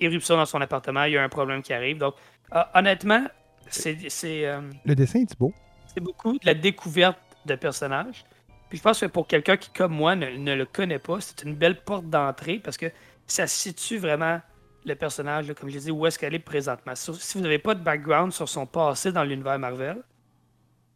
[0.00, 1.04] éruption dans son appartement.
[1.04, 1.98] Il y a un problème qui arrive.
[1.98, 2.14] Donc,
[2.54, 3.26] euh, honnêtement,
[3.68, 4.50] c'est c'est,
[4.86, 5.52] Le dessin est beau?
[5.86, 8.24] c'est beaucoup de la découverte de personnages.
[8.70, 11.42] Puis je pense que pour quelqu'un qui, comme moi, ne, ne le connaît pas, c'est
[11.42, 12.86] une belle porte d'entrée parce que
[13.26, 14.40] ça situe vraiment
[14.84, 16.94] le personnage, là, comme je l'ai dit, où est-ce qu'elle est présentement.
[16.94, 19.98] Si vous n'avez pas de background sur son passé dans l'univers Marvel,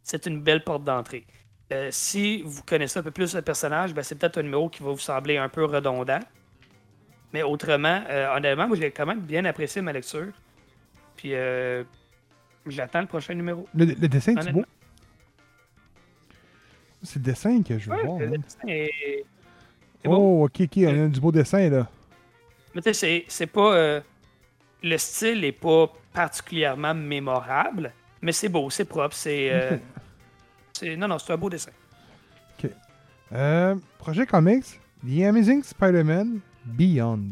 [0.02, 1.26] c'est une belle porte d'entrée.
[1.72, 4.82] Euh, si vous connaissez un peu plus le personnage, ben, c'est peut-être un numéro qui
[4.82, 6.20] va vous sembler un peu redondant.
[7.32, 10.28] Mais autrement, euh, honnêtement, moi j'ai quand même bien apprécié ma lecture.
[11.16, 11.82] Puis euh,
[12.66, 13.66] j'attends le prochain numéro.
[13.74, 14.64] Le, le dessin est beau?
[17.02, 18.18] C'est le dessin que je veux Ouais, voir.
[18.18, 18.30] le hein.
[18.30, 19.24] dessin est-
[20.02, 20.16] c'est beau.
[20.16, 21.88] Oh, ok, ok, on a du beau dessin là.
[22.74, 23.74] Mais tu sais, c'est- c'est pas.
[23.74, 24.00] euh,
[24.82, 29.50] le style est pas particulièrement mémorable, mais c'est beau, c'est propre, c'est.
[29.52, 29.80] euh, Ok.
[30.74, 31.70] c'est- non, non, c'est un beau dessin.
[33.32, 37.30] Euh, projet comics, The Amazing Spider-Man Beyond.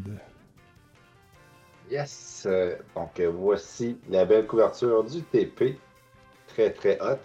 [1.89, 2.43] Yes.
[2.45, 5.77] euh, donc, euh, voici la belle couverture du TP.
[6.47, 7.19] Très, très hot.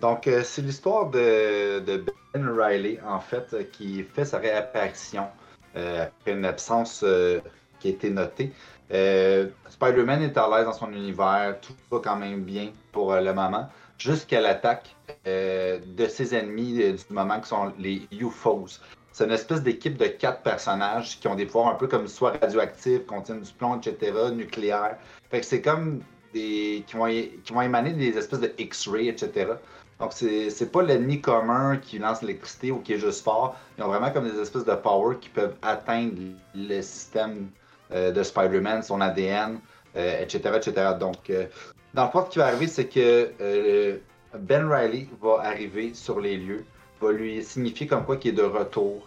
[0.00, 5.26] Donc, euh, c'est l'histoire de, de Ben Riley, en fait, euh, qui fait sa réapparition
[5.74, 7.40] après une absence euh,
[7.78, 8.52] qui a été notée.
[8.92, 13.20] Euh, Spider-Man est à l'aise dans son univers, tout va quand même bien pour euh,
[13.20, 13.68] le moment,
[13.98, 14.96] jusqu'à l'attaque
[15.26, 18.80] euh, de ses ennemis euh, du moment qui sont les UFOs.
[19.12, 22.32] C'est une espèce d'équipe de quatre personnages qui ont des pouvoirs un peu comme soit
[22.40, 24.96] radioactifs, contiennent du plomb, etc., nucléaire.
[25.30, 26.00] Fait que c'est comme
[26.32, 26.84] des.
[26.86, 29.52] qui vont, qui vont émaner des espèces de X-ray, etc.
[30.00, 33.56] Donc c'est pas l'ennemi commun qui lance l'électricité ou qui est juste fort.
[33.76, 36.14] Ils ont vraiment comme des espèces de power qui peuvent atteindre
[36.54, 37.50] le système
[37.92, 39.58] euh, de Spider-Man, son ADN,
[39.94, 40.92] etc., etc.
[40.98, 41.46] Donc, euh,
[41.92, 43.98] dans le fond, ce qui va arriver, c'est que euh,
[44.38, 46.64] Ben Riley va arriver sur les lieux,
[47.00, 49.06] va lui signifier comme quoi qu'il est de retour,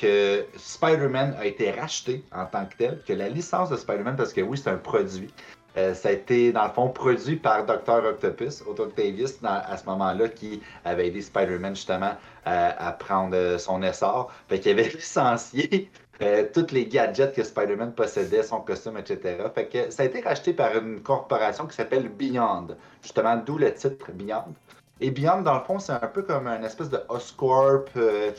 [0.00, 4.32] que Spider-Man a été racheté en tant que tel, que la licence de Spider-Man, parce
[4.32, 5.28] que oui, c'est un produit,
[5.76, 8.04] euh, ça a été, dans le fond, produit par Dr.
[8.04, 13.58] Octopus, Otto Octavius, à ce moment-là, qui avait aidé Spider-Man justement à, à prendre euh,
[13.58, 14.32] son essor.
[14.48, 15.90] Fait qu'il avait licencié
[16.22, 19.36] euh, tous les gadgets que Spider-Man possédait, son costume, etc.
[19.54, 22.68] Fait que ça a été racheté par une corporation qui s'appelle Beyond,
[23.02, 24.54] justement, d'où le titre Beyond.
[25.00, 27.84] Et Beyond, dans le fond, c'est un peu comme une espèce de Oscorp.
[27.96, 28.32] euh,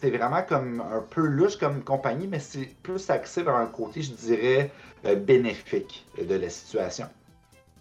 [0.00, 4.02] c'est vraiment comme un peu louche comme compagnie, mais c'est plus axé vers un côté,
[4.02, 7.06] je dirais, euh, bénéfique de la situation.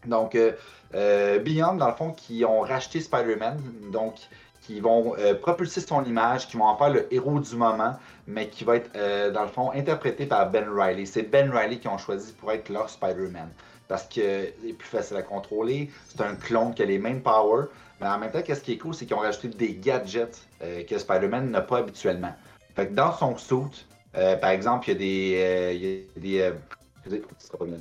[0.06, 0.54] Donc, euh,
[0.96, 3.62] euh, Beyond, dans le fond, qui ont racheté Spider-Man,
[3.92, 4.16] donc
[4.62, 7.96] qui vont euh, propulser son image, qui vont en faire le héros du moment,
[8.28, 11.06] mais qui va être, euh, dans le fond, interprété par Ben Riley.
[11.06, 13.50] C'est Ben Riley qui ont choisi pour être leur Spider-Man.
[13.88, 17.68] Parce qu'il est plus facile à contrôler, c'est un clone qui a les mêmes powers,
[18.02, 20.84] mais en même temps, qu'est-ce qui est cool, c'est qu'ils ont rajouté des gadgets euh,
[20.84, 22.34] que Spider-Man n'a pas habituellement.
[22.76, 25.70] Fait que dans son suit, euh, par exemple, il y a
[26.20, 26.40] des.
[26.42, 26.52] euh, euh,
[27.16, 27.78] excusez, ce sera pas bien.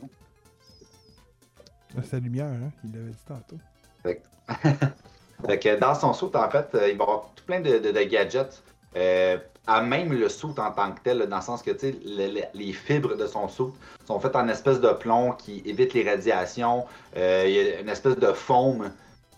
[1.97, 2.71] Ah, C'est la lumière, hein?
[2.85, 3.57] Il l'avait dit tantôt.
[4.03, 7.79] Fait que dans son suit, en fait, euh, il va y avoir tout plein de,
[7.79, 8.63] de- de gadgets.
[8.97, 12.43] Euh, à même le suit en tant que tel, dans le sens que le- le-
[12.55, 13.73] les fibres de son suit
[14.07, 16.85] sont faites en espèce de plomb qui évite les radiations.
[17.17, 18.93] Euh, il y a une espèce de foam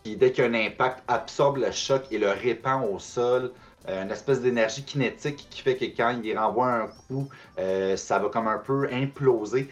[0.05, 3.53] qui, dès qu'il y a un impact, absorbe le choc et le répand au sol.
[3.89, 7.29] Euh, une espèce d'énergie kinétique qui fait que quand il renvoie un coup,
[7.59, 9.69] euh, ça va comme un peu imploser.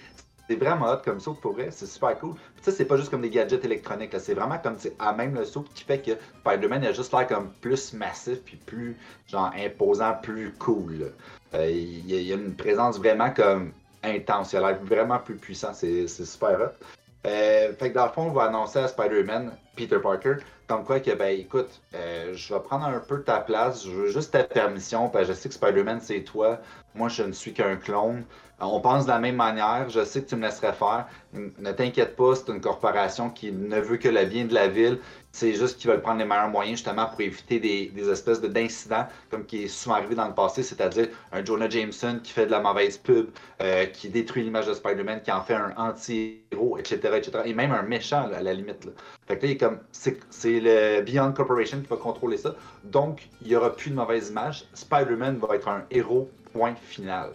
[0.49, 2.35] C'est vraiment hot comme saut pour vrai, c'est super cool.
[2.55, 4.21] Puis ça, c'est pas juste comme des gadgets électroniques, là.
[4.21, 7.51] c'est vraiment comme à même le saut qui fait que Spider-Man a juste l'air comme
[7.61, 8.97] plus massif puis plus
[9.27, 11.12] genre imposant, plus cool.
[11.55, 13.73] Euh, il, y a, une présence vraiment comme
[14.05, 16.87] intense, il a l'air vraiment plus puissant, c'est super hot.
[17.25, 20.37] Fait que dans le fond, on va annoncer à Spider-Man, Peter Parker,
[20.67, 24.11] comme quoi que, ben écoute, euh, je vais prendre un peu ta place, je veux
[24.11, 26.61] juste ta permission, que je sais que Spider-Man c'est toi,
[26.95, 28.25] moi je ne suis qu'un clone.
[28.61, 31.07] Euh, On pense de la même manière, je sais que tu me laisserais faire.
[31.33, 34.99] Ne t'inquiète pas, c'est une corporation qui ne veut que le bien de la ville.
[35.39, 39.07] C'est juste qu'ils veulent prendre les meilleurs moyens justement pour éviter des, espèces de- d'incidents
[39.30, 42.51] comme qui est souvent arrivé dans le passé, c'est-à-dire un Jonah Jameson qui fait de
[42.53, 43.28] la mauvaise pub,
[43.61, 47.43] euh, qui détruit l'image de Spider-Man, qui en fait un anti-héros, etc., etc.
[47.45, 48.89] Et même un méchant à la limite.
[49.28, 52.55] Fait que là, c'est le Beyond Corporation qui va contrôler ça.
[52.84, 54.64] Donc, il n'y aura plus de mauvaise image.
[54.72, 57.32] Spider-Man va être un héros, point final.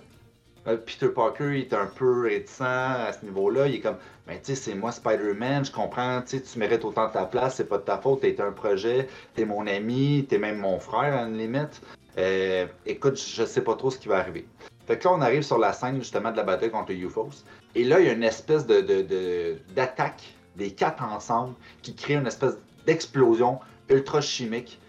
[0.68, 3.68] Euh, Peter Parker il est un peu réticent à ce niveau-là.
[3.68, 3.97] Il est comme,
[4.28, 7.55] ben tu sais, c'est moi Spider-Man, je comprends, tu tu mérites autant de ta place,
[7.55, 11.16] c'est pas de ta faute, t'es un projet, t'es mon ami, t'es même mon frère
[11.16, 11.82] à une limite.
[12.18, 14.45] Euh, écoute, je sais pas trop ce qui va arriver.
[14.86, 17.43] Fait que là, on arrive sur la scène justement de la bataille contre les UFOs.
[17.76, 20.22] Et là, il y a une espèce de- d'attaque
[20.57, 23.59] des quatre ensemble qui crée une espèce d'explosion
[23.89, 24.80] ultra chimique.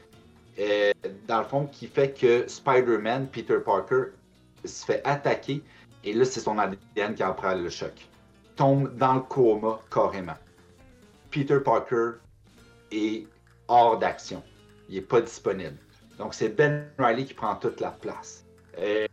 [0.59, 0.93] euh,
[1.27, 4.11] dans le fond, qui fait que Spider-Man, Peter Parker,
[4.65, 5.63] se fait attaquer
[6.05, 7.93] et là, c'est son ADN qui en prend le choc.
[8.57, 10.35] Tombe dans le coma carrément.
[11.31, 12.13] Peter Parker
[12.91, 13.27] est
[13.69, 14.43] hors d'action.
[14.89, 15.77] il n'est pas disponible.
[16.19, 18.45] Donc, c'est Ben Riley qui prend toute la place.
[18.79, 19.07] Euh,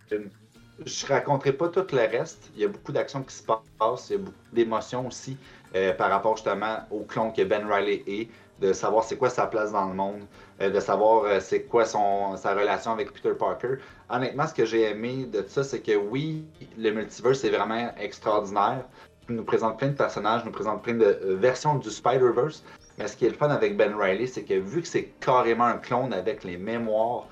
[0.86, 2.50] je raconterai pas tout le reste.
[2.56, 5.38] Il y a beaucoup d'actions qui se passent, il y a beaucoup d'émotions aussi
[5.76, 8.30] euh, par rapport justement au clone que Ben Riley est,
[8.60, 10.22] de savoir c'est quoi sa place dans le monde,
[10.60, 13.76] euh, de savoir c'est quoi son, sa relation avec Peter Parker.
[14.10, 16.43] Honnêtement, ce que j'ai aimé de ça, c'est que oui,
[16.78, 18.86] le multiverse est vraiment extraordinaire.
[19.30, 22.64] Il nous présente plein de personnages, nous présente plein de versions du Spider-Verse.
[22.97, 25.66] Mais ce qui est le fun avec Ben Riley, c'est que vu que c'est carrément
[25.66, 27.28] un clone avec les mémoires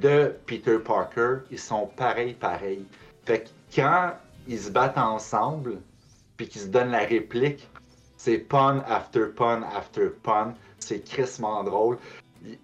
[0.00, 2.86] de Peter Parker, ils sont pareils, pareils.
[3.26, 4.12] Fait que quand
[4.48, 5.80] ils se battent ensemble,
[6.36, 7.68] puis qu'ils se donnent la réplique,
[8.16, 10.54] c'est pun after pun after pun.
[10.78, 11.98] C'est crissement drôle.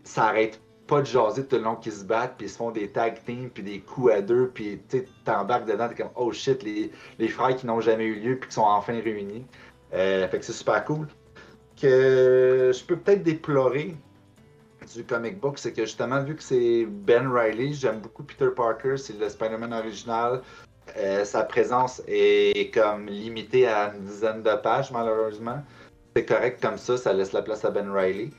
[0.04, 0.58] Ça arrête
[0.88, 3.22] pas de jaser tout le long qu'ils se battent, puis ils se font des tag
[3.24, 6.90] teams, puis des coups à deux, puis tu t'embarques dedans, t'es comme oh shit, les,
[7.18, 9.46] les frères qui n'ont jamais eu lieu, puis qui sont enfin réunis.
[9.92, 11.06] Euh, fait que c'est super cool.
[11.80, 13.94] Que je peux peut-être déplorer,
[14.94, 18.96] du comic book, c'est que justement, vu que c'est Ben Riley, j'aime beaucoup Peter Parker,
[18.96, 20.40] c'est le Spider-Man original.
[20.96, 25.62] Euh, sa présence est comme limitée à une dizaine de pages, malheureusement.
[26.16, 28.30] C'est correct comme ça, ça laisse la place à Ben Riley.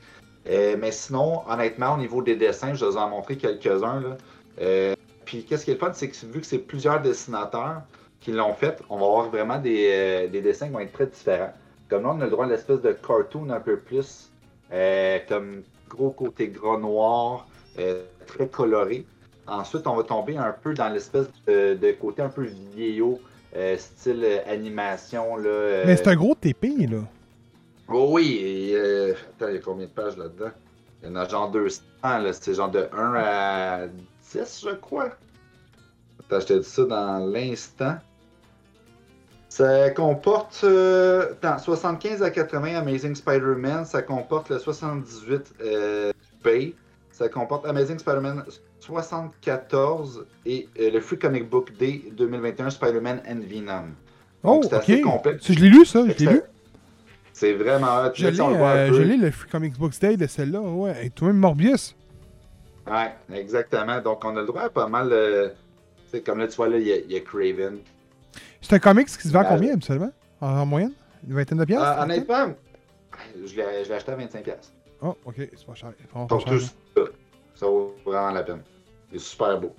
[0.48, 4.16] Euh, mais sinon, honnêtement, au niveau des dessins, je vous en ai montré quelques-uns.
[4.60, 7.82] Euh, puis qu'est-ce qui est le fun, c'est que vu que c'est plusieurs dessinateurs
[8.20, 11.52] qui l'ont fait, on va avoir vraiment des, des, dessins qui vont être très différents.
[11.88, 14.30] Comme là, on a le droit à l'espèce de cartoon un peu plus
[15.28, 17.46] comme gros côté gras noir,
[17.78, 19.04] euh, très coloré.
[19.46, 22.46] Ensuite, on va tomber un peu dans l'espèce de, côté un peu
[23.56, 25.36] euh, style euh, animation.
[25.36, 26.98] Là, Mais c'est un gros TP, là.
[27.92, 30.52] Oh oui, attends, il y a combien de pages là-dedans?
[31.02, 35.10] Il y en a genre 200, là, c'est genre de 1 à 10, je crois.
[36.20, 37.96] Attends, je te dis ça dans l'instant.
[39.48, 46.12] Ça comporte 75 à 80 Amazing Spider-Man, ça comporte le 78 euh,
[46.44, 46.74] Bay,
[47.10, 48.44] ça comporte Amazing Spider-Man
[48.78, 53.94] 74 et euh, le Free Comic Book Day 2021 Spider-Man and Venom.
[54.44, 54.72] oh, ok.
[54.72, 55.38] Assez complet.
[55.42, 56.40] Je l'ai lu, ça, je l'ai lu.
[57.40, 58.12] C'est vraiment.
[58.12, 61.06] Je l'ai, euh, le Free Comic Book Day de celle-là, ouais.
[61.06, 61.96] Et toi-même Morbius?
[62.86, 63.98] Ouais, exactement.
[64.02, 65.54] Donc, on a le droit à pas mal.
[66.12, 67.78] C'est comme là, tu vois, là, il y, a Craven
[68.60, 70.12] c'est un comics qui se vend combien, absolument
[70.42, 70.92] en, moyenne?
[71.26, 72.54] Une vingtaine de pièces euh, Honnêtement,
[73.46, 74.72] je l'ai acheté à 25 pièces.
[75.00, 75.92] Oh, ok, c'est pas cher.
[76.28, 76.72] Pour tout ça,
[77.54, 78.62] ça vaut vraiment la peine.
[79.10, 79.74] Il est super beau.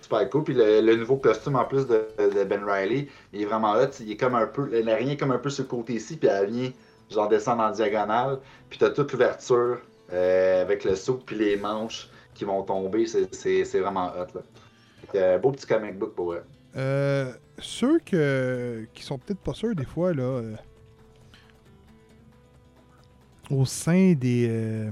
[0.00, 0.42] Super cool.
[0.42, 2.08] Puis le, nouveau costume en plus de,
[2.44, 3.90] Ben Riley, il est vraiment hot.
[4.00, 4.64] Il est comme un peu.
[4.64, 6.70] rien est comme un peu sur le côté ici, puis elle vient
[7.10, 8.38] genre descendre en diagonale.
[8.70, 9.80] Puis t'as toute l'ouverture
[10.12, 13.06] euh, avec le soupe puis les manches qui vont tomber.
[13.06, 14.38] C'est vraiment hot
[15.14, 15.34] là.
[15.34, 16.42] un beau petit comic book pour eux.
[16.76, 20.56] Euh, ceux que, qui sont peut-être pas sûrs des fois, là, euh,
[23.50, 24.90] au sein des, euh,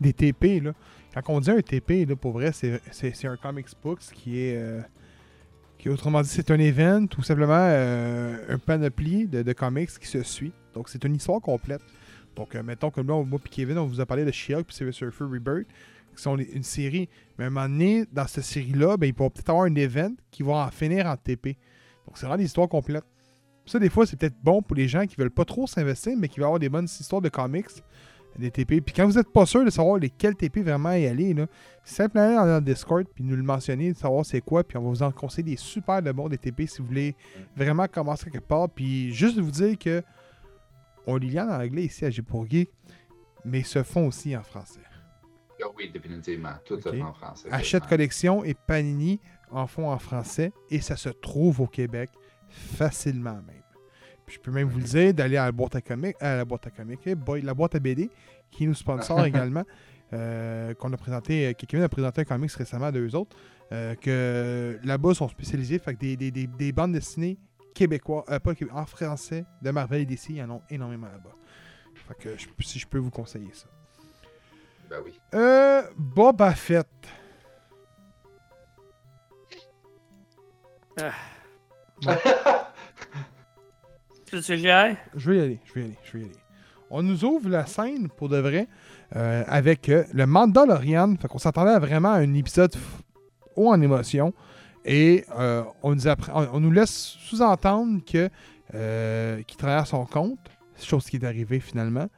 [0.00, 0.72] des TP, là,
[1.14, 4.60] quand on dit un TP, là, pour vrai, c'est un comics book qui est,
[5.78, 10.52] qui autrement dit, c'est un event ou simplement un panoplie de, comics qui se suit.
[10.74, 11.82] Donc, c'est une histoire complète.
[12.36, 15.24] Donc, mettons que là, moi et Kevin, on vous a parlé de She-Hulk puis Surfer
[15.24, 15.66] Rebirth
[16.14, 17.08] qui sont une série.
[17.38, 20.42] Mais à un moment donné, dans cette série-là, ben, ils peut-être avoir un event qui
[20.42, 21.56] va en finir en TP.
[22.06, 23.04] Donc, c'est vraiment des histoires complètes.
[23.66, 26.28] Ça, des fois, c'est peut-être bon pour les gens qui veulent pas trop s'investir, mais
[26.28, 27.66] qui veulent avoir des bonnes histoires de comics,
[28.38, 28.80] des TP.
[28.80, 31.46] Puis quand vous n'êtes pas sûr de savoir lesquels TP vraiment y aller, là,
[31.84, 34.82] simplement aller dans le Discord puis nous le mentionner, de savoir c'est quoi, puis on
[34.82, 37.14] va vous en conseiller des super de bons des TP si vous voulez
[37.56, 38.68] vraiment commencer quelque part.
[38.68, 40.02] Puis juste vous dire que
[41.06, 42.70] on lit en anglais ici à Geek,
[43.44, 44.80] mais se font aussi en français.
[45.62, 46.52] Ah oui, définitivement.
[46.64, 47.48] Tout en français.
[47.50, 52.10] Achète Collection et Panini en font en français et ça se trouve au Québec
[52.48, 53.62] facilement même.
[54.26, 56.44] Puis je peux même vous le dire d'aller à la boîte à comics, à la
[56.44, 58.10] boîte à comics, eh la boîte à BD
[58.50, 59.64] qui nous sponsor également,
[60.12, 63.36] euh, qu'on a présenté, quelqu'un a présenté un comics récemment d'eux autres,
[63.72, 67.38] euh, que là-bas sont spécialisés, fait que des, des, des, bandes dessinées
[67.74, 71.34] québécois, euh, pas en français de Marvel et DC, il y en a énormément là-bas.
[72.08, 73.66] Fait que si je peux vous conseiller ça.
[74.88, 75.18] Ben oui.
[75.34, 76.86] Euh, Boba Fett.
[81.00, 81.12] Ah.
[84.26, 84.96] tu veux que j'y aille?
[85.16, 86.34] Je vais y aller, je vais y aller, je vais y aller.
[86.90, 88.68] On nous ouvre la scène, pour de vrai,
[89.16, 91.16] euh, avec euh, le Mandalorian.
[91.20, 92.74] Fait qu'on s'attendait à vraiment un épisode
[93.56, 94.32] haut en émotion.
[94.84, 98.30] Et euh, on, nous laisse sous-entendre que
[99.42, 100.40] qu'il travaille à son compte,
[100.76, 102.08] chose qui est arrivée finalement.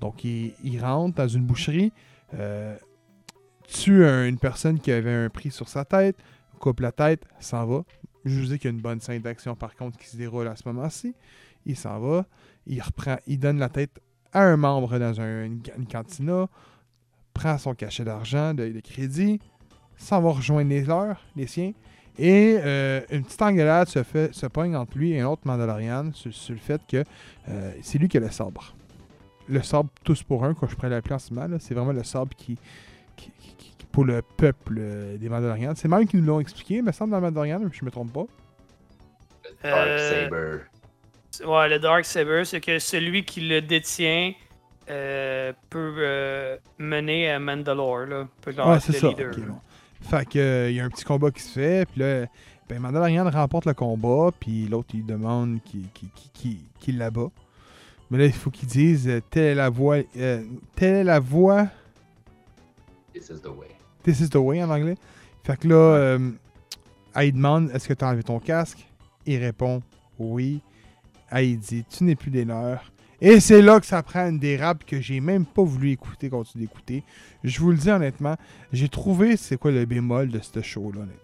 [0.00, 1.92] Donc, il, il rentre dans une boucherie,
[2.34, 2.76] euh,
[3.66, 6.16] tue une personne qui avait un prix sur sa tête,
[6.58, 7.82] coupe la tête, s'en va.
[8.24, 10.48] Je vous dis qu'il y a une bonne scène d'action par contre qui se déroule
[10.48, 11.14] à ce moment-ci.
[11.64, 12.26] Il s'en va,
[12.66, 14.00] il reprend, il donne la tête
[14.32, 16.48] à un membre dans une, cantina.
[17.34, 19.40] prend son cachet d'argent, de, de crédit,
[19.96, 21.72] s'en va rejoindre les leurs, les siens,
[22.18, 26.10] et euh, une petite engueulade se, fait, se pogne entre lui et un autre Mandalorian
[26.14, 27.04] sur, sur le fait que
[27.48, 28.74] euh, c'est lui qui a le sabre.
[29.48, 32.02] Le sabre tous pour un, quand je pourrais l'appeler en ce moment, c'est vraiment le
[32.04, 32.58] sabre qui,
[33.16, 35.72] qui- qui- qui- pour le peuple euh, des Mandalorians.
[35.76, 38.24] C'est même qu'ils nous l'ont expliqué, me semble, dans Mandalorian, je me trompe pas.
[39.62, 40.58] Dark Euh, Saber.
[41.50, 44.32] Ouais, le Dark Saber, c'est que celui qui le détient
[44.90, 48.28] euh, peut euh, mener à Mandalore, là.
[48.40, 49.08] Peut Ouais, le ça.
[49.08, 49.32] leader.
[49.36, 49.54] bon.
[50.08, 52.26] Fait que, euh, il y a un petit combat qui se fait, puis là,
[52.68, 57.30] ben, Mandalorian remporte le combat, puis l'autre, il demande qui, qui, qui, qui, qui l'abat.
[58.10, 59.98] Mais là, il faut qu'ils disent euh, telle est la voix.
[60.16, 60.44] euh,
[60.76, 61.66] telle est la voix.
[63.12, 63.68] This is the way.
[64.04, 64.96] This is the way en anglais.
[65.42, 66.30] Fait que là, euh,
[67.14, 68.86] elle demande est-ce que tu as enlevé ton casque?
[69.24, 69.82] Il répond
[70.18, 70.60] oui.
[71.30, 72.92] Elle dit tu n'es plus des leurs.
[73.20, 76.66] Et c'est là que ça prend une dérape que j'ai même pas voulu écouter, continuer
[76.66, 77.02] d'écouter.
[77.44, 78.36] Je vous le dis honnêtement,
[78.72, 81.22] j'ai trouvé c'est quoi le bémol de ce show-là, honnêtement.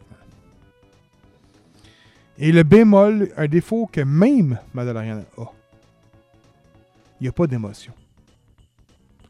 [2.38, 5.52] Et le bémol, un défaut que même Mandalorian a.
[7.20, 7.92] Il n'y a pas d'émotion.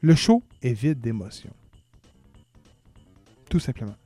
[0.01, 1.51] Le show est vide d'émotion.
[3.51, 3.97] Tout simplement.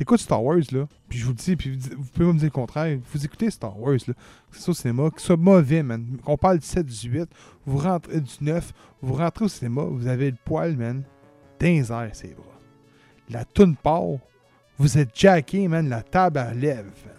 [0.00, 2.50] T'écoutes Star Wars, là, puis je vous le dis, puis vous, pouvez me dire le
[2.50, 4.14] contraire, vous écoutez Star Wars, là,
[4.50, 7.08] que ce soit au cinéma, que ce soit mauvais, man, qu'on parle du 7, du
[7.10, 7.28] 8,
[7.66, 8.72] vous rentrez du 9,
[9.02, 11.02] vous rentrez au cinéma, vous avez le poil, man,
[11.60, 12.58] les airs, ses bras.
[13.28, 14.16] La toune part,
[14.78, 17.14] vous êtes jacké, man, la table à lève, man.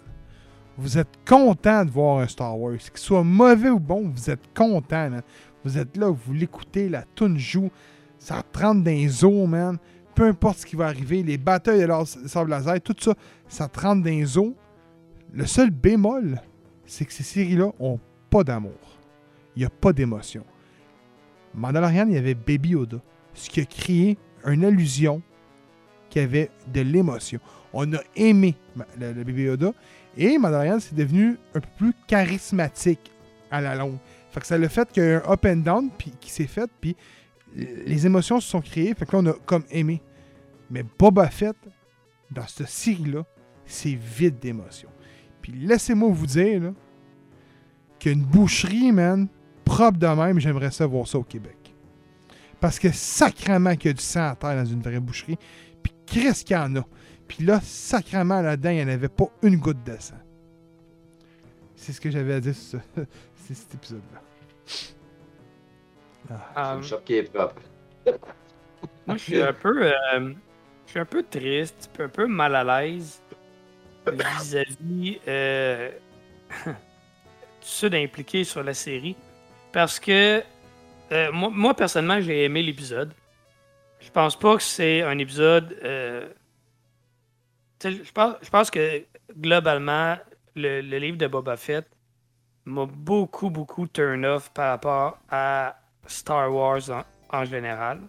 [0.76, 2.78] Vous êtes content de voir un Star Wars.
[2.78, 5.22] Qu'il soit mauvais ou bon, vous êtes content, man.
[5.64, 7.70] Vous êtes là, vous l'écoutez, la toune joue,
[8.18, 9.78] ça rentre dans les os, man.
[10.14, 13.14] Peu importe ce qui va arriver, les batailles de sable laser, tout ça,
[13.48, 14.54] ça te rentre dans les.
[15.32, 16.40] Le seul bémol,
[16.84, 17.98] c'est que ces séries-là ont
[18.28, 18.98] pas d'amour.
[19.56, 20.44] Il n'y a pas d'émotion.
[21.54, 22.98] Mandalorian, il y avait Baby Yoda,
[23.34, 25.22] ce qui a créé une allusion
[26.10, 27.40] qui avait de l'émotion.
[27.72, 28.54] On a aimé
[28.98, 29.72] le, Baby Yoda
[30.16, 33.10] et Mandalorian, c'est devenu un peu plus charismatique
[33.50, 33.96] à la longue.
[34.30, 35.90] Fait que ça le fait qu'il y a un up and down
[36.20, 36.96] qui s'est fait, puis
[37.54, 40.02] les émotions se sont créées, fait que là, on a comme aimé.
[40.70, 41.56] Mais Boba Fett,
[42.30, 43.24] dans cette série-là,
[43.66, 44.88] c'est vide d'émotions.
[45.40, 46.72] Puis laissez-moi vous dire, là,
[47.98, 49.28] qu'une boucherie, man,
[49.64, 51.56] propre de même, j'aimerais ça voir ça au Québec.
[52.60, 55.36] Parce que sacrément qu'il y a du sang à terre dans une vraie boucherie,
[55.82, 56.86] puis qu'est-ce qu'il y en a.
[57.26, 60.14] Puis là, sacrément, là-dedans, il n'y en avait pas une goutte de sang.
[61.74, 62.80] C'est ce que j'avais à dire sur
[63.34, 64.22] cet épisode-là.
[66.28, 66.74] Ah.
[66.74, 67.62] Euh, une shop qui est propre.
[69.06, 69.86] moi, je suis un peu.
[69.92, 70.34] euh,
[70.86, 73.22] je suis un peu triste, un peu mal à l'aise
[74.06, 75.90] vis-à-vis euh,
[76.64, 76.72] tout
[77.62, 79.16] ça d'impliquer sur la série.
[79.72, 80.42] Parce que
[81.12, 83.14] euh, moi, moi, personnellement, j'ai aimé l'épisode.
[84.00, 85.78] Je pense pas que c'est un épisode.
[85.84, 86.28] euh,
[88.14, 89.06] pense, je pense que
[89.38, 90.16] globalement,
[90.54, 91.88] le, le livre de Boba Fett
[92.66, 98.00] m'a beaucoup, beaucoup turn off par rapport à Star Wars en, général.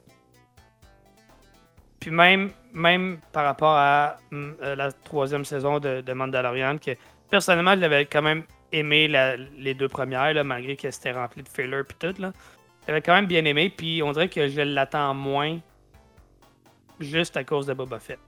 [1.99, 6.91] Puis même, même par rapport à mm, euh, la troisième saison de, Mandalorian, que
[7.29, 9.07] personnellement, je l'avais quand même aimé
[9.57, 12.23] les deux premières, malgré que c'était rempli de filler puis tout.
[12.87, 15.59] J'avais quand même bien aimé, puis on dirait que je l'attends moins
[16.99, 18.19] juste à cause de Boba Fett.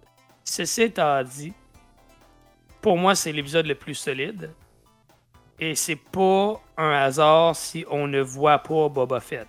[0.43, 1.53] Ceci étant dit,
[2.81, 4.51] pour moi, c'est l'épisode le plus solide.
[5.59, 9.47] Et c'est pas un hasard si on ne voit pas Boba Fett.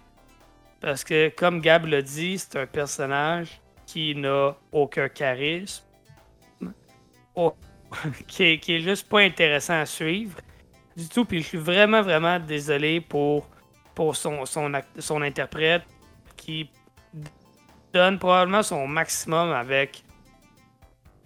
[0.87, 5.85] Parce que, comme Gab l'a dit, c'est un personnage qui n'a aucun charisme,
[8.29, 10.39] qui, est, juste pas intéressant à suivre
[10.97, 11.25] du tout.
[11.25, 13.49] Puis je suis vraiment, vraiment désolé pour,
[13.97, 14.71] pour son, son,
[15.01, 15.83] son interprète
[16.37, 16.71] qui
[17.93, 20.05] donne probablement son maximum avec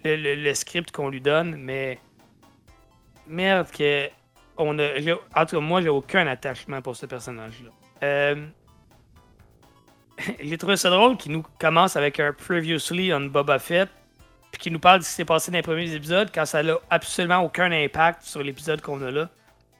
[0.04, 1.98] le, le- script qu'on lui donne, mais
[3.26, 4.08] merde que
[4.56, 4.88] on a,
[5.36, 7.70] en tout cas moi j'ai aucun attachement pour ce personnage-là.
[8.02, 8.46] Euh,
[10.42, 13.88] j'ai trouvé ça drôle qu'il nous commence avec un previously on Boba Fett,
[14.52, 16.62] puis qu'il nous parle de ce qui s'est passé dans les premiers épisodes quand ça
[16.62, 19.28] n'a absolument aucun impact sur l'épisode qu'on a là.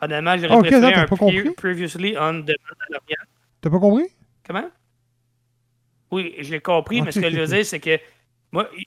[0.01, 1.51] Honnêtement, j'aurais préféré un pas pre- compris?
[1.57, 3.25] previously on The Mandalorian.
[3.61, 4.07] T'as pas compris?
[4.47, 4.69] Comment?
[6.11, 7.99] Oui, je l'ai compris, mais ce que je veux dire, c'est que
[8.51, 8.85] moi, il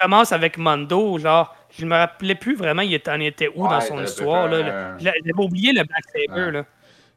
[0.00, 3.80] commence avec Mando, genre, je me rappelais plus vraiment il était, en était où dans
[3.80, 4.48] son histoire.
[4.48, 6.50] Là, J'avais oublié le Black Saber, Ouais.
[6.52, 6.64] là.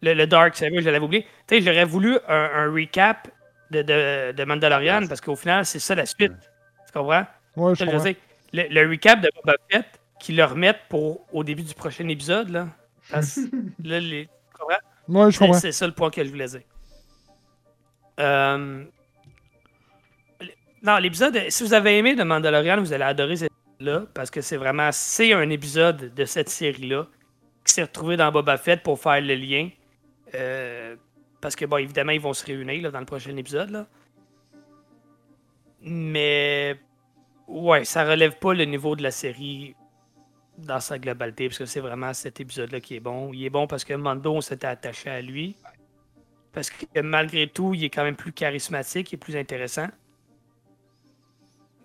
[0.02, 1.24] Le, le Dark Saber, je l'avais oublié.
[1.48, 3.30] Tu sais, j'aurais voulu un, un recap
[3.72, 6.34] de, de, de Mandalorian Ouais, parce qu'au final, c'est ça la suite.
[6.86, 7.26] Tu comprends?
[7.56, 8.04] Ouais, je comprends.
[8.54, 9.86] le, le recap de Boba Fett,
[10.20, 12.68] qu'ils le remettent pour, au début du prochain épisode, là.
[13.12, 13.40] Parce
[13.84, 14.76] là, les, tu comprends?
[15.08, 15.60] Ouais, je C'est- comprends.
[15.60, 16.62] C'est ça le point que je voulais dire.
[18.20, 18.84] Euh,
[20.84, 24.42] Non, l'épisode, si vous avez aimé The Mandalorian, vous allez adorer cet épisode-là, parce que
[24.42, 27.08] c'est vraiment, c'est un épisode de cette série-là
[27.66, 29.70] qui s'est retrouvé dans Boba Fett pour faire le lien.
[30.36, 30.96] Euh,
[31.42, 33.86] parce que, bon, évidemment, ils vont se réunir là, dans le prochain épisode.
[35.82, 36.78] Mais,
[37.48, 39.76] ouais, ça relève pas le niveau de la série
[40.58, 43.32] dans sa globalité, parce que c'est vraiment cet épisode-là qui est bon.
[43.32, 45.56] Il est bon parce que Mando, on s'était attaché à lui.
[46.52, 49.88] Parce que malgré tout, il est quand même plus charismatique, est plus intéressant.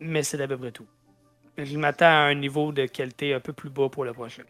[0.00, 0.86] Mais c'est à peu près tout.
[1.58, 4.44] Je m'attends à un niveau de qualité un peu plus bas pour le prochain.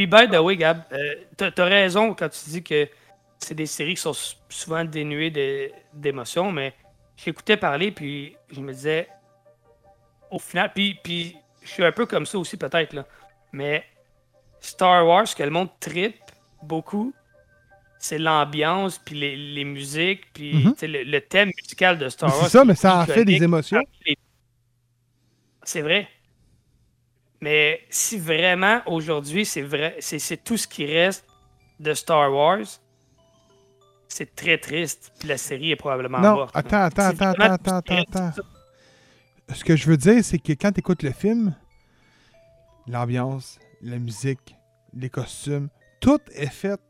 [0.00, 2.88] Puis, by the way, Gab, euh, t'as raison quand tu dis que
[3.38, 4.16] c'est des séries qui sont
[4.48, 5.30] souvent dénuées
[5.92, 6.72] d'émotions, mais
[7.18, 9.08] j'écoutais parler, puis je me disais,
[10.30, 13.04] au final, puis, puis je suis un peu comme ça aussi, peut-être, là,
[13.52, 13.84] mais
[14.60, 16.16] Star Wars, ce que le monde tripe
[16.62, 17.12] beaucoup,
[17.98, 22.44] c'est l'ambiance, puis les, les, musiques, puis mm le, le, thème musical de Star Wars.
[22.44, 23.82] C'est ça, mais ça en fait des émotions.
[25.62, 26.08] C'est vrai.
[27.40, 31.24] Mais si vraiment aujourd'hui, c'est vrai, c'est tout ce qui reste
[31.78, 32.66] de Star Wars,
[34.08, 35.12] c'est très triste.
[35.18, 36.50] Puis la série est probablement non, morte.
[36.54, 38.42] Attends, attends, attends, attends, attends, attends.
[39.54, 41.56] Ce que je veux dire, c'est que quand tu écoutes le film,
[42.86, 44.54] l'ambiance, la musique,
[44.92, 45.68] les costumes,
[46.00, 46.80] tout est fait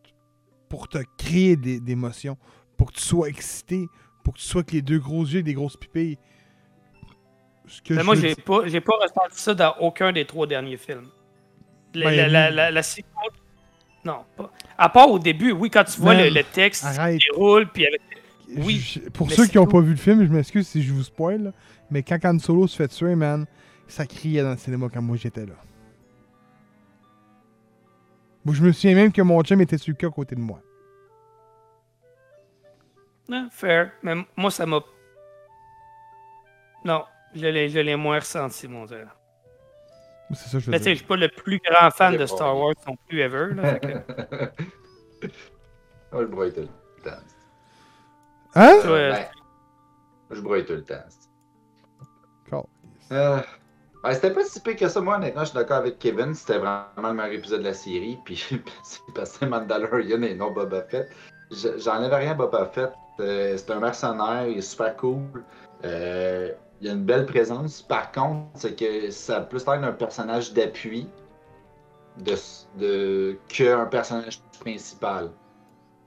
[0.68, 2.36] pour te créer des, des émotions,
[2.76, 3.86] pour que tu sois excité,
[4.24, 5.76] pour que tu sois avec les deux gros yeux et des grosses
[7.90, 11.08] mais moi, j'ai pas, j'ai pas ressenti ça dans aucun des trois derniers films.
[11.94, 12.82] La, ben, la, la, la,
[14.04, 14.52] Non, pas.
[14.78, 18.00] À part au début, oui, quand tu vois le, texte qui déroule, puis avec.
[18.56, 19.00] Oui.
[19.14, 21.52] pour ceux qui n'ont pas vu le film, je m'excuse si je vous spoil,
[21.90, 23.46] mais quand Han Solo se fait tuer, man,
[23.86, 25.54] ça criait dans le cinéma quand moi j'étais là.
[28.44, 30.40] Moi, je me souviens même que mon chum était sur le cas à côté de
[30.40, 30.60] moi.
[33.28, 33.92] Non, fair.
[34.02, 34.80] Mais moi, ça m'a.
[36.84, 37.04] Non,
[37.34, 39.06] je l'ai moins ressenti, mon dieu.
[40.32, 42.56] C'est ça, je Mais tu sais, je suis pas le plus grand fan de Star
[42.56, 43.54] Wars non plus ever.
[43.54, 43.88] Là, que...
[46.12, 47.16] je broye tout le temps.
[48.54, 48.78] Hein?
[48.84, 49.28] Ouais,
[50.30, 51.02] je broye tout le temps.
[52.48, 52.62] Cool.
[53.12, 53.40] Euh,
[54.02, 55.00] ben, c'était pas si pire que ça.
[55.00, 56.34] Moi, honnêtement, je suis d'accord avec Kevin.
[56.34, 58.18] C'était vraiment le meilleur épisode de la série.
[58.24, 58.36] Puis
[58.84, 61.08] c'est passé que Mandalorian et non Boba Fett.
[61.50, 62.92] J'enlève rien à Boba Fett.
[63.18, 65.44] Euh, c'est un mercenaire, il est super cool.
[65.84, 67.82] Euh, il y a une belle présence.
[67.82, 71.08] Par contre, c'est que ça a plus l'air d'un personnage d'appui
[72.78, 75.30] de, qu'un personnage principal.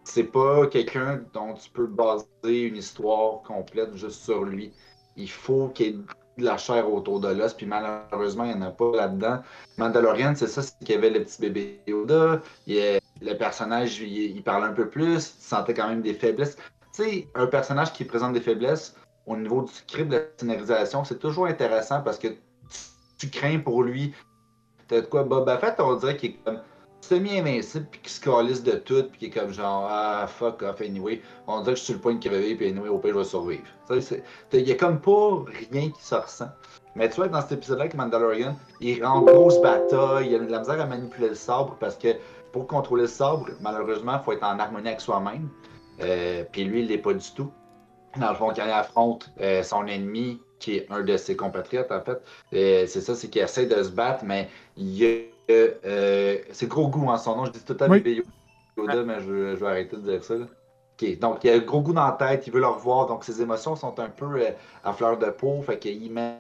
[0.03, 4.73] C'est pas quelqu'un dont tu peux baser une histoire complète juste sur lui.
[5.15, 5.97] Il faut qu'il y ait
[6.37, 9.41] de la chair autour de l'os, puis malheureusement, il n'y en a pas là-dedans.
[9.77, 14.35] Mandalorian, c'est ça, c'est qu'il y avait le petit bébé Yoda, il le personnage, il,
[14.35, 16.57] il parlait un peu plus, il sentait quand même des faiblesses.
[16.93, 18.95] Tu sais, un personnage qui présente des faiblesses,
[19.25, 22.27] au niveau du script de la scénarisation, c'est toujours intéressant parce que
[23.17, 24.13] tu, crains pour lui.
[24.87, 26.59] T'as de quoi Boba Fett, on dirait qu'il est comme
[26.99, 30.81] semi-invincible, puis qu'il se calisse de tout, puis qu'il est comme genre, ah fuck off,
[30.81, 31.21] anyway.
[31.47, 33.23] On dirait que je suis le point de crever, puis anyway, au pire, je vais
[33.23, 33.63] survivre.
[34.51, 36.49] Il y a comme pas rien qui se ressent.
[36.95, 40.51] Mais tu vois, dans cet épisode-là, avec Mandalorian, il rend grosse bataille, il a de
[40.51, 42.09] la misère à manipuler le sabre parce que
[42.51, 45.49] pour contrôler le sabre, malheureusement, il faut être en harmonie avec soi-même.
[46.01, 47.51] Euh, puis lui, il l'est pas du tout
[48.17, 51.91] dans le fond, quand il affronte euh, son ennemi, qui est un de ses compatriotes,
[51.91, 52.21] en fait,
[52.53, 55.19] euh, c'est ça, c'est qu'il essaie de se battre, mais il y a.
[55.51, 58.23] Euh, c'est gros goût en son nom, je dis tout le temps oui.
[58.77, 60.35] Yoda, mais je, vais arrêter de dire ça.
[61.19, 63.75] donc il a gros goût dans la tête, il veut le revoir, donc ses émotions
[63.75, 64.25] sont un peu
[64.85, 66.37] à fleur de peau, fait qu'il met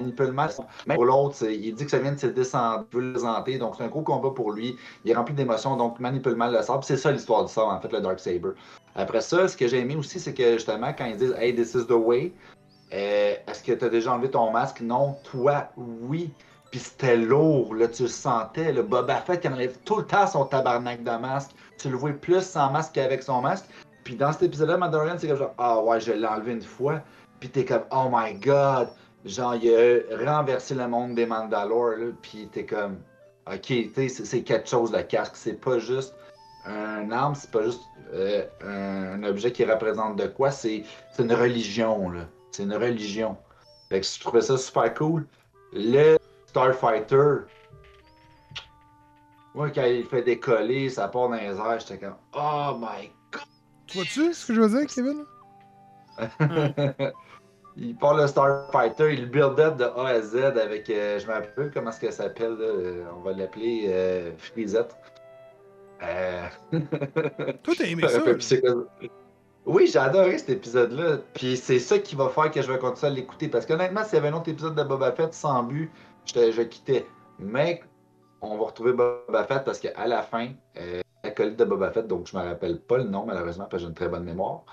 [0.00, 0.50] manipule le mal.
[0.86, 3.58] Mais pour l'autre, il dit que ça vient de se descendre, il veut le présenter,
[3.58, 4.76] donc c'est un gros combat pour lui.
[5.04, 6.84] Il est rempli d'émotions, donc manipule mal le sabre.
[6.84, 8.50] C'est ça l'histoire du sabre, en fait, le Dark Saber.
[8.94, 11.74] Après ça, ce que j'ai aimé aussi, c'est que justement, quand ils disent Hey, this
[11.74, 12.32] is the way,
[12.92, 14.80] euh, est-ce que tu as déjà enlevé ton masque?
[14.80, 16.30] Non, toi, oui.
[16.70, 18.72] Puis c'était lourd, tu le sentais.
[18.72, 21.50] Le Boba Fett, il enlève tout le temps son tabarnak de masque.
[21.78, 23.66] Tu le vois plus sans masque qu'avec son masque.
[24.04, 27.00] Puis dans cet épisode-là, Mandalorian, c'est comme ah ouais, je l'ai enlevé une fois.
[27.40, 28.88] Puis t'es comme, oh my god.
[29.24, 32.06] Genre, il a renversé le monde des Mandalore, là.
[32.22, 32.98] Puis t'es comme,
[33.52, 35.34] ok, c'est quelque chose, le casque.
[35.34, 36.14] C'est pas juste
[36.66, 37.82] un arme, c'est pas juste
[38.12, 40.84] euh, un, objet qui représente de quoi, c'est
[41.18, 42.26] une religion, là.
[42.50, 43.36] C'est une religion.
[43.88, 45.26] Fait que je trouvais ça super cool.
[45.72, 46.16] Le
[46.46, 47.44] Starfighter,
[49.54, 53.42] moi, quand il fait décoller, ça part dans les airs, j'étais comme Oh my god!
[53.94, 55.24] Vois-tu ce que je veux dire, Kevin?
[57.76, 61.32] il part le Starfighter, il build up de A à Z avec, euh, je me
[61.32, 64.94] rappelle comment est-ce qu'elle s'appelle, euh, on va l'appeler euh, Frisette.
[66.02, 66.48] Euh...
[67.62, 68.20] Toi, t'as aimé ça?
[69.66, 71.18] Oui, j'ai adoré cet épisode-là.
[71.34, 73.48] Puis c'est ça qui va faire que je vais continuer à l'écouter.
[73.48, 75.90] Parce qu'honnêtement, s'il y avait un autre épisode de Boba Fett sans but,
[76.24, 77.06] je, je quittais.
[77.38, 77.82] Mais
[78.40, 80.48] on va retrouver Boba Fett parce qu'à la fin,
[80.78, 83.82] euh, acolyte de Boba Fett, donc je ne me rappelle pas le nom malheureusement parce
[83.82, 84.64] que j'ai une très bonne mémoire.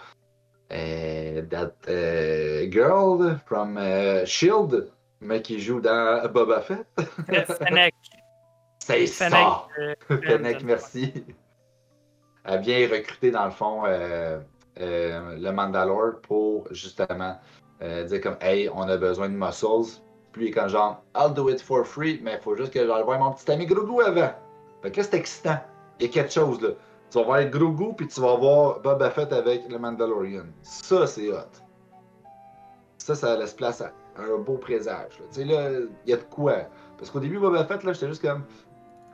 [0.72, 4.92] Euh, that uh, girl from uh, Shield,
[5.22, 6.86] mais qui joue dans Boba Fett.
[7.60, 7.94] Fennec.
[8.88, 9.68] C'est ça.
[9.80, 11.14] Euh, Fennec, merci.
[12.46, 14.40] Elle vient recruter dans le fond euh,
[14.80, 17.38] euh, le Mandalore pour justement
[17.82, 20.02] euh, dire comme Hey, on a besoin de muscles.
[20.32, 22.88] Puis il est comme genre I'll do it for free, mais il faut juste que
[22.88, 24.32] j'aille voir mon petit ami Grogu avant.
[24.82, 25.60] Fait que là, c'est excitant.
[26.00, 26.70] Il y a quelque chose là.
[27.10, 30.46] Tu vas voir Grogu, puis tu vas voir Boba Fett avec le Mandalorian.
[30.62, 31.52] Ça, c'est hot.
[32.98, 35.12] Ça, ça laisse place à un beau présage.
[35.18, 35.72] Tu sais, là,
[36.06, 36.68] il y a de quoi.
[36.98, 38.44] Parce qu'au début, Boba Fett, là, j'étais juste comme.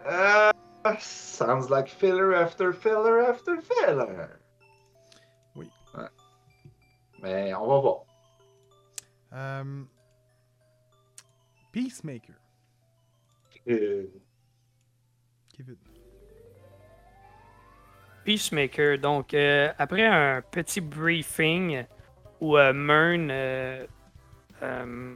[0.05, 0.51] Ah,
[0.99, 4.27] sounds like filler after filler after filler.
[5.55, 5.69] Oui.
[5.95, 6.07] Ouais.
[7.21, 8.03] Mais on va voir.
[9.33, 9.83] Euh,
[11.71, 12.35] Peacemaker.
[13.69, 14.07] Euh,
[15.55, 15.77] Kevin.
[18.25, 18.97] Peacemaker.
[18.97, 21.85] Donc, euh, après un petit briefing
[22.41, 23.85] où euh, Mern euh,
[24.61, 25.15] euh,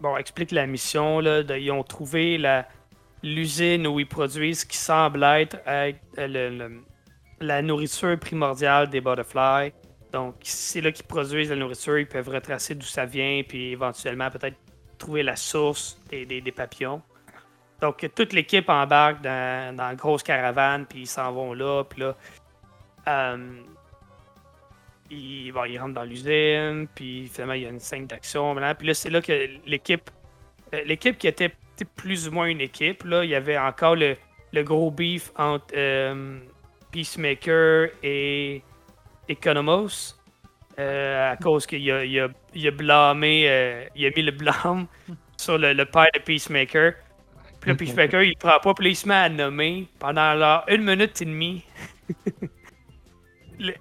[0.00, 2.66] bon, explique la mission, là, de- ils ont trouvé la-
[3.22, 6.80] l'usine où ils produisent ce qui semble être euh,
[7.40, 9.72] la nourriture primordiale des butterflies.
[10.12, 14.30] Donc, c'est là qu'ils produisent la nourriture, ils peuvent retracer d'où ça vient, puis éventuellement
[14.30, 14.56] peut-être
[14.98, 17.00] trouver la source des, papillons.
[17.80, 22.00] Donc, toute l'équipe embarque dans, dans une grosse caravane, puis ils s'en vont là, puis
[22.00, 22.16] là,
[23.08, 23.62] euh,
[25.10, 28.54] ils, ils rentrent dans l'usine, puis finalement, il y a une scène d'action.
[28.78, 30.10] Puis là, c'est là que l'équipe,
[30.74, 31.52] euh, l'équipe qui était
[31.84, 34.16] plus ou moins une équipe, là, il y avait encore le,
[34.52, 36.38] le gros beef entre euh,
[36.92, 38.62] Peacemaker et
[39.28, 40.16] Economos.
[40.78, 44.32] euh, à cause qu'il a, il a, il a blâmé, euh, il a mis le
[44.32, 44.86] blâme
[45.38, 46.94] sur le, le père de Peacemaker.
[47.60, 50.64] Puis là, Peacemaker, il prend pas, puis là, il se met à nommer pendant alors,
[50.68, 51.64] une minute et demie
[53.58, 53.74] le-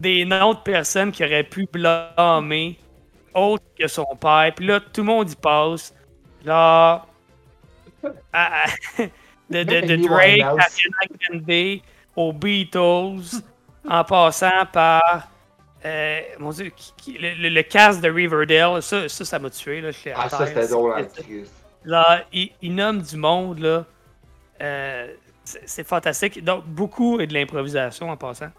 [0.00, 2.78] des noms de personnes qui auraient pu blâmer
[3.34, 4.52] autre que son père.
[4.56, 5.94] Puis là, tout le monde y passe.
[6.42, 7.07] Là,
[8.32, 8.66] à- à-
[9.50, 10.56] de, de, de Amy Drake à
[11.30, 11.80] Grande
[12.16, 13.42] aux Beatles,
[13.88, 15.28] en passant par.
[15.84, 19.80] euh, mon Dieu, qui- qui- le, le- cast de Riverdale, ça, ça, ça m'a tué.
[19.80, 21.06] Là, à Ah, ça, c'était drôle en.
[21.84, 23.84] Là, il, il nomme du monde, là.
[24.60, 25.14] Euh,
[25.44, 26.44] c'est fantastique.
[26.44, 28.50] Donc, beaucoup et de l'improvisation en passant.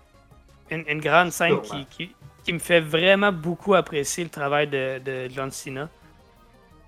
[0.72, 5.00] Une, une grande scène qui, qui, qui me fait vraiment beaucoup apprécier le travail de,
[5.04, 5.90] de John Cena.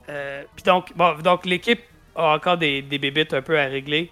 [0.10, 1.82] Euh, Puis donc, bon, donc l'équipe
[2.16, 4.12] a encore des, des bébites un peu à régler.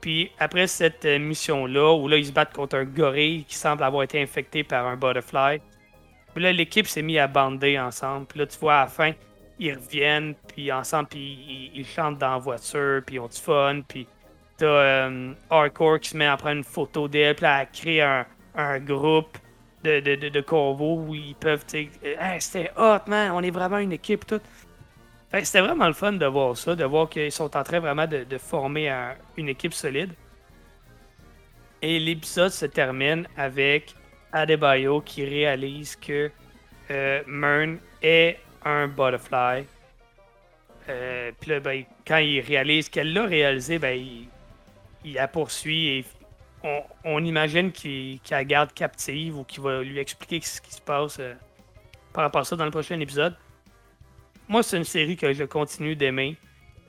[0.00, 3.82] Puis après cette euh, mission-là, où là, ils se battent contre un gorille qui semble
[3.82, 5.60] avoir été infecté par un butterfly.
[6.34, 8.26] Puis là, l'équipe s'est mise à bander ensemble.
[8.26, 9.12] Puis là, tu vois, à la fin,
[9.58, 13.82] ils reviennent, puis ensemble, puis ils, chantent dans la voiture, puis ils ont du fun,
[13.86, 14.06] puis
[14.56, 18.24] t'as euh, Hardcore qui se met à prendre une photo d'elle, puis à créer un,
[18.54, 19.36] un groupe
[19.84, 23.78] de, de, de, où ils peuvent, tu sais, Hey, c'était hot, man, on est vraiment
[23.78, 24.40] une équipe, tout.
[25.32, 28.38] C'était vraiment le fun de voir ça, de voir qu'ils sont en train vraiment de,
[28.38, 30.12] former un- une équipe solide.
[31.82, 33.94] Et l'épisode se termine avec
[34.32, 36.30] Adebayo qui réalise que
[36.90, 39.64] euh, est un butterfly.
[40.88, 43.96] Euh, Puis là, ben, quand il réalise qu'elle l'a réalisé, ben,
[45.04, 46.04] il, la poursuit et
[47.04, 50.80] on, imagine qu'il qu'il la garde captive ou qu'il va lui expliquer ce qui se
[50.80, 51.34] passe euh,
[52.12, 53.34] par rapport à ça dans le prochain épisode.
[54.50, 56.36] Moi, c'est une série que je continue d'aimer.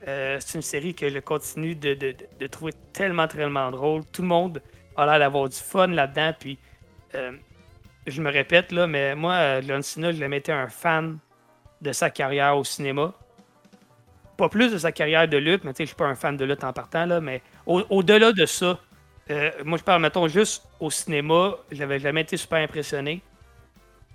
[0.08, 4.02] Euh, c'est une série que je continue de, de- de- trouver tellement, tellement drôle.
[4.06, 4.60] Tout le monde
[4.96, 6.32] a l'air d'avoir du fun là-dedans.
[6.40, 6.58] Puis,
[7.14, 7.30] euh,
[8.08, 11.18] je me répète, là, mais moi, euh, John Cena, je l'ai été un fan
[11.80, 13.12] de sa carrière au cinéma.
[14.36, 16.64] Pas plus de sa carrière de lutte, mais je suis pas un fan de lutte
[16.64, 18.80] en partant, là, mais au- au-delà de ça,
[19.64, 23.22] moi, je parle, mettons, juste au cinéma, j'avais jamais été super impressionné.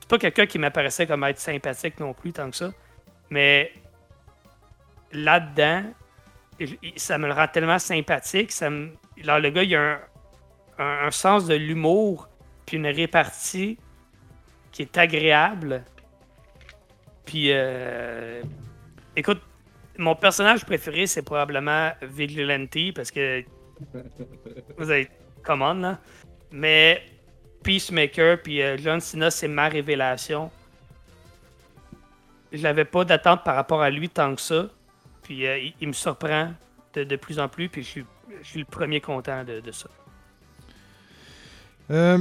[0.01, 2.71] C'est pas quelqu'un qui m'apparaissait comme être sympathique non plus, tant que ça.
[3.29, 3.71] Mais
[5.11, 5.83] là-dedans,
[6.95, 8.51] ça me le rend tellement sympathique.
[8.51, 8.91] Ça me...
[9.23, 9.99] Là, le gars, il a un,
[10.79, 12.29] un- un sens de l'humour,
[12.65, 13.77] puis une répartie
[14.71, 15.83] qui est agréable.
[17.25, 18.41] Puis, euh,
[19.15, 19.41] écoute,
[19.97, 23.43] mon personnage préféré, c'est probablement Vigilante, parce que
[24.77, 25.09] vous avez
[25.43, 25.99] commande, là.
[26.51, 27.01] Mais
[27.63, 30.49] Peacemaker, puis euh, John Cena, c'est ma révélation.
[32.51, 34.67] Je n'avais pas d'attente par rapport à lui tant que ça.
[35.23, 36.53] Puis euh, il, il me surprend
[36.93, 38.05] de, de plus en plus, puis je suis,
[38.41, 39.89] je suis le premier content de, de ça.
[41.91, 42.19] Euh,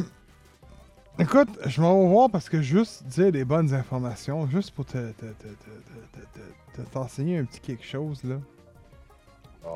[1.19, 4.99] Écoute, je m'en vais voir parce que juste dire des bonnes informations, juste pour te,
[5.13, 5.49] te- te- te-
[6.13, 8.37] te- te- te- t'enseigner un petit quelque chose, là.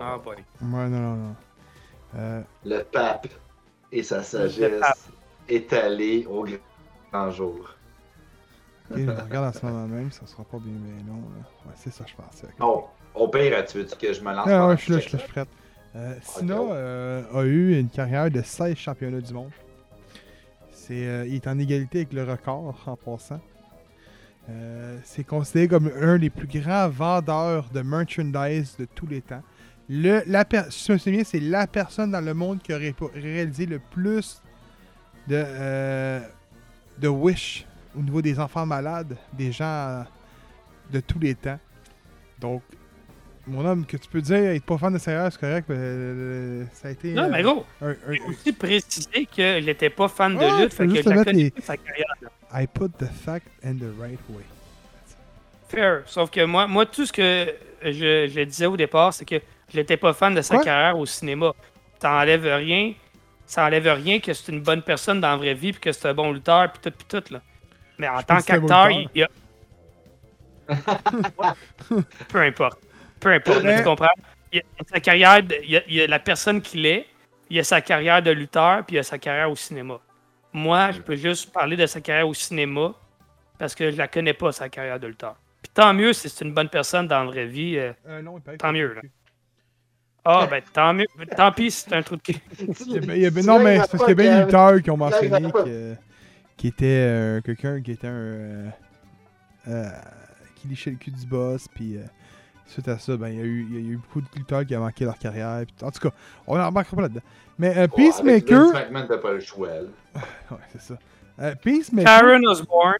[0.01, 0.37] Ah, boy.
[0.37, 1.37] Ouais, non, non, non.
[2.17, 3.29] Euh, Le pape
[3.91, 4.83] et sa sagesse
[5.49, 6.47] étalés au
[7.11, 7.75] grand jour.
[8.91, 10.73] Ok, je regarde en ce moment même, ça sera pas bien,
[11.07, 11.47] long, là.
[11.67, 12.47] Ouais, c'est ça, je pensais.
[12.47, 12.55] ok.
[12.61, 15.09] Oh, au pire, tu veux que je me lance Ah, ouais, je suis là, je
[15.09, 15.49] suis là, je prête.
[15.97, 16.15] Euh.
[16.23, 19.51] Sina euh, a eu une carrière de 16 championnats du monde.
[20.71, 23.41] C'est, euh, il est en égalité avec le record en passant.
[24.49, 29.43] Euh, c'est considéré comme un des plus grands vendeurs de merchandise de tous les temps.
[29.89, 33.67] Le, la si je me souviens, c'est la personne dans le monde qui aurait réalisé
[33.67, 34.41] le plus
[35.27, 36.21] de,
[36.99, 40.03] de Wish au niveau des enfants malades, des gens euh,
[40.93, 41.59] de tous les temps.
[42.39, 42.63] Donc,
[43.47, 46.65] mon homme, que tu peux dire être pas fan de Seigneur, c'est correct, mais euh,
[46.73, 47.13] ça a été.
[47.13, 50.61] Non, euh, mais gros, un- un- j'ai aussi précisé qu'il n'était pas fan de Ah,
[50.61, 52.15] lutte, fait que la les- sa carrière.
[52.23, 52.29] là.
[52.63, 54.45] I put the fact in the right way.
[55.69, 56.03] Fair.
[56.07, 59.37] Sauf que moi, moi tout ce que je, je disais au départ, c'est que
[59.73, 60.65] je n'étais pas fan de sa Ouais.
[60.65, 61.53] carrière au cinéma.
[62.01, 62.93] Ça enlève rien.
[63.47, 66.09] Ça enlève rien que c'est une bonne personne dans la vraie vie, puis que c'est
[66.09, 67.33] un bon lutteur, puis tout, puis tout.
[67.35, 67.41] Là.
[68.01, 69.29] Mais en Je tant qu'acteur, il y a.
[72.29, 72.79] Peu importe.
[73.21, 74.09] Peu importe, Mais- tu comprends?
[74.53, 76.87] Il y a sa carrière, de- il y a, il y a la personne qu'il
[76.87, 77.07] est,
[77.51, 79.99] il y a sa carrière de lutteur, puis il y a sa carrière au cinéma.
[80.53, 82.95] Moi, je peux juste parler de sa carrière au cinéma
[83.59, 85.37] parce que je la connais pas, sa carrière de lutteur.
[85.63, 87.77] Puis tant mieux si c'est une bonne personne dans la vraie vie.
[87.77, 89.03] euh, Euh, non, il paraît Tant mieux, là.
[90.25, 91.07] Ah, ben tant mieux.
[91.37, 92.35] Tant pis si c'est un trou de cul.
[93.45, 95.95] Non, mais c'est parce qu'il y a bien des lutteurs qui ont mentionné que,
[96.61, 98.11] qui était euh, quelqu'un qui était un.
[98.11, 98.71] euh,
[99.69, 99.89] euh,
[100.57, 102.03] qui lichait le cul du boss, puis euh,
[102.67, 104.67] suite à ça, ben, il y, a eu, il y a eu beaucoup de lutteurs
[104.67, 105.65] qui ont manqué leur carrière.
[105.65, 106.15] puis- en tout cas,
[106.47, 107.23] on n'embarquera pas là-dedans.
[107.59, 108.73] Mais euh, Peacemaker.
[108.73, 109.69] Vince McMahon, t'as pas le choix.
[110.51, 110.99] ouais, c'est ça.
[111.41, 112.07] Euh, Peacemaker.
[112.21, 112.95] Sharon Osbourne.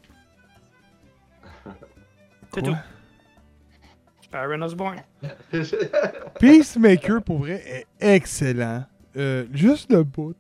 [2.55, 2.77] C'est tout.
[4.33, 5.03] Sharon Osbourne.
[6.41, 8.85] Peacemaker, pour vrai, est excellent.
[9.19, 10.35] Euh, juste le bout.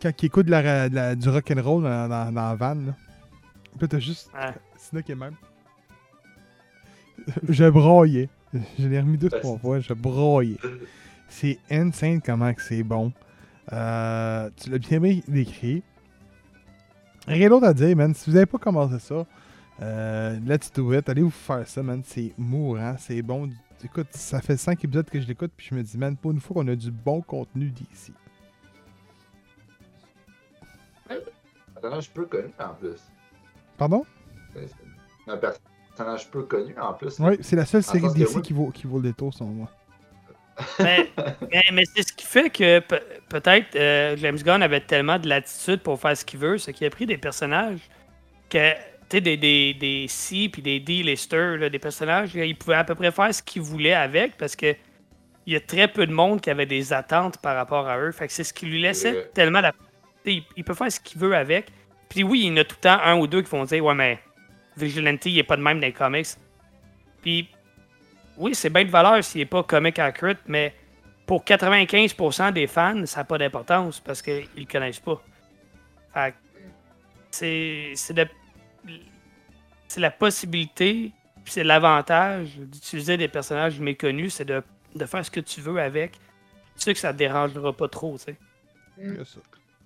[0.00, 2.74] Quand il écoute de la, ra- de la- du rock'n'roll dans, dans, dans la van,
[2.74, 2.94] là.
[3.78, 4.30] Puis t'as juste.
[4.92, 5.34] Là qui est même.
[7.48, 8.28] je broyais.
[8.78, 9.80] Je l'ai remis deux, trois fois.
[9.80, 10.56] Je broyais.
[11.28, 13.12] C'est insane comment que c'est bon.
[13.72, 15.82] Euh, tu l'as bien bien décrit.
[17.26, 18.14] Rien d'autre à dire, man.
[18.14, 19.26] Si vous avez pas commencé ça,
[19.82, 21.08] euh, let's do it.
[21.08, 22.02] Allez vous faire ça, man.
[22.04, 23.50] C'est mourant, c'est bon.
[23.84, 26.40] Écoute, ça fait 5 épisodes que je l'écoute, puis je me dis, man, pour une
[26.40, 28.12] fois qu'on a du bon contenu d'ici.
[31.90, 33.00] Personnage peu connu en plus.
[33.78, 34.04] Pardon?
[34.54, 34.68] C'est-
[35.24, 37.18] c'est Un personnage peu connu en plus.
[37.18, 38.06] Oui, c'est la seule série que
[38.36, 38.42] oui.
[38.42, 39.70] qui vaut, qui vaut le détour, selon moi.
[40.78, 41.10] Mais,
[41.52, 45.28] mais, mais c'est ce qui fait que pe- peut-être euh, James Gunn avait tellement de
[45.28, 47.80] latitude pour faire ce qu'il veut, c'est qu'il a pris des personnages
[48.48, 48.78] que, tu
[49.10, 52.84] sais, des, des, des C puis des D listers, là, des personnages, il pouvait à
[52.84, 54.74] peu près faire ce qu'il voulait avec parce que
[55.48, 58.10] il y a très peu de monde qui avait des attentes par rapport à eux.
[58.10, 59.72] Fait que c'est ce qui lui laissait tellement la.
[60.26, 61.68] Il, il peut faire ce qu'il veut avec.
[62.08, 63.84] Puis oui, il y en a tout le temps un ou deux qui vont dire
[63.84, 64.18] Ouais, mais
[64.76, 66.26] Vigilante, il est pas de même dans les comics.
[67.22, 67.48] Puis
[68.36, 70.74] oui, c'est bien de valeur s'il n'est pas comic accurate, mais
[71.26, 75.20] pour 95% des fans, ça n'a pas d'importance parce qu'ils ne le connaissent pas.
[76.12, 76.34] Fait
[77.30, 78.28] c'est c'est de-
[79.88, 81.12] c'est la possibilité,
[81.44, 84.62] puis c'est l'avantage d'utiliser des personnages méconnus, c'est de,
[84.94, 86.12] de faire ce que tu veux avec.
[86.12, 86.18] Tu
[86.82, 88.36] sais que ça te dérangera pas trop, tu sais.
[89.24, 89.40] Ça.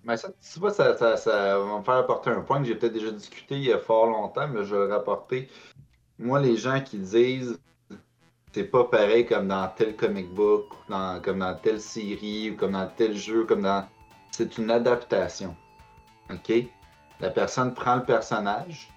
[0.05, 2.75] Mais ça, tu vois, ça, ça, ça va me faire apporter un point que j'ai
[2.75, 5.49] peut-être déjà discuté il y a fort longtemps, mais je vais le rapporter.
[6.19, 7.59] Moi, les gens qui disent
[8.53, 12.73] c'est pas pareil comme dans tel comic book, dans- comme dans telle série, ou comme
[12.73, 13.87] dans tel jeu, comme dans.
[14.33, 15.55] C'est une adaptation.
[16.31, 16.53] OK?
[17.21, 18.89] La personne prend le personnage,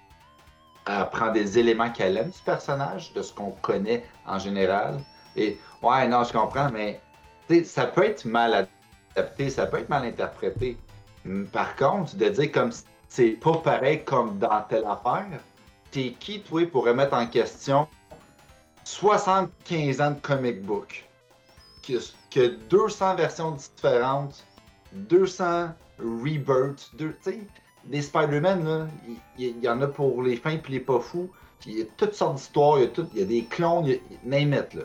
[0.87, 4.99] elle prend des éléments qu'elle aime du personnage, de ce qu'on connaît en général.
[5.35, 7.01] Et ouais, non, je comprends, mais
[7.63, 8.67] ça peut être mal
[9.15, 10.77] adapté, ça peut être mal interprété.
[11.51, 12.71] Par contre, de dire comme
[13.07, 15.39] c'est pas pareil comme dans telle affaire,
[15.91, 17.87] t'es qui, toi, pour remettre en question
[18.83, 21.07] 75 ans de comic book,
[21.87, 21.93] que,
[22.31, 24.45] que 200 versions différentes,
[24.93, 25.69] 200
[25.99, 26.91] rebirths,
[27.85, 28.89] des Spider-Man,
[29.37, 31.29] il y, en a pour les fins et les pas fous.
[31.65, 33.99] Il y a toutes sortes d'histoires, il y a, des clones, il y a,
[34.39, 34.83] name là.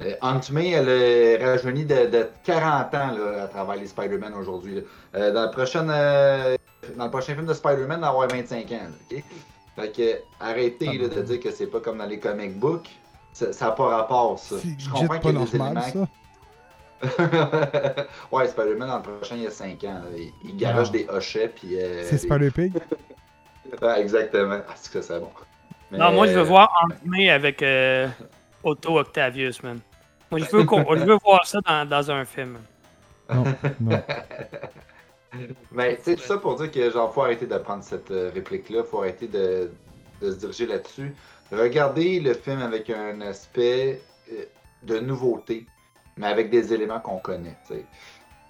[0.00, 4.32] Euh, Aunt May, elle est rajeunie de, de 40 ans là, à travers les Spider-Man
[4.34, 4.84] aujourd'hui.
[5.14, 6.56] Euh, dans, le prochain, euh,
[6.96, 8.74] dans le prochain film de Spider-Man, elle va avoir 25 ans.
[8.74, 9.24] là, ok?
[9.76, 12.88] Fait que arrêtez là, de dire que c'est pas comme dans les comic books.
[13.32, 14.56] Ça n'a pas rapport, ça.
[14.78, 16.08] Je comprends qu'il y a des normal, éléments.
[16.08, 16.08] ça.
[18.32, 20.00] ouais, Spider-Man, dans le prochain, il y a 5 ans.
[20.16, 20.92] Il, il garage Ah.
[20.92, 21.78] des hochets, puis...
[21.80, 22.72] euh, C'est Spider-Pig.
[23.82, 24.60] Ouais, exactement.
[24.68, 25.30] Ah, c'est que c'est bon.
[25.90, 26.72] Mais, Non, moi, je veux euh, voir
[27.04, 28.08] André avec euh,
[28.62, 29.80] Otto Octavius, man.
[30.30, 32.58] Moi, je veux, qu'on- je veux voir ça dans, dans un film.
[33.32, 33.44] Non,
[33.80, 34.02] non.
[35.72, 38.30] Mais tu sais, tout ça pour dire que genre faut arrêter de prendre cette euh,
[38.34, 39.70] réplique-là, faut arrêter de,
[40.22, 41.14] de se diriger là-dessus.
[41.52, 44.00] Regardez le film avec un aspect
[44.32, 44.44] euh,
[44.82, 45.66] de nouveauté,
[46.16, 47.56] mais avec des éléments qu'on connaît.
[47.66, 47.84] tu sais.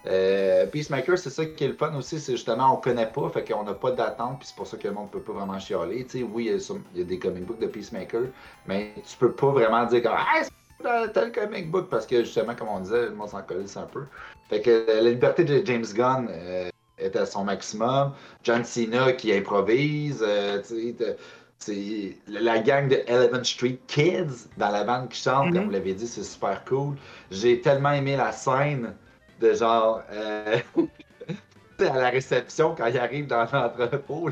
[0.05, 3.43] Euh, Peacemaker, c'est ça qui est le fun aussi, c'est justement on connaît pas, fait
[3.43, 6.05] qu'on n'a pas d'attente, puis c'est pour ça que le monde peut pas vraiment chialer.
[6.05, 8.21] Tu sais, oui, il y, a, sur- il y a des comic books de Peacemaker,
[8.65, 12.55] mais tu peux pas vraiment dire comme Ah, c'est tel- comic book, parce que justement,
[12.55, 14.03] comme on disait, le monde s'en colisse un peu.
[14.49, 18.13] Fait que euh, la liberté de James Gunn euh, est à son maximum.
[18.43, 20.25] John Cena qui improvise.
[20.67, 21.17] tu sais,
[21.57, 25.93] c'est la gang de Eleven Street Kids dans la bande qui chante, comme vous l'avez
[25.93, 26.95] dit, c'est super cool.
[27.31, 28.95] J'ai tellement aimé la scène
[29.39, 30.01] de genre.
[30.11, 30.57] euh,
[31.79, 34.29] à la réception, quand il arrive dans l'entrepôt,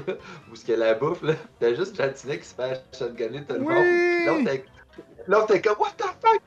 [0.51, 3.43] où ce qu'il y a la bouffe, là, t'as juste Cena qui se fait shotgunner
[3.45, 3.69] tout le monde.
[3.69, 4.43] Oui!
[4.45, 4.65] T'es-
[5.27, 6.41] L'autre t'es comme, what the fuck?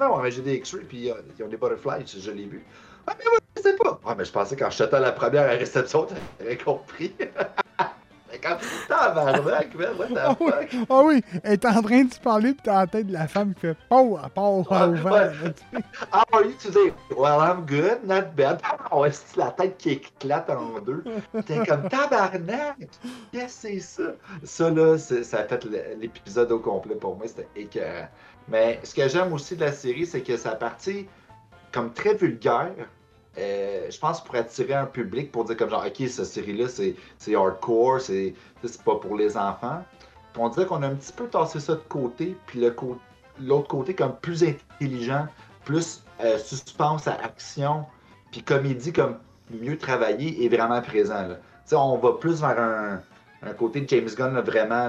[0.00, 2.58] Ouais, mais j'ai des X-rays, puis euh, ils ont des butterflies, je, je l'ai vu.
[3.08, 4.00] Ouais, mais moi, je sais pas.
[4.04, 6.06] Ouais, mais je pensais qu'en jetant la première à la réception,
[6.38, 7.14] t'avais compris.
[8.88, 10.52] tabarnak, man, what Ah oui,
[10.88, 13.26] ah oui, elle est en train de se parler, puis t'as la tête de la
[13.28, 15.10] femme qui fait Pau, à part Ah, au vent.
[16.12, 16.92] How are you today?
[17.16, 18.60] Well, I'm good, not bad.
[18.90, 21.04] Oh, est la tête qui éclate en deux?
[21.46, 22.76] T'es comme tabarnak!
[23.32, 24.02] Qu'est-ce que c'est ça?
[24.44, 25.64] Ça, là, ça a fait
[25.98, 28.08] l'épisode au complet pour moi, c'était écœurant.
[28.48, 31.06] Mais ce que j'aime aussi de la série, c'est que ça partie
[31.72, 32.72] comme très vulgaire.
[33.38, 37.34] Euh, je pense pour attirer un public, pour dire comme genre, ok, cette série-là, c'est
[37.34, 38.34] hardcore, c'est
[38.84, 39.82] pas pour les enfants.
[40.38, 42.60] On dirait qu'on a un petit peu tassé ça de côté, puis
[43.40, 45.26] l'autre côté comme plus intelligent,
[45.64, 47.84] plus euh, suspense à action,
[48.30, 49.18] puis comédie comme
[49.50, 51.28] mieux travaillé est vraiment présent.
[51.72, 53.00] On va plus vers un,
[53.42, 54.88] un côté de James Gunn là, vraiment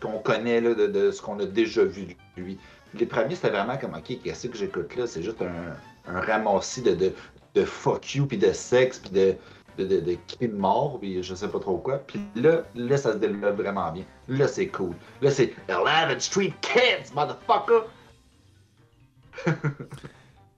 [0.00, 2.58] qu'on connaît de, ce qu'on a déjà vu de lui.
[2.94, 5.06] Les premiers, c'était vraiment comme ok, qu'est-ce que j'écoute là?
[5.06, 7.12] C'est juste un, un ramassis de,
[7.56, 9.36] de fuck you, puis de sexe, puis de,
[9.78, 11.98] de, de, mort, puis je sais pas trop quoi.
[11.98, 14.04] Puis là, là, ça se développe vraiment bien.
[14.28, 14.94] Là, c'est cool.
[15.22, 17.86] Là, c'est 11 Street Kids, motherfucker!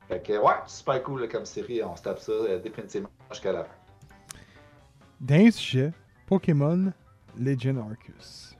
[0.08, 1.82] fait que, ouais, super cool là, comme série.
[1.82, 3.74] On se tape ça euh, définitivement jusqu'à la fin.
[5.20, 5.92] D'un sujet,
[6.26, 6.92] Pokémon
[7.36, 8.56] Legend Arceus.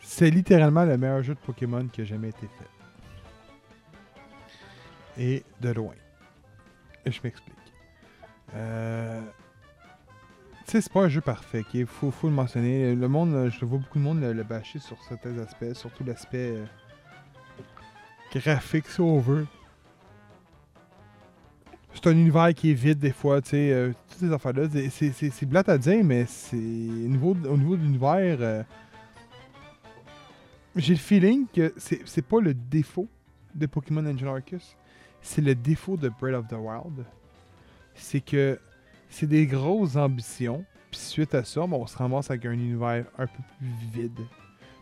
[0.00, 2.73] C'est littéralement le meilleur jeu de Pokémon qui a jamais été fait.
[5.18, 5.94] Et de loin.
[7.04, 7.54] Et je m'explique.
[8.54, 9.20] Euh...
[10.66, 11.62] Tu sais, c'est pas un jeu parfait.
[11.74, 12.94] Il faut, le mentionner.
[12.94, 16.56] Le monde, euh, je vois beaucoup de monde le, bâcher sur certains aspects, surtout l'aspect
[16.56, 16.64] euh,
[18.34, 19.46] graphique, si on veut
[21.94, 24.68] c'est un univers qui est vide des fois, tu sais, toutes ces affaires-là.
[24.90, 28.64] c'est- blate à dire, mais c'est au niveau, au niveau de l'univers,
[30.76, 33.08] j'ai le feeling que c'est, pas le défaut
[33.54, 34.76] de Pokémon Engine Arceus,
[35.24, 37.04] c'est le défaut de Breath of the Wild.
[37.94, 38.60] C'est que
[39.08, 43.26] c'est des grosses ambitions, puis suite à ça, on se ramasse avec un univers un
[43.26, 44.20] peu plus vide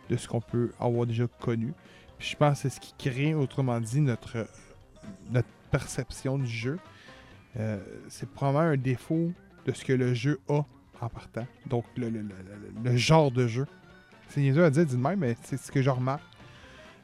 [0.09, 1.73] de ce qu'on peut avoir déjà connu.
[2.17, 4.45] Puis je pense que c'est ce qui crée, autrement dit, notre,
[5.71, 6.77] perception du jeu.
[7.57, 9.31] Euh, c'est probablement un défaut
[9.65, 10.61] de ce que le jeu a
[11.01, 11.47] en partant.
[11.65, 13.65] Donc, le, genre de jeu.
[14.29, 16.23] C'est niaiseux à dire, dis de même, mais c'est ce que je remarque.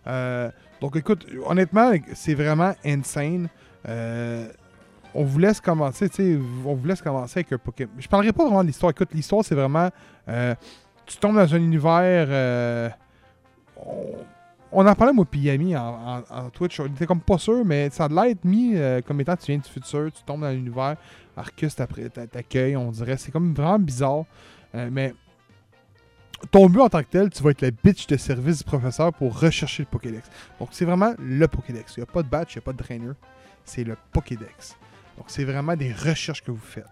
[0.07, 0.49] Euh,
[0.81, 3.49] donc, écoute, honnêtement, c'est vraiment insane.
[3.88, 4.47] Euh,
[5.13, 7.91] on vous laisse commencer, tu on vous laisse commencer avec un Pokémon.
[7.97, 8.91] Je parlerai pas vraiment de l'histoire.
[8.91, 9.89] Écoute, l'histoire, c'est vraiment.
[10.27, 10.55] euh,
[11.05, 12.93] tu tombes dans un univers.
[14.71, 16.80] on, en parlait, moi, puis Yami, en, en, Twitch.
[16.80, 18.76] On était comme pas sûr, mais ça a l'air être mis
[19.07, 20.97] comme étant tu viens du futur, tu tombes dans l'univers,
[21.35, 23.17] Arcus t'accueille, on dirait.
[23.17, 24.26] C'est comme vraiment bizarre.
[24.73, 25.15] Mais
[26.52, 29.14] ton but en tant que tel, tu vas être le bitch de service du professeur
[29.14, 30.30] pour rechercher le Pokédex.
[30.60, 31.95] Donc, c'est vraiment le Pokédex.
[31.98, 33.11] Il n'y a pas de batch, il n'y a pas de trainer.
[33.64, 34.78] C'est le Pokédex.
[35.18, 36.86] Donc, c'est vraiment des recherches que vous faites.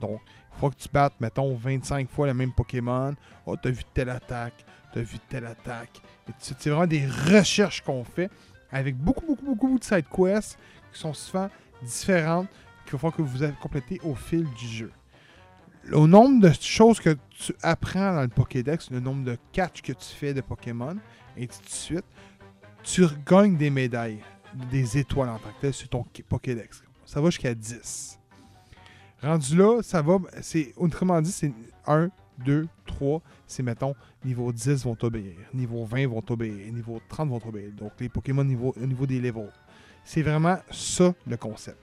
[0.00, 3.14] Donc, il faut que tu battes, mettons, 25 fois le même Pokémon.
[3.46, 6.00] Oh, t'as vu telle attaque, t'as vu telle attaque.
[6.38, 8.30] C'est vraiment des recherches qu'on fait
[8.70, 10.58] avec beaucoup, beaucoup, beaucoup de side quests
[10.92, 11.48] qui sont souvent
[11.82, 12.48] différentes
[12.84, 14.90] qu'il va falloir que vous complétez au fil du jeu.
[15.92, 19.92] Au nombre de choses que tu apprends dans le Pokédex, le nombre de catch que
[19.92, 20.96] tu fais de Pokémon,
[21.36, 22.04] et ainsi de suite,
[22.82, 24.20] tu gagnes des médailles,
[24.70, 26.82] des étoiles en tant que tel sur ton Pokédex.
[27.06, 28.18] Ça va jusqu'à 10.
[29.22, 30.18] Rendu là, ça va.
[30.42, 31.52] C'est, autrement dit, c'est
[31.86, 32.10] un
[32.44, 33.94] 2, 3, c'est mettons
[34.24, 37.72] niveau 10 vont t'obéir, niveau 20 vont t'obéir, niveau 30 vont t'obéir.
[37.72, 39.52] Donc les Pokémon niveau, au niveau des levels.
[40.04, 41.78] C'est vraiment ça le concept.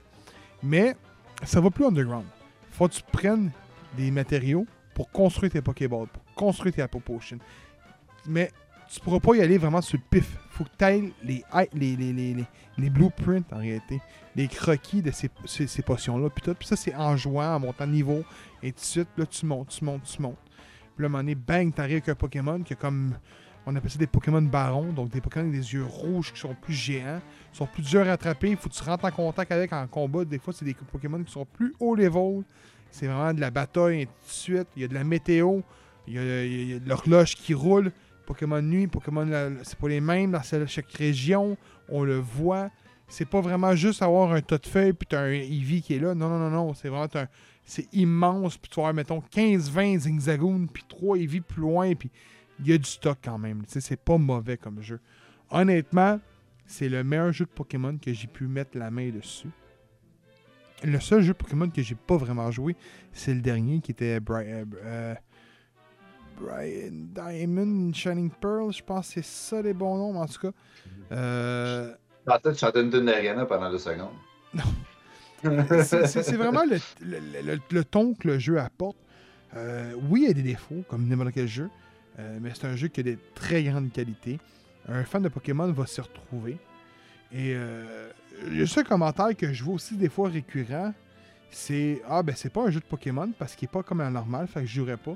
[0.62, 0.96] Mais
[1.42, 2.26] ça va plus underground.
[2.70, 3.50] Faut que tu prennes
[3.96, 7.38] des matériaux pour construire tes Pokéballs, pour construire tes Apple Potions.
[8.26, 8.50] Mais
[8.88, 10.36] tu pourras pas y aller vraiment sur le pif.
[10.50, 11.44] Faut que tu ailles les,
[11.74, 12.44] les, les, les,
[12.78, 14.00] les blueprints en réalité,
[14.34, 16.30] les croquis de ces, ces, potions-là.
[16.30, 18.22] Puis, puis ça, c'est en jouant, en montant niveau,
[18.62, 20.38] et tout de suite, là, tu montes, tu montes, tu montes.
[20.94, 23.14] Puis là, à un moment donné, bang, t'arrives avec un Pokémon qui a comme.
[23.68, 26.54] On appelle ça des Pokémon barons, donc des Pokémon avec des yeux rouges qui sont
[26.54, 28.50] plus géants, qui sont plus durs à attraper.
[28.50, 30.24] Il faut que tu rentres en contact avec en combat.
[30.24, 32.44] Des fois, c'est des Pokémon qui sont plus haut level.
[32.96, 34.68] C'est vraiment de la bataille, et tout de suite.
[34.74, 35.60] Il y a de la météo,
[36.06, 37.92] il y a, il y a de l'horloge qui roule.
[38.24, 39.28] Pokémon nuit, Pokémon,
[39.64, 41.58] c'est pas les mêmes dans chaque région.
[41.90, 42.70] On le voit.
[43.06, 45.98] C'est pas vraiment juste avoir un tas de feuilles puis t'as un Eevee qui est
[45.98, 46.14] là.
[46.14, 46.72] Non, non, non, non.
[46.72, 47.28] C'est vraiment un,
[47.66, 48.56] c'est immense.
[48.56, 51.94] Puis tu vas avoir, mettons, 15-20 Zigzagoon puis 3 Eevee plus loin.
[51.94, 52.10] Puis
[52.60, 53.62] il y a du stock quand même.
[53.68, 55.00] C'est pas mauvais comme jeu.
[55.50, 56.18] Honnêtement,
[56.64, 59.50] c'est le meilleur jeu de Pokémon que j'ai pu mettre la main dessus.
[60.84, 62.76] Le seul jeu Pokémon que j'ai pas vraiment joué,
[63.12, 65.14] c'est le dernier qui était Brian, euh,
[66.38, 68.72] Brian Diamond, Shining Pearl.
[68.72, 70.52] Je pense que c'est ça les bons noms, en tout cas.
[71.12, 71.94] Euh...
[72.26, 74.10] En chantais une tune d'Ariana pendant deux secondes.
[75.42, 78.96] c'est vraiment le, le, le, le, ton que le jeu apporte.
[79.54, 81.70] Euh, oui, il y a des défauts, comme n'importe quel jeu,
[82.18, 84.38] euh, mais c'est un jeu qui a des très grandes qualités.
[84.88, 86.58] Un fan de Pokémon va s'y retrouver.
[87.32, 88.10] Et euh,
[88.44, 90.92] le seul commentaire que je vois aussi des fois récurrent,
[91.50, 94.10] c'est Ah, ben c'est pas un jeu de Pokémon parce qu'il est pas comme un
[94.10, 95.14] normal, fait que je jouerais pas.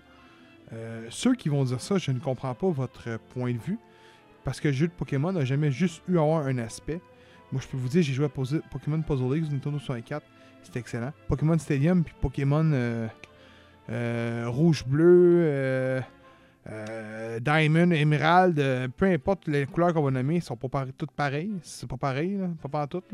[0.72, 3.78] Euh, ceux qui vont dire ça, je ne comprends pas votre point de vue.
[4.44, 7.00] Parce que le jeu de Pokémon n'a jamais juste eu à avoir un aspect.
[7.52, 10.24] Moi, je peux vous dire, j'ai joué à Pokémon Puzzle League Nintendo 64.
[10.62, 11.12] C'était excellent.
[11.28, 13.08] Pokémon Stadium, puis Pokémon euh,
[13.90, 16.02] euh, Rouge-Bleu,
[16.68, 21.12] euh, euh, Diamond, Emerald, peu importe les couleurs qu'on va nommer, ils sont pas toutes
[21.12, 21.54] pareilles.
[21.62, 23.12] C'est pas pareil, là, pas pas toutes.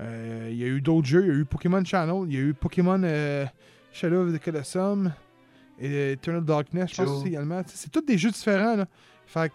[0.00, 1.22] Il y a eu d'autres jeux.
[1.22, 3.00] Il y a eu Pokémon Channel, il y a eu Pokémon
[3.92, 5.12] Shadow of the Colosseum
[5.78, 7.62] et Eternal Darkness, je pense aussi également.
[7.66, 8.76] C'est tous des jeux différents.
[8.76, 8.86] Là.
[9.26, 9.52] Fait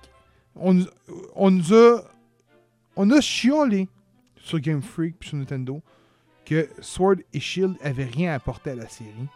[0.55, 0.85] on,
[1.35, 2.03] on nous a.
[2.95, 3.87] On a chiolé
[4.35, 5.81] sur Game Freak et sur Nintendo
[6.45, 9.27] que Sword et Shield avaient rien à apporter à la série.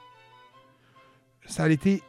[1.45, 2.01] Ça a été.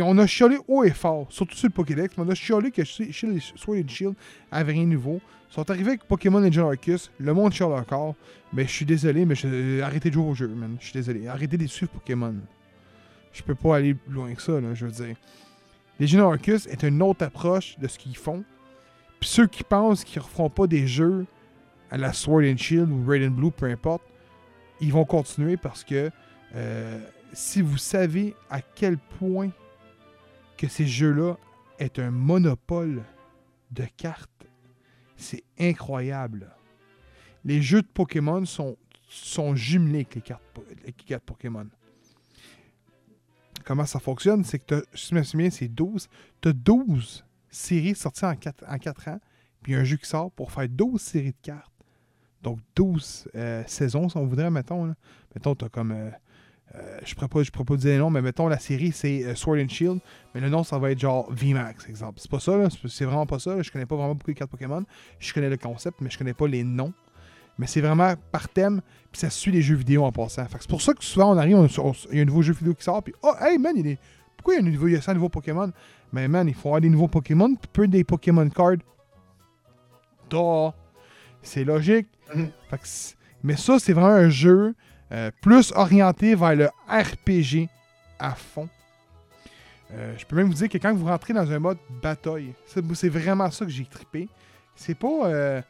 [0.00, 2.84] On a chiolé haut et fort, surtout sur le Pokédex, mais on a chiolé que
[2.84, 4.14] Sword et Shield
[4.50, 5.20] avaient rien de nouveau.
[5.50, 8.14] Ils sont arrivés avec Pokémon Legend Arceus, le monde chiale encore.
[8.52, 9.80] Mais je suis désolé, mais je...
[9.80, 10.76] arrêtez de jouer au jeu, man.
[10.78, 11.26] Je suis désolé.
[11.28, 12.34] Arrêtez de suivre Pokémon
[13.32, 15.16] je peux pas aller plus loin que ça, là, je veux dire.
[15.98, 18.44] Legend Arceus est une autre approche de ce qu'ils font.
[19.20, 21.26] Puis ceux qui pensent qu'ils ne referont pas des jeux
[21.90, 24.02] à la Sword and Shield ou Red and Blue, peu importe,
[24.80, 26.10] ils vont continuer parce que
[26.54, 26.98] euh,
[27.32, 29.50] si vous savez à quel point
[30.60, 31.36] que ces jeux-là
[31.78, 33.02] est un monopole
[33.70, 34.46] de cartes,
[35.16, 36.54] c'est incroyable.
[37.44, 38.76] Les jeux de Pokémon sont,
[39.08, 40.42] sont jumelés avec les cartes,
[40.84, 41.66] les cartes Pokémon
[43.64, 46.08] comment ça fonctionne, c'est que, si je me souviens, c'est 12.
[46.40, 49.20] Tu as 12 séries sorties en 4, en 4 ans,
[49.62, 51.72] puis un jeu qui sort pour faire 12 séries de cartes.
[52.42, 54.94] Donc 12 euh, saisons, si on voudrait, mettons.
[55.34, 55.92] Mettons, tu as comme.
[55.92, 56.10] Euh,
[56.76, 59.58] euh, je ne pourrais, pas dire les noms, mais mettons, la série, c'est euh, Sword
[59.58, 59.98] and Shield,
[60.34, 62.20] mais le nom, ça va être genre VMAX, exemple.
[62.20, 63.56] C'est pas ça, là, c'est vraiment pas ça.
[63.56, 63.62] Là.
[63.62, 64.84] Je connais pas vraiment beaucoup les cartes Pokémon.
[65.18, 66.92] Je connais le concept, mais je connais pas les noms.
[67.58, 68.80] Mais c'est vraiment par thème,
[69.10, 70.46] puis ça suit les jeux vidéo en passant.
[70.48, 71.58] c'est pour ça que souvent on arrive,
[72.10, 73.98] il y a un nouveau jeu vidéo qui sort, puis oh, hey man, il des,
[74.36, 75.70] pourquoi il y a, un nouveau, il y a ça, un nouveau Pokémon?
[76.12, 78.78] Mais man, il faut avoir des nouveaux Pokémon, puis peu des Pokémon cards.
[81.42, 82.06] C'est logique.
[82.34, 83.14] Mm -hmm.
[83.42, 84.74] mais ça, c'est vraiment un jeu
[85.12, 87.68] euh, plus orienté vers le RPG
[88.18, 88.68] à fond.
[89.92, 93.08] Euh, je peux même vous dire que quand vous rentrez dans un mode bataille, c'est
[93.08, 94.28] vraiment ça que j'ai trippé.
[94.76, 95.26] C'est pas.
[95.26, 95.62] Euh,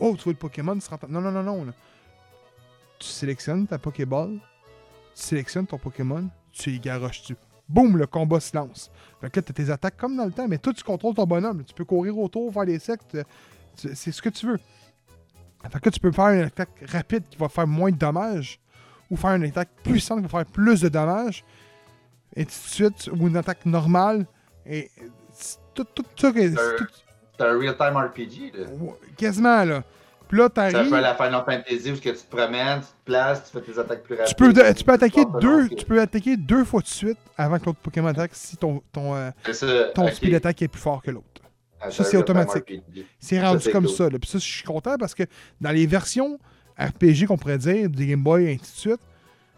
[0.00, 1.08] Oh, tu vois le Pokémon, tu rentres...
[1.08, 1.66] Non, non, non, non.
[2.98, 4.38] Tu sélectionnes ta Pokéball,
[5.14, 7.36] tu sélectionnes ton Pokémon, tu y garoches tu
[7.68, 8.90] Boum, le combat se lance.
[9.20, 11.24] Fait que là, as tes attaques comme dans le temps, mais toi, tu contrôles ton
[11.24, 11.62] bonhomme.
[11.64, 13.16] Tu peux courir autour, faire des sectes.
[13.76, 14.58] C'est ce que tu veux.
[15.68, 18.58] Fait que tu peux faire une attaque rapide qui va faire moins de dommages,
[19.10, 21.44] ou faire une attaque puissante qui va faire plus de dommages,
[22.34, 24.26] et tout de suite, ou une attaque normale.
[24.64, 24.90] Et
[25.74, 26.86] tout, tout, tout, tout,
[27.40, 28.66] c'est un real-time RPG, là.
[29.16, 29.82] Quasiment, là.
[30.28, 30.76] Puis là, t'arrives.
[30.76, 33.64] C'est un peu la Final Fantasy où tu te promènes, tu te places, tu fais
[33.64, 34.36] tes attaques plus rapides.
[34.36, 37.64] Tu peux, tu peux, attaquer, deux, tu peux attaquer deux fois de suite avant que
[37.64, 39.30] l'autre Pokémon attaque si ton, ton, euh,
[39.94, 40.14] ton okay.
[40.14, 41.26] speed d'attaque est plus fort que l'autre.
[41.88, 42.82] Ça, c'est automatique.
[43.18, 44.10] C'est rendu comme ça.
[44.10, 44.18] Là.
[44.18, 45.22] Puis ça, je suis content parce que
[45.60, 46.38] dans les versions
[46.78, 49.00] RPG qu'on pourrait dire, des Game Boy et ainsi de suite,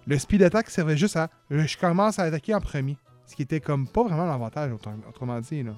[0.07, 1.29] le speed d'attaque servait juste à.
[1.51, 2.97] Je commence à attaquer en premier.
[3.27, 4.73] Ce qui était comme pas vraiment l'avantage,
[5.09, 5.63] autrement dit.
[5.63, 5.73] Là.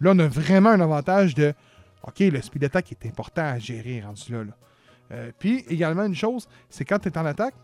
[0.00, 1.54] là, on a vraiment un avantage de
[2.02, 4.44] OK, le speed attack est important à gérer rendu là.
[4.44, 4.52] là.
[5.12, 7.54] Euh, Puis également une chose, c'est quand tu es en attaque,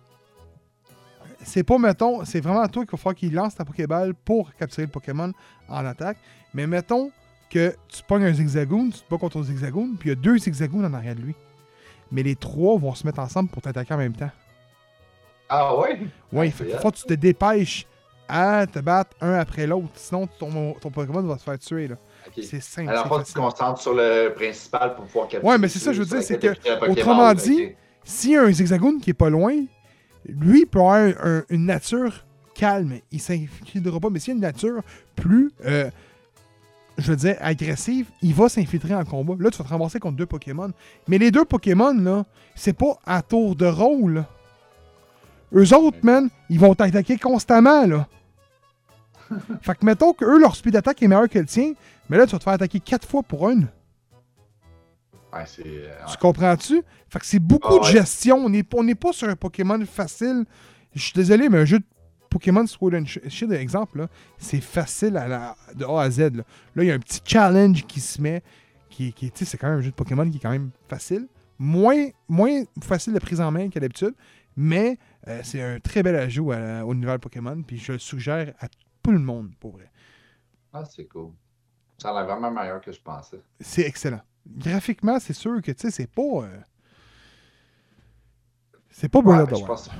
[1.44, 4.86] c'est pas, mettons, c'est vraiment toi qu'il va falloir qu'il lance ta Pokéball pour capturer
[4.86, 5.32] le Pokémon
[5.68, 6.18] en attaque.
[6.54, 7.10] Mais mettons
[7.52, 10.16] que tu pognes un zigzagoon, tu te bats contre un zigzagoon, puis il y a
[10.16, 11.34] deux zigzagoons en arrière de lui.
[12.10, 14.30] Mais les trois vont se mettre ensemble pour t'attaquer en même temps.
[15.48, 15.98] Ah ouais?
[16.32, 17.86] Oui, Ah, il faut que tu te dépêches
[18.28, 19.90] à te battre un après l'autre.
[19.94, 21.88] Sinon, ton, ton Pokémon va se faire tuer.
[21.88, 21.96] Là.
[22.40, 22.88] C'est simple.
[22.90, 25.52] Alors, faut que tu te concentres sur le principal pour pouvoir capturer.
[25.52, 27.72] Ouais, mais c'est ça, je veux dire, c'est que, autrement dit.
[28.04, 29.54] S'il y a un zigzagoon qui est pas loin,
[30.26, 32.24] lui, il peut avoir un- un- une nature
[32.54, 32.94] calme.
[33.12, 34.10] Il s'infiltrera pas.
[34.10, 34.82] Mais s'il y a une nature
[35.14, 35.88] plus, euh,
[36.98, 39.34] je veux dire, agressive, il va s'infiltrer en combat.
[39.38, 40.70] Là, tu vas te ramasser contre deux Pokémon.
[41.08, 42.24] Mais les deux Pokémon, là,
[42.54, 44.24] c'est pas à tour de rôle.
[45.54, 48.06] Eux autres, man, ils vont t'attaquer constamment, là.
[49.62, 51.72] fait que mettons que eux, leur speed attack est meilleur que le tien,
[52.08, 53.68] mais là, tu vas te faire attaquer quatre fois pour une.
[55.32, 55.62] Ouais, c'est.
[55.66, 56.82] euh, Tu comprends-tu?
[57.08, 58.36] Fait que c'est beaucoup Ah de gestion.
[58.36, 60.44] On n'est on n'est pas sur un Pokémon facile.
[60.94, 61.84] Je suis désolé, mais un jeu de
[62.32, 64.06] Pokémon Sword and Sh- Shield, exemple,
[64.38, 66.18] c'est facile à la, de A à Z.
[66.20, 66.42] Là,
[66.76, 68.42] il y a un petit challenge qui se met.
[68.88, 70.70] Qui, qui, tu sais, c'est quand même un jeu de Pokémon qui est quand même
[70.88, 71.26] facile.
[71.58, 74.14] Moins, moins facile de prise en main qu'à d'habitude.
[74.56, 74.98] Mais
[75.28, 77.62] euh, c'est un très bel ajout à au univers Pokémon.
[77.62, 78.68] Puis je le suggère à
[79.02, 79.90] tout le monde, pour vrai.
[80.72, 81.30] Ah, c'est cool.
[81.98, 83.40] Ça a l'air vraiment meilleur que je pensais.
[83.60, 84.20] C'est excellent.
[84.46, 86.22] Graphiquement, c'est sûr que, tu sais, c'est pas...
[86.22, 86.60] euh,
[88.90, 89.96] c'est pas Ouais, je pense que c'est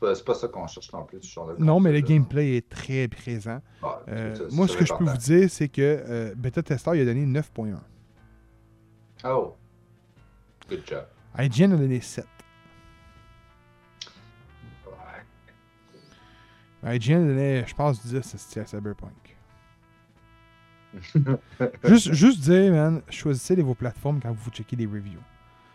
[0.00, 1.22] pas- c'est pas, ça qu'on cherche non plus.
[1.22, 3.60] ce genre de Non, mais le gameplay est très présent.
[4.08, 7.04] Euh, moi, ce que je peux vous dire, c'est que euh, Beta Tester il a
[7.04, 7.78] donné 9.1.
[9.24, 9.54] Oh.
[10.68, 11.04] Good job.
[11.38, 12.26] IGN a donné 7.
[16.82, 16.96] Ouais.
[16.96, 19.36] IGN donnait, je pense, 10 à Cyberpunk.
[21.84, 25.20] juste, juste dire, man, choisissez les, vos plateformes quand vous checkez des reviews.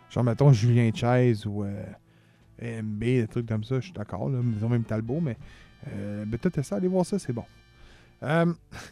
[0.09, 1.83] Genre, mettons, Julien Chaise ou euh,
[2.61, 5.37] MB, des trucs comme ça, je suis d'accord, là, ils ont même Talbot, mais
[5.87, 7.45] euh, Beta Tester, allez voir ça, c'est bon.
[8.23, 8.53] Euh,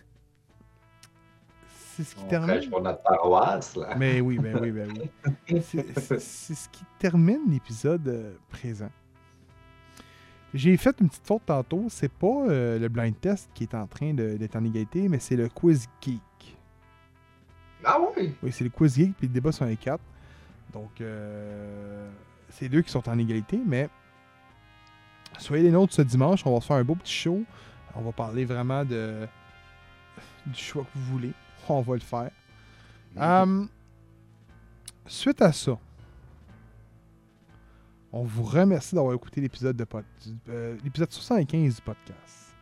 [1.96, 2.70] c'est ce qui On termine.
[2.70, 3.96] pour notre paroisse, là.
[3.98, 4.90] Mais oui, ben oui, ben
[5.50, 5.62] oui.
[5.62, 8.90] C'est- ce qui termine l'épisode euh, présent.
[10.54, 11.86] J'ai fait une petite faute tantôt.
[11.90, 15.36] C'est pas euh, le blind test qui est en train d'être en égalité, mais c'est
[15.36, 16.22] le quiz geek.
[17.84, 18.36] Ah oui?
[18.44, 20.04] Oui, c'est le quiz geek, puis le débat sur les quatre.
[20.72, 22.10] Donc, euh,
[22.54, 23.90] c'est deux qui sont en égalité, mais
[25.40, 26.46] soyez les nôtres ce dimanche.
[26.46, 27.44] On va se faire un beau petit show.
[27.96, 29.28] On va parler vraiment de
[30.46, 31.32] du choix que vous voulez.
[31.70, 32.32] On va le faire.
[33.16, 33.70] Hum,
[35.06, 35.78] suite à ça,
[38.12, 39.86] on vous remercie d'avoir écouté l'épisode de
[40.50, 42.56] euh, l'épisode 75 du podcast.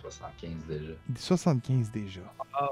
[0.00, 0.92] 75 déjà.
[1.16, 2.20] 75 déjà.
[2.60, 2.68] Wow.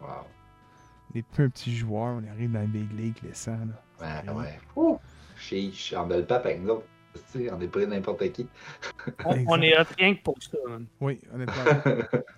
[0.00, 3.52] On n'est plus un petit joueur, on arrive dans la Big League, les 100.
[3.52, 3.58] Là.
[4.00, 4.34] Ouais, Ouais.
[4.36, 4.60] ouais.
[4.76, 4.98] Ouh.
[5.48, 6.86] Chiche, en belle pape avec nous autres.
[7.52, 8.46] On est pris n'importe qui.
[9.24, 10.56] On, on est hot rien que pour ça.
[10.68, 10.86] man.
[11.00, 11.62] Oui, honnêtement.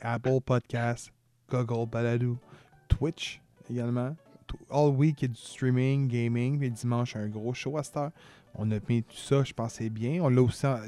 [0.01, 1.12] Apple Podcasts,
[1.49, 2.39] Google Balado,
[2.89, 4.16] Twitch également.
[4.69, 6.59] All week, il y a du streaming, gaming.
[6.59, 8.11] Puis dimanche, un gros show à cette heure.
[8.57, 10.20] On a mis tout ça, je pense, c'est bien.
[10.23, 10.81] On l'a aussi en,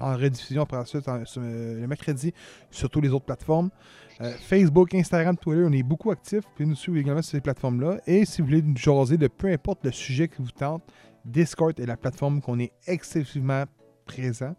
[0.00, 2.32] en rediffusion après ça en- sur, euh, le mercredi
[2.70, 3.68] sur toutes les autres plateformes.
[4.20, 6.44] Euh, Facebook, Instagram, Twitter, on est beaucoup actifs.
[6.44, 7.98] Vous pouvez nous suivre également sur ces plateformes-là.
[8.06, 10.82] Et si vous voulez nous jaser de peu importe le sujet qui vous tente,
[11.24, 13.64] Discord est la plateforme qu'on est excessivement
[14.04, 14.54] présent.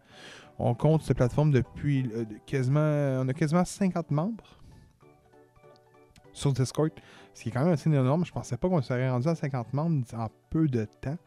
[0.58, 2.80] On compte cette plateforme depuis euh, quasiment.
[3.22, 4.60] On a quasiment 50 membres
[6.34, 6.92] sur Discord.
[7.34, 8.26] Ce qui est quand même assez énorme.
[8.26, 11.18] Je pensais pas qu'on serait rendu à 50 membres en peu de temps.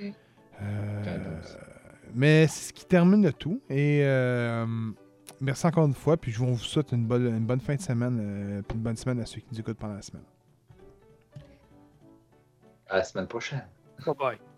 [0.00, 0.10] Mm.
[0.62, 1.40] Euh,
[2.14, 3.60] mais c'est ce qui termine le tout.
[3.68, 4.66] Et euh,
[5.40, 6.16] merci encore une fois.
[6.16, 8.18] Puis je vous souhaite une bonne, une bonne fin de semaine.
[8.20, 10.24] euh, puis une bonne semaine à ceux qui nous écoutent pendant la semaine.
[12.88, 13.66] À la semaine prochaine.
[14.04, 14.49] Bye bye.